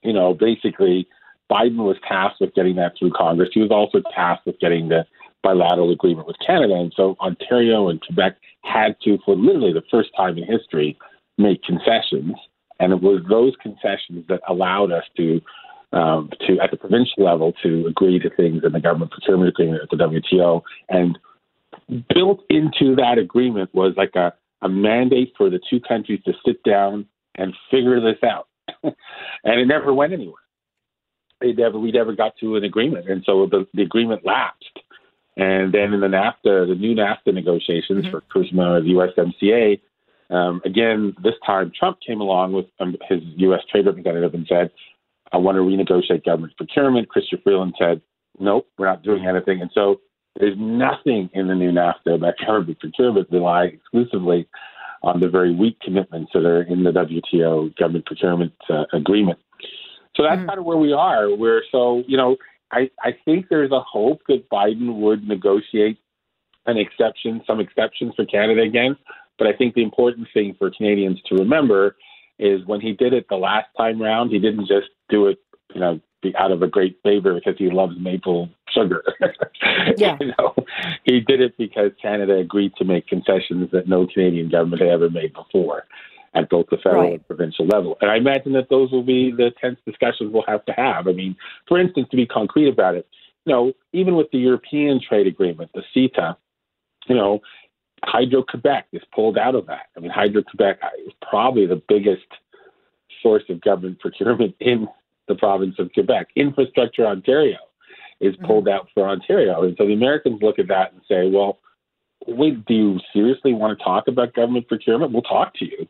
you 0.03 0.13
know, 0.13 0.33
basically 0.33 1.07
Biden 1.51 1.77
was 1.77 1.97
tasked 2.07 2.41
with 2.41 2.53
getting 2.53 2.75
that 2.75 2.93
through 2.99 3.11
Congress. 3.11 3.49
He 3.53 3.61
was 3.61 3.71
also 3.71 4.01
tasked 4.13 4.45
with 4.45 4.59
getting 4.59 4.89
the 4.89 5.05
bilateral 5.41 5.91
agreement 5.91 6.27
with 6.27 6.35
Canada, 6.45 6.75
and 6.75 6.93
so 6.95 7.15
Ontario 7.21 7.87
and 7.89 8.01
Quebec 8.01 8.35
had 8.63 8.95
to, 9.03 9.17
for 9.25 9.35
literally 9.35 9.73
the 9.73 9.83
first 9.89 10.09
time 10.15 10.37
in 10.37 10.43
history, 10.43 10.97
make 11.37 11.63
concessions 11.63 12.35
And 12.81 12.93
it 12.93 13.01
was 13.01 13.21
those 13.29 13.53
concessions 13.61 14.25
that 14.29 14.41
allowed 14.47 14.91
us 14.91 15.03
to, 15.17 15.41
um, 15.91 16.29
to 16.47 16.59
at 16.59 16.71
the 16.71 16.77
provincial 16.77 17.23
level, 17.23 17.53
to 17.63 17.87
agree 17.87 18.19
to 18.19 18.29
things 18.29 18.63
in 18.63 18.71
the 18.71 18.79
government 18.79 19.11
procurement 19.11 19.49
agreement 19.49 19.81
at 19.83 19.89
the 19.89 19.97
WTO. 19.97 20.61
And 20.89 21.17
built 22.13 22.43
into 22.49 22.95
that 22.95 23.17
agreement 23.17 23.73
was 23.73 23.93
like 23.97 24.15
a, 24.15 24.33
a 24.61 24.69
mandate 24.69 25.33
for 25.37 25.49
the 25.49 25.59
two 25.69 25.79
countries 25.79 26.21
to 26.25 26.33
sit 26.45 26.63
down 26.63 27.05
and 27.35 27.53
figure 27.71 27.99
this 27.99 28.21
out. 28.23 28.47
and 28.83 28.93
it 29.59 29.65
never 29.65 29.93
went 29.93 30.13
anywhere. 30.13 30.41
They 31.41 31.53
never, 31.53 31.79
we 31.79 31.91
never 31.91 32.13
got 32.13 32.33
to 32.41 32.55
an 32.57 32.63
agreement. 32.63 33.09
And 33.09 33.23
so 33.25 33.47
the, 33.49 33.65
the 33.73 33.83
agreement 33.83 34.25
lapsed. 34.25 34.79
And 35.37 35.73
then 35.73 35.93
in 35.93 36.01
the 36.01 36.07
NAFTA, 36.07 36.67
the 36.67 36.75
new 36.75 36.93
NAFTA 36.93 37.33
negotiations 37.33 38.05
mm-hmm. 38.05 38.11
for 38.11 38.21
CUSMA, 38.21 38.83
the 38.83 39.31
USMCA, 39.41 39.79
um, 40.29 40.61
again, 40.63 41.15
this 41.23 41.33
time 41.45 41.71
Trump 41.77 41.97
came 42.05 42.21
along 42.21 42.53
with 42.53 42.65
um, 42.79 42.95
his 43.07 43.21
U.S. 43.37 43.61
trade 43.71 43.85
representative 43.85 44.33
and 44.33 44.45
said, 44.47 44.69
I 45.31 45.37
want 45.37 45.55
to 45.55 45.61
renegotiate 45.61 46.25
government 46.25 46.53
procurement. 46.57 47.07
Chrystia 47.09 47.41
Freeland 47.43 47.75
said, 47.79 48.01
nope, 48.39 48.67
we're 48.77 48.87
not 48.87 49.03
doing 49.03 49.25
anything. 49.25 49.61
And 49.61 49.69
so 49.73 50.01
there's 50.39 50.55
nothing 50.57 51.29
in 51.33 51.47
the 51.47 51.55
new 51.55 51.71
NAFTA 51.71 52.15
about 52.15 52.35
government 52.45 52.79
procurement 52.79 53.27
rely 53.31 53.65
exclusively 53.65 54.47
on 55.01 55.19
the 55.19 55.29
very 55.29 55.55
weak 55.55 55.79
commitments 55.81 56.31
that 56.33 56.45
are 56.45 56.63
in 56.63 56.83
the 56.83 56.91
WTO 56.91 57.75
government 57.77 58.05
procurement 58.05 58.53
uh, 58.69 58.83
agreement. 58.93 59.39
So 60.15 60.23
that's 60.23 60.37
mm-hmm. 60.37 60.47
kind 60.47 60.59
of 60.59 60.65
where 60.65 60.77
we 60.77 60.91
are. 60.91 61.33
We're 61.33 61.61
so, 61.71 62.03
you 62.07 62.17
know, 62.17 62.35
I, 62.71 62.89
I 63.01 63.11
think 63.25 63.47
there's 63.49 63.71
a 63.71 63.79
hope 63.79 64.21
that 64.27 64.49
Biden 64.49 64.99
would 64.99 65.27
negotiate 65.27 65.97
an 66.65 66.77
exception, 66.77 67.41
some 67.47 67.59
exceptions 67.59 68.13
for 68.15 68.25
Canada 68.25 68.61
again. 68.61 68.97
But 69.37 69.47
I 69.47 69.53
think 69.53 69.73
the 69.73 69.83
important 69.83 70.27
thing 70.33 70.55
for 70.59 70.69
Canadians 70.69 71.19
to 71.27 71.35
remember 71.35 71.95
is 72.37 72.65
when 72.65 72.81
he 72.81 72.93
did 72.93 73.13
it 73.13 73.27
the 73.29 73.37
last 73.37 73.67
time 73.77 74.01
round, 74.01 74.31
he 74.31 74.39
didn't 74.39 74.67
just 74.67 74.89
do 75.09 75.27
it, 75.27 75.39
you 75.73 75.81
know, 75.81 75.99
out 76.37 76.51
of 76.51 76.61
a 76.61 76.67
great 76.67 76.99
favor 77.03 77.33
because 77.33 77.55
he 77.57 77.69
loves 77.69 77.95
maple 77.99 78.49
sugar. 78.73 79.03
Yeah. 79.97 80.17
you 80.19 80.31
know, 80.37 80.55
he 81.03 81.19
did 81.19 81.41
it 81.41 81.57
because 81.57 81.91
Canada 82.01 82.37
agreed 82.37 82.73
to 82.77 82.85
make 82.85 83.07
concessions 83.07 83.69
that 83.71 83.87
no 83.87 84.07
Canadian 84.07 84.49
government 84.49 84.81
had 84.81 84.91
ever 84.91 85.09
made 85.09 85.33
before 85.33 85.85
at 86.33 86.49
both 86.49 86.67
the 86.69 86.77
federal 86.77 87.03
right. 87.03 87.13
and 87.13 87.27
provincial 87.27 87.65
level. 87.65 87.97
And 88.01 88.09
I 88.09 88.17
imagine 88.17 88.53
that 88.53 88.69
those 88.69 88.91
will 88.91 89.03
be 89.03 89.31
the 89.31 89.51
tense 89.59 89.79
discussions 89.85 90.31
we'll 90.31 90.43
have 90.47 90.63
to 90.65 90.73
have. 90.73 91.07
I 91.07 91.11
mean, 91.11 91.35
for 91.67 91.79
instance, 91.79 92.07
to 92.11 92.17
be 92.17 92.25
concrete 92.25 92.69
about 92.69 92.95
it, 92.95 93.07
you 93.45 93.53
know, 93.53 93.73
even 93.93 94.15
with 94.15 94.27
the 94.31 94.37
European 94.37 95.01
trade 95.01 95.27
agreement, 95.27 95.71
the 95.73 95.83
CETA, 95.95 96.37
you 97.07 97.15
know, 97.15 97.41
Hydro 98.03 98.43
Quebec 98.43 98.87
is 98.93 99.01
pulled 99.13 99.37
out 99.37 99.55
of 99.55 99.65
that. 99.67 99.87
I 99.97 99.99
mean, 99.99 100.11
Hydro 100.11 100.43
Quebec 100.43 100.79
is 101.05 101.13
probably 101.27 101.65
the 101.65 101.81
biggest 101.87 102.27
source 103.21 103.43
of 103.49 103.61
government 103.61 103.99
procurement 103.99 104.55
in 104.59 104.87
the 105.29 105.35
province 105.35 105.75
of 105.79 105.89
Quebec. 105.93 106.27
Infrastructure 106.35 107.05
Ontario 107.05 107.57
is 108.19 108.35
mm-hmm. 108.35 108.45
pulled 108.45 108.67
out 108.67 108.89
for 108.93 109.07
Ontario. 109.07 109.63
And 109.63 109.75
so 109.77 109.87
the 109.87 109.93
Americans 109.93 110.39
look 110.41 110.59
at 110.59 110.67
that 110.67 110.91
and 110.91 111.01
say, 111.07 111.29
well, 111.29 111.59
wait, 112.27 112.65
do 112.65 112.73
you 112.73 112.99
seriously 113.13 113.53
want 113.53 113.77
to 113.77 113.83
talk 113.83 114.09
about 114.09 114.33
government 114.33 114.67
procurement? 114.67 115.13
We'll 115.13 115.21
talk 115.21 115.53
to 115.55 115.65
you 115.65 115.87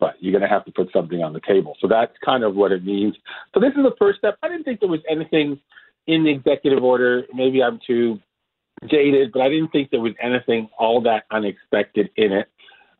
but 0.00 0.16
you're 0.18 0.32
going 0.32 0.42
to 0.42 0.48
have 0.48 0.64
to 0.64 0.72
put 0.72 0.90
something 0.92 1.22
on 1.22 1.32
the 1.32 1.40
table. 1.46 1.76
So 1.78 1.86
that's 1.86 2.12
kind 2.24 2.42
of 2.42 2.56
what 2.56 2.72
it 2.72 2.84
means. 2.84 3.14
So 3.54 3.60
this 3.60 3.70
is 3.76 3.84
the 3.84 3.94
first 3.98 4.18
step. 4.18 4.38
I 4.42 4.48
didn't 4.48 4.64
think 4.64 4.80
there 4.80 4.88
was 4.88 5.02
anything 5.08 5.60
in 6.06 6.24
the 6.24 6.30
executive 6.30 6.82
order. 6.82 7.24
Maybe 7.32 7.62
I'm 7.62 7.78
too 7.86 8.18
jaded, 8.88 9.30
but 9.32 9.42
I 9.42 9.50
didn't 9.50 9.68
think 9.68 9.90
there 9.90 10.00
was 10.00 10.14
anything 10.20 10.68
all 10.78 11.02
that 11.02 11.24
unexpected 11.30 12.10
in 12.16 12.32
it. 12.32 12.48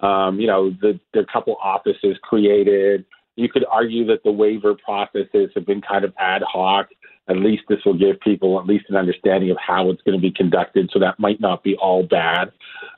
Um, 0.01 0.39
you 0.39 0.47
know, 0.47 0.71
the, 0.71 1.01
the 1.13 1.25
couple 1.33 1.57
offices 1.63 2.17
created. 2.23 3.05
You 3.41 3.49
could 3.49 3.65
argue 3.71 4.07
that 4.07 4.23
the 4.23 4.33
waiver 4.33 4.75
processes 4.75 5.51
have 5.55 5.67
been 5.67 5.81
kind 5.81 6.05
of 6.05 6.13
ad 6.19 6.43
hoc. 6.43 6.89
At 7.29 7.37
least 7.37 7.63
this 7.69 7.79
will 7.85 7.99
give 7.99 8.21
people 8.21 8.59
at 8.59 8.67
least 8.67 8.87
an 8.89 8.97
understanding 8.97 9.51
of 9.51 9.57
how 9.65 9.91
it's 9.91 10.03
going 10.03 10.19
to 10.19 10.23
be 10.23 10.33
conducted. 10.33 10.91
So 10.93 10.99
that 10.99 11.19
might 11.19 11.41
not 11.41 11.63
be 11.63 11.77
all 11.77 12.03
bad. 12.03 12.53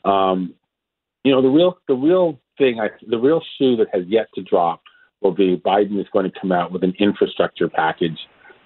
Um, 0.05 0.55
you 1.24 1.32
know, 1.32 1.43
the 1.43 1.49
real 1.49 1.78
the 1.86 1.95
real 1.95 2.40
thing, 2.59 2.80
I, 2.80 2.88
the 3.07 3.18
real 3.18 3.43
shoe 3.59 3.76
that 3.76 3.88
has 3.93 4.05
yet 4.07 4.28
to 4.34 4.43
drop 4.43 4.82
will 5.20 5.32
be 5.34 5.57
Biden 5.57 6.01
is 6.01 6.07
going 6.12 6.30
to 6.30 6.40
come 6.40 6.53
out 6.53 6.72
with 6.72 6.82
an 6.82 6.95
infrastructure 6.99 7.68
package 7.68 8.18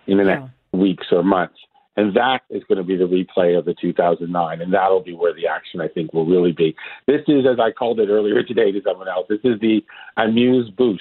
in 0.07 0.19
the 0.19 0.25
yeah. 0.25 0.35
next 0.35 0.53
weeks 0.73 1.07
or 1.11 1.23
months. 1.23 1.59
And 1.99 2.15
that 2.15 2.43
is 2.51 2.63
going 2.69 2.79
to 2.79 2.85
be 2.85 2.97
the 2.97 3.05
replay 3.05 3.59
of 3.59 3.65
the 3.65 3.75
2009. 3.81 4.61
And 4.61 4.73
that'll 4.73 5.03
be 5.03 5.15
where 5.15 5.35
the 5.35 5.47
action, 5.47 5.81
I 5.81 5.89
think, 5.89 6.13
will 6.13 6.27
really 6.27 6.53
be. 6.53 6.77
This 7.07 7.23
is, 7.27 7.47
as 7.51 7.59
I 7.59 7.71
called 7.71 8.01
it 8.01 8.11
earlier 8.11 8.43
today 8.47 8.71
to 8.71 8.83
someone 8.85 9.09
else, 9.09 9.27
this 9.29 9.41
is 9.45 9.59
the 9.61 9.83
amuse 10.17 10.71
bouche. 10.71 11.01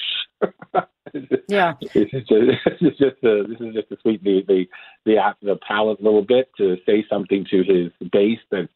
yeah. 1.47 1.73
This 1.81 2.07
is 2.13 2.23
just, 2.27 2.63
this 2.65 2.81
is 2.81 2.97
just, 2.97 3.23
a, 3.23 3.43
this 3.47 3.59
is 3.59 3.73
just 3.73 3.89
to 3.89 3.97
sweeten 4.01 4.23
the, 4.23 4.43
the, 4.47 4.65
the, 5.05 5.35
the 5.41 5.59
palate 5.67 5.99
a 5.99 6.03
little 6.03 6.21
bit, 6.21 6.49
to 6.57 6.77
say 6.85 7.05
something 7.09 7.45
to 7.51 7.57
his 7.63 8.09
base 8.11 8.39
that 8.51 8.69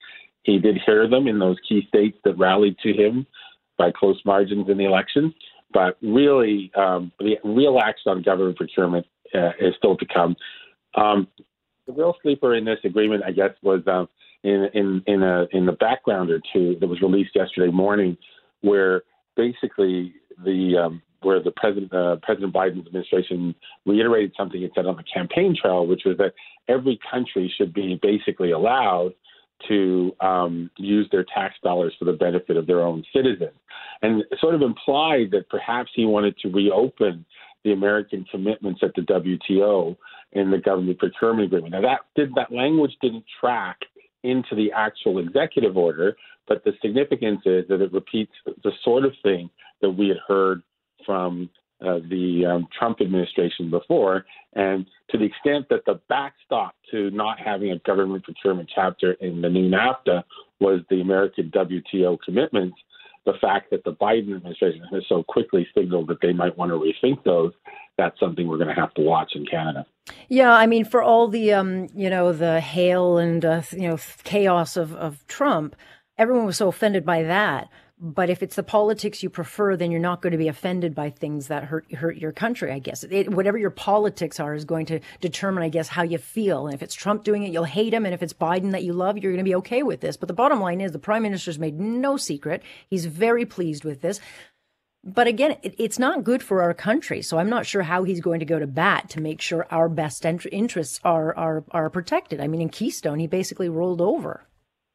he 0.44 0.60
did 0.60 0.78
hear 0.86 1.08
them 1.08 1.28
in 1.28 1.40
those 1.40 1.58
key 1.68 1.84
states 1.88 2.18
that 2.24 2.38
rallied 2.38 2.78
to 2.80 2.94
him 2.94 3.26
by 3.78 3.92
close 3.92 4.20
margins 4.26 4.70
in 4.70 4.78
the 4.78 4.86
election. 4.86 5.34
But 5.72 5.98
really, 6.02 6.72
um, 6.76 7.12
the 7.20 7.38
real 7.44 7.80
action 7.80 8.12
on 8.12 8.22
government 8.22 8.58
procurement 8.58 9.06
uh, 9.36 9.52
is 9.60 9.76
still 9.78 9.96
to 9.98 10.06
come. 10.12 10.36
Um, 10.96 11.28
the 11.86 11.94
real 11.94 12.16
sleeper 12.22 12.56
in 12.56 12.66
this 12.66 12.80
agreement, 12.84 13.24
I 13.26 13.32
guess, 13.32 13.52
was 13.62 13.82
uh, 13.88 14.06
in 14.44 14.70
in 14.74 15.04
in 15.06 15.24
a 15.24 15.48
in 15.52 15.66
the 15.66 15.74
background 15.74 16.32
or 16.32 16.42
two 16.54 16.78
that 16.80 16.88
was 16.88 17.02
released 17.02 17.36
yesterday 17.36 17.72
morning, 17.72 18.18
where 18.62 19.04
basically 19.36 20.14
the 20.44 20.78
um, 20.78 21.02
where 21.22 21.42
the 21.42 21.52
president 21.52 21.94
uh, 21.94 22.18
President 22.22 22.54
Biden's 22.54 22.88
administration 22.88 23.56
reiterated 23.86 24.34
something 24.38 24.62
it 24.62 24.72
said 24.76 24.86
on 24.86 24.96
the 24.96 25.04
campaign 25.04 25.56
trail, 25.60 25.86
which 25.86 26.04
was 26.06 26.18
that 26.18 26.34
every 26.68 27.00
country 27.10 27.54
should 27.58 27.74
be 27.74 28.00
basically 28.02 28.52
allowed 28.52 29.14
to 29.68 30.16
um, 30.22 30.70
use 30.78 31.08
their 31.12 31.26
tax 31.26 31.56
dollars 31.64 31.94
for 32.00 32.06
the 32.06 32.14
benefit 32.14 32.56
of 32.56 32.66
their 32.66 32.82
own 32.82 33.04
citizens. 33.14 33.58
And 34.02 34.24
sort 34.40 34.56
of 34.56 34.62
implied 34.62 35.32
that 35.32 35.50
perhaps 35.50 35.92
he 35.94 36.06
wanted 36.06 36.38
to 36.40 36.50
reopen 36.50 37.26
the 37.66 37.74
American 37.74 38.26
commitments 38.32 38.82
at 38.84 38.92
the 38.96 39.02
WTO 39.02 39.98
in 40.32 40.52
the 40.52 40.58
government 40.58 41.00
procurement 41.00 41.46
agreement. 41.46 41.74
Now 41.74 41.82
that 41.82 42.00
did 42.16 42.34
that 42.36 42.52
language 42.52 42.96
didn't 43.02 43.26
track 43.40 43.80
into 44.24 44.56
the 44.56 44.72
actual 44.74 45.20
executive 45.20 45.76
order, 45.76 46.16
but 46.48 46.64
the 46.64 46.74
significance 46.82 47.42
is 47.46 47.68
that 47.68 47.82
it 47.82 47.92
repeats 47.92 48.32
the 48.46 48.72
sort 48.84 49.06
of 49.06 49.14
thing 49.24 49.50
that 49.82 49.90
we 49.90 50.08
had 50.08 50.18
heard 50.28 50.62
from 51.10 51.50
uh, 51.82 51.98
the 52.08 52.44
um, 52.46 52.68
Trump 52.78 53.02
administration 53.02 53.72
before. 53.72 54.26
And 54.54 54.86
to 55.10 55.18
the 55.18 55.24
extent 55.24 55.66
that 55.70 55.86
the 55.88 56.00
backstop 56.08 56.76
to 56.92 57.10
not 57.10 57.40
having 57.40 57.72
a 57.72 57.80
government 57.80 58.26
procurement 58.26 58.70
chapter 58.74 59.14
in 59.14 59.42
the 59.42 59.50
new 59.50 59.68
NAFTA 59.72 60.24
was 60.60 60.82
the 60.92 61.02
American 61.02 61.50
WTO 61.50 62.20
commitments, 62.24 62.78
the 63.26 63.34
fact 63.42 63.72
that 63.72 63.84
the 63.86 63.94
Biden 63.94 64.36
administration 64.36 64.84
has 64.92 65.02
so 65.10 65.24
quickly 65.24 65.68
signaled 65.76 66.10
that 66.10 66.22
they 66.22 66.32
might 66.32 66.56
want 66.56 66.72
to 66.72 66.78
rethink 66.78 67.24
those, 67.24 67.54
that's 67.98 68.20
something 68.20 68.48
we're 68.48 68.58
going 68.58 68.76
to 68.76 68.80
have 68.80 68.94
to 68.94 69.02
watch 69.02 69.32
in 69.34 69.48
Canada. 69.48 69.84
Yeah, 70.28 70.52
I 70.52 70.68
mean, 70.68 70.86
for 70.86 71.02
all 71.02 71.28
the 71.28 71.54
um, 71.54 71.88
you 71.96 72.10
know 72.10 72.34
the 72.34 72.60
hail 72.60 73.18
and 73.18 73.44
uh, 73.44 73.62
you 73.72 73.88
know 73.88 73.98
chaos 74.24 74.78
of 74.78 74.94
of 74.96 75.26
Trump, 75.28 75.76
everyone 76.18 76.46
was 76.46 76.58
so 76.58 76.68
offended 76.68 77.06
by 77.06 77.24
that. 77.24 77.70
But 78.02 78.30
if 78.30 78.42
it's 78.42 78.56
the 78.56 78.64
politics 78.64 79.22
you 79.22 79.30
prefer, 79.30 79.76
then 79.76 79.92
you're 79.92 80.00
not 80.00 80.22
going 80.22 80.32
to 80.32 80.38
be 80.38 80.48
offended 80.48 80.96
by 80.96 81.10
things 81.10 81.48
that 81.48 81.66
hurt 81.66 81.92
hurt 81.94 82.16
your 82.16 82.32
country. 82.32 82.72
I 82.72 82.80
guess 82.80 83.04
it, 83.04 83.34
whatever 83.34 83.58
your 83.58 83.72
politics 83.72 84.40
are 84.40 84.54
is 84.54 84.64
going 84.64 84.86
to 84.86 85.02
determine, 85.20 85.64
I 85.64 85.70
guess, 85.70 85.90
how 85.90 86.04
you 86.04 86.18
feel. 86.18 86.68
And 86.68 86.74
if 86.74 86.82
it's 86.82 86.96
Trump 86.96 87.26
doing 87.26 87.44
it, 87.44 87.52
you'll 87.52 87.66
hate 87.66 87.94
him. 87.94 88.06
And 88.06 88.14
if 88.14 88.24
it's 88.24 88.32
Biden 88.32 88.72
that 88.72 88.86
you 88.86 88.94
love, 88.94 89.18
you're 89.18 89.34
going 89.34 89.44
to 89.44 89.50
be 89.50 89.56
okay 89.56 89.84
with 89.84 90.00
this. 90.00 90.16
But 90.16 90.28
the 90.28 90.34
bottom 90.34 90.62
line 90.62 90.80
is, 90.80 90.94
the 90.94 91.00
prime 91.00 91.24
minister's 91.24 91.60
made 91.60 91.78
no 91.78 92.16
secret. 92.16 92.64
He's 92.90 93.06
very 93.06 93.46
pleased 93.46 93.84
with 93.84 94.00
this. 94.00 94.22
But 95.04 95.28
again, 95.28 95.58
it, 95.62 95.76
it's 95.78 96.00
not 96.00 96.24
good 96.24 96.42
for 96.42 96.62
our 96.62 96.74
country. 96.74 97.22
So 97.22 97.38
I'm 97.38 97.50
not 97.50 97.66
sure 97.66 97.82
how 97.82 98.04
he's 98.04 98.22
going 98.22 98.40
to 98.40 98.46
go 98.46 98.60
to 98.60 98.68
bat 98.68 99.10
to 99.10 99.22
make 99.22 99.42
sure 99.42 99.68
our 99.72 99.90
best 99.90 100.26
interests 100.26 101.02
are 101.04 101.36
are 101.36 101.66
are 101.72 101.90
protected. 101.90 102.40
I 102.40 102.48
mean, 102.48 102.62
in 102.62 102.70
Keystone, 102.70 103.20
he 103.20 103.28
basically 103.28 103.68
rolled 103.68 104.00
over. 104.00 104.48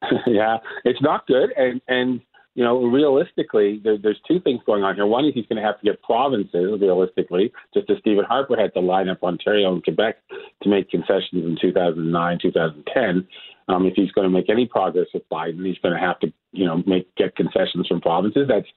yeah, 0.27 0.59
it's 0.85 1.03
not 1.03 1.27
good, 1.27 1.53
and 1.57 1.83
and 1.89 2.23
you 2.55 2.63
know, 2.63 2.85
realistically, 2.85 3.81
there, 3.83 3.99
there's 3.99 4.21
two 4.29 4.41
things 4.41 4.61
going 4.65 4.85
on 4.85 4.95
here. 4.95 5.07
One 5.07 5.25
is 5.25 5.35
he's 5.35 5.47
going 5.47 5.61
to 5.61 5.67
have 5.67 5.79
to 5.81 5.85
get 5.85 6.03
provinces, 6.03 6.81
realistically, 6.81 7.53
just 7.75 7.91
as 7.91 7.99
Stephen 7.99 8.25
Harper 8.25 8.57
had 8.57 8.73
to 8.75 8.81
line 8.81 9.09
up 9.09 9.23
Ontario 9.23 9.73
and 9.73 9.83
Quebec 9.83 10.19
to 10.63 10.69
make 10.69 10.89
concessions 10.89 11.45
in 11.45 11.59
2009, 11.61 12.39
2010. 12.41 13.27
Um, 13.67 13.87
if 13.87 13.95
he's 13.95 14.13
going 14.13 14.27
to 14.27 14.31
make 14.31 14.49
any 14.49 14.67
progress 14.67 15.07
with 15.13 15.29
Biden, 15.31 15.67
he's 15.67 15.79
going 15.79 15.95
to 15.95 16.01
have 16.01 16.21
to, 16.21 16.33
you 16.53 16.65
know, 16.65 16.83
make 16.87 17.13
get 17.17 17.35
concessions 17.35 17.89
from 17.89 18.01
provinces. 18.01 18.47
That's 18.47 18.69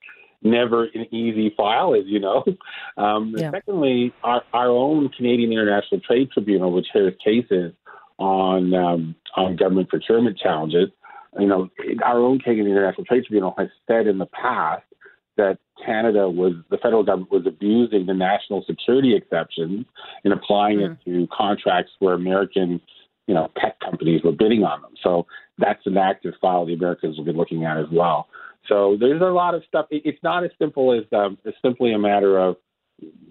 never 0.42 0.86
an 0.86 1.14
easy 1.14 1.54
file, 1.56 1.94
as 1.94 2.06
you 2.06 2.20
know. 2.20 2.44
Um, 2.98 3.36
yeah. 3.38 3.52
Secondly, 3.52 4.12
our, 4.24 4.42
our 4.54 4.70
own 4.70 5.10
Canadian 5.10 5.52
International 5.52 6.02
Trade 6.02 6.32
Tribunal, 6.32 6.72
which 6.72 6.88
hears 6.92 7.14
cases 7.24 7.72
on 8.18 8.74
um, 8.74 9.16
on 9.36 9.56
government 9.56 9.90
procurement 9.90 10.36
challenges, 10.36 10.90
you 11.40 11.48
know, 11.48 11.70
our 12.04 12.20
own 12.20 12.40
Canadian 12.40 12.68
International 12.68 13.06
Trade 13.06 13.26
Tribunal 13.26 13.54
has 13.58 13.70
said 13.88 14.08
in 14.08 14.18
the 14.18 14.26
past 14.28 14.84
that 15.38 15.60
Canada 15.86 16.30
was 16.30 16.54
the 16.70 16.78
federal 16.78 17.04
government 17.04 17.32
was 17.32 17.46
abusing 17.46 18.06
the 18.08 18.14
national 18.14 18.64
security 18.66 19.16
exceptions 19.16 19.86
and 20.24 20.34
applying 20.34 20.80
mm. 20.80 20.92
it 20.92 20.98
to 21.06 21.28
contracts 21.36 21.92
where 22.00 22.16
American, 22.16 22.82
you 23.28 23.36
know, 23.36 23.52
tech 23.62 23.80
companies 23.80 24.22
were 24.24 24.32
bidding 24.32 24.64
on 24.64 24.82
them. 24.82 24.92
So 25.04 25.28
that's 25.60 25.86
an 25.86 25.98
active 25.98 26.34
file 26.42 26.66
the 26.66 26.74
Americans 26.74 27.18
will 27.18 27.26
be 27.26 27.34
looking 27.34 27.66
at 27.66 27.78
as 27.78 27.88
well. 27.92 28.28
So 28.68 28.98
there's 29.00 29.22
a 29.22 29.26
lot 29.26 29.54
of 29.54 29.64
stuff. 29.68 29.86
It's 29.92 30.22
not 30.24 30.44
as 30.44 30.52
simple 30.60 30.92
as 30.92 31.06
um, 31.18 31.38
it's 31.46 31.58
simply 31.62 31.94
a 31.94 32.00
matter 32.00 32.38
of 32.38 32.58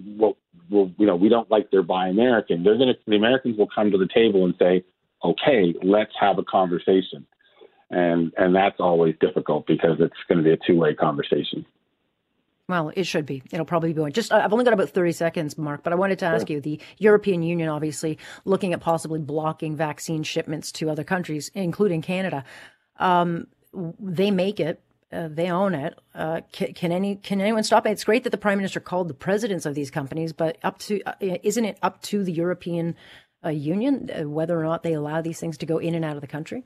well, 0.07 0.37
well, 0.71 0.91
you 0.99 1.07
know, 1.07 1.17
we 1.17 1.29
don't 1.29 1.51
like 1.51 1.71
their 1.71 1.83
buy 1.83 2.09
American. 2.09 2.63
They're 2.63 2.79
going 2.79 2.89
to 2.89 2.99
the 3.07 3.17
Americans 3.17 3.59
will 3.59 3.69
come 3.73 3.91
to 3.91 3.99
the 3.99 4.09
table 4.13 4.45
and 4.45 4.55
say, 4.59 4.85
okay, 5.25 5.75
let's 5.83 6.13
have 6.21 6.39
a 6.39 6.45
conversation, 6.45 7.27
and 7.91 8.33
and 8.37 8.55
that's 8.55 8.81
always 8.81 9.15
difficult 9.21 9.67
because 9.67 9.99
it's 10.01 10.15
going 10.29 10.39
to 10.39 10.45
be 10.45 10.53
a 10.53 10.59
two 10.67 10.79
way 10.79 10.95
conversation. 10.95 11.67
Well, 12.69 12.91
it 12.97 13.05
should 13.05 13.27
be. 13.27 13.45
It'll 13.53 13.65
probably 13.65 13.91
be 13.91 13.95
going. 13.95 14.13
Just, 14.13 14.33
I've 14.33 14.53
only 14.53 14.65
got 14.65 14.75
about 14.75 14.91
30 14.91 15.13
seconds, 15.13 15.57
Mark, 15.57 15.85
but 15.85 15.93
I 15.93 15.97
wanted 15.97 16.19
to 16.21 16.27
ask 16.27 16.49
sure. 16.49 16.57
you 16.57 16.61
the 16.61 16.81
European 16.99 17.45
Union, 17.45 17.69
obviously, 17.69 18.19
looking 18.45 18.73
at 18.73 18.81
possibly 18.81 19.21
blocking 19.21 19.77
vaccine 19.77 20.25
shipments 20.25 20.73
to 20.73 20.91
other 20.91 21.05
countries, 21.05 21.49
including 21.55 22.03
Canada. 22.03 22.45
Um, 22.99 23.47
they 24.01 24.33
make 24.33 24.59
it. 24.59 24.81
Uh, 25.13 25.29
they 25.31 25.49
own 25.49 25.75
it. 25.75 25.97
Uh, 26.13 26.41
can, 26.51 26.75
can, 26.75 26.91
any 26.91 27.15
can 27.15 27.41
anyone 27.41 27.63
stop 27.63 27.87
it? 27.87 27.91
It's 27.91 28.03
great 28.03 28.25
that 28.25 28.31
the 28.31 28.39
prime 28.39 28.59
minister 28.59 28.81
called 28.81 29.07
the 29.07 29.15
presidents 29.15 29.65
of 29.65 29.77
these 29.77 29.89
companies, 29.89 30.33
but 30.33 30.59
up 30.65 30.79
to 30.81 31.01
uh, 31.05 31.13
isn't 31.21 31.65
it 31.65 31.79
up 31.81 32.03
to 32.03 32.25
the 32.25 32.33
European 32.33 32.97
uh, 33.45 33.51
Union 33.51 34.11
uh, 34.11 34.29
whether 34.29 34.59
or 34.59 34.65
not 34.65 34.83
they 34.83 34.95
allow 34.95 35.23
these 35.23 35.39
things 35.39 35.57
to 35.59 35.67
go 35.67 35.79
in 35.79 35.95
and 35.95 36.05
out 36.05 36.17
of 36.17 36.23
the 36.23 36.27
country? 36.27 36.65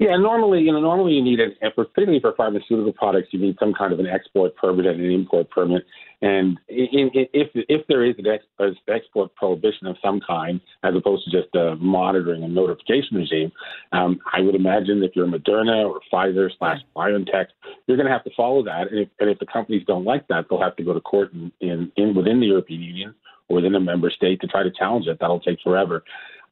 Yeah, 0.00 0.16
normally, 0.16 0.60
you 0.60 0.72
know, 0.72 0.80
normally 0.80 1.12
you 1.12 1.22
need, 1.22 1.38
a, 1.40 1.70
particularly 1.70 2.20
for 2.20 2.34
pharmaceutical 2.34 2.92
products, 2.92 3.28
you 3.30 3.38
need 3.38 3.56
some 3.60 3.72
kind 3.72 3.92
of 3.92 4.00
an 4.00 4.06
export 4.06 4.56
permit 4.56 4.86
and 4.86 5.00
an 5.00 5.10
import 5.10 5.50
permit. 5.50 5.84
And 6.20 6.58
if 6.66 7.50
if 7.54 7.86
there 7.86 8.04
is 8.04 8.16
an, 8.18 8.26
ex, 8.26 8.44
an 8.58 8.76
export 8.88 9.32
prohibition 9.36 9.86
of 9.86 9.96
some 10.02 10.20
kind, 10.20 10.60
as 10.82 10.94
opposed 10.96 11.24
to 11.24 11.30
just 11.30 11.54
a 11.54 11.76
monitoring 11.76 12.42
and 12.42 12.52
notification 12.52 13.18
regime, 13.18 13.52
um, 13.92 14.18
I 14.32 14.40
would 14.40 14.56
imagine 14.56 15.00
if 15.04 15.12
you're 15.14 15.28
Moderna 15.28 15.88
or 15.88 16.00
Pfizer 16.12 16.50
slash 16.58 16.78
BioNTech, 16.96 17.46
you're 17.86 17.96
going 17.96 18.08
to 18.08 18.12
have 18.12 18.24
to 18.24 18.30
follow 18.36 18.64
that. 18.64 18.88
And 18.90 19.00
if, 19.00 19.08
and 19.20 19.30
if 19.30 19.38
the 19.38 19.46
companies 19.46 19.84
don't 19.86 20.04
like 20.04 20.26
that, 20.26 20.46
they'll 20.50 20.60
have 20.60 20.74
to 20.76 20.84
go 20.84 20.92
to 20.92 21.00
court 21.00 21.32
in, 21.32 21.52
in, 21.60 21.92
in 21.96 22.16
within 22.16 22.40
the 22.40 22.46
European 22.46 22.80
Union 22.80 23.14
or 23.48 23.56
within 23.56 23.76
a 23.76 23.80
member 23.80 24.10
state 24.10 24.40
to 24.40 24.48
try 24.48 24.64
to 24.64 24.72
challenge 24.72 25.06
it. 25.06 25.18
That'll 25.20 25.40
take 25.40 25.60
forever. 25.62 26.02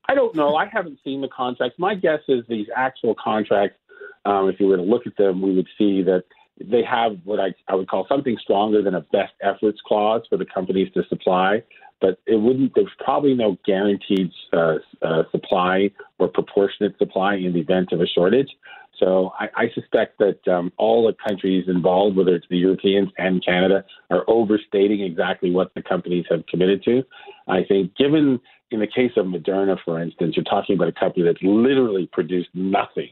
I 0.08 0.14
don't 0.14 0.34
know. 0.34 0.56
I 0.56 0.66
haven't 0.66 0.98
seen 1.04 1.20
the 1.20 1.28
contracts. 1.28 1.78
My 1.78 1.94
guess 1.94 2.20
is 2.28 2.44
these 2.48 2.66
actual 2.74 3.14
contracts, 3.14 3.78
um, 4.24 4.48
if 4.48 4.60
you 4.60 4.66
were 4.66 4.76
to 4.76 4.82
look 4.82 5.06
at 5.06 5.16
them, 5.16 5.42
we 5.42 5.54
would 5.54 5.68
see 5.78 6.02
that 6.02 6.24
they 6.60 6.82
have 6.82 7.18
what 7.24 7.38
I, 7.38 7.54
I 7.68 7.74
would 7.74 7.88
call 7.88 8.06
something 8.08 8.36
stronger 8.40 8.82
than 8.82 8.94
a 8.94 9.00
best 9.00 9.34
efforts 9.42 9.78
clause 9.86 10.22
for 10.28 10.36
the 10.36 10.46
companies 10.46 10.92
to 10.94 11.02
supply. 11.08 11.62
But 12.00 12.18
it 12.26 12.36
wouldn't. 12.36 12.72
There's 12.74 12.88
probably 13.02 13.34
no 13.34 13.56
guaranteed 13.64 14.30
uh, 14.52 14.76
uh, 15.02 15.22
supply 15.30 15.90
or 16.18 16.28
proportionate 16.28 16.98
supply 16.98 17.36
in 17.36 17.54
the 17.54 17.60
event 17.60 17.92
of 17.92 18.00
a 18.00 18.06
shortage. 18.06 18.50
So 18.98 19.32
I, 19.38 19.48
I 19.56 19.70
suspect 19.74 20.18
that 20.18 20.46
um, 20.48 20.72
all 20.76 21.06
the 21.06 21.14
countries 21.26 21.64
involved, 21.68 22.16
whether 22.16 22.34
it's 22.34 22.46
the 22.48 22.58
Europeans 22.58 23.10
and 23.18 23.44
Canada, 23.44 23.84
are 24.10 24.24
overstating 24.28 25.00
exactly 25.00 25.50
what 25.50 25.72
the 25.74 25.82
companies 25.82 26.24
have 26.30 26.46
committed 26.46 26.82
to. 26.84 27.02
I 27.48 27.64
think, 27.64 27.94
given 27.96 28.40
in 28.70 28.80
the 28.80 28.86
case 28.86 29.12
of 29.16 29.26
Moderna, 29.26 29.76
for 29.84 30.00
instance, 30.00 30.36
you're 30.36 30.44
talking 30.44 30.76
about 30.76 30.88
a 30.88 30.92
company 30.92 31.24
that's 31.24 31.42
literally 31.42 32.08
produced 32.12 32.48
nothing 32.54 33.10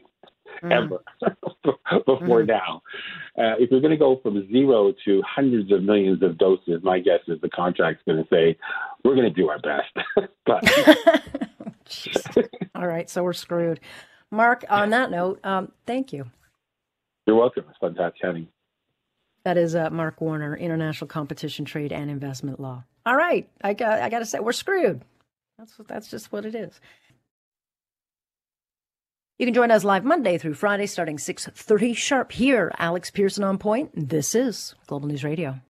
mm. 0.61 0.71
ever 0.71 1.01
before 2.05 2.43
mm. 2.43 2.47
now. 2.47 2.81
Uh, 3.37 3.55
if 3.59 3.71
you're 3.71 3.81
going 3.81 3.91
to 3.91 3.97
go 3.97 4.19
from 4.21 4.47
zero 4.51 4.93
to 5.05 5.21
hundreds 5.25 5.71
of 5.71 5.83
millions 5.83 6.21
of 6.21 6.37
doses, 6.37 6.81
my 6.83 6.99
guess 6.99 7.19
is 7.27 7.39
the 7.41 7.49
contract's 7.49 8.03
going 8.05 8.21
to 8.21 8.27
say, 8.29 8.57
we're 9.03 9.15
going 9.15 9.33
to 9.33 9.41
do 9.41 9.49
our 9.49 9.59
best. 9.59 9.95
but 10.45 10.63
all 12.75 12.87
right, 12.87 13.09
so 13.09 13.23
we're 13.23 13.33
screwed. 13.33 13.79
Mark, 14.31 14.65
on 14.69 14.89
that 14.89 15.11
note, 15.11 15.39
um, 15.45 15.71
thank 15.85 16.11
you. 16.11 16.25
You're 17.25 17.37
welcome. 17.37 17.65
It's 17.69 17.77
fun 17.79 17.95
chatting. 18.21 18.47
That 19.43 19.57
is 19.57 19.75
uh, 19.75 19.89
Mark 19.91 20.21
Warner, 20.21 20.57
International 20.57 21.07
Competition, 21.07 21.65
Trade, 21.65 21.93
and 21.93 22.09
Investment 22.09 22.59
Law. 22.59 22.83
All 23.05 23.15
right, 23.15 23.47
I 23.63 23.73
got, 23.73 24.01
I 24.01 24.09
got 24.09 24.19
to 24.19 24.25
say, 24.25 24.39
we're 24.39 24.51
screwed. 24.51 25.03
That's 25.57 25.73
that's 25.87 26.09
just 26.09 26.31
what 26.31 26.45
it 26.45 26.55
is. 26.55 26.79
You 29.37 29.45
can 29.45 29.53
join 29.53 29.71
us 29.71 29.83
live 29.83 30.05
Monday 30.05 30.37
through 30.37 30.53
Friday, 30.53 30.85
starting 30.85 31.17
6:30 31.17 31.95
sharp 31.95 32.31
here. 32.31 32.71
Alex 32.77 33.11
Pierson 33.11 33.43
on 33.43 33.57
point. 33.57 33.91
This 33.93 34.33
is 34.35 34.75
Global 34.87 35.07
News 35.07 35.23
Radio. 35.23 35.59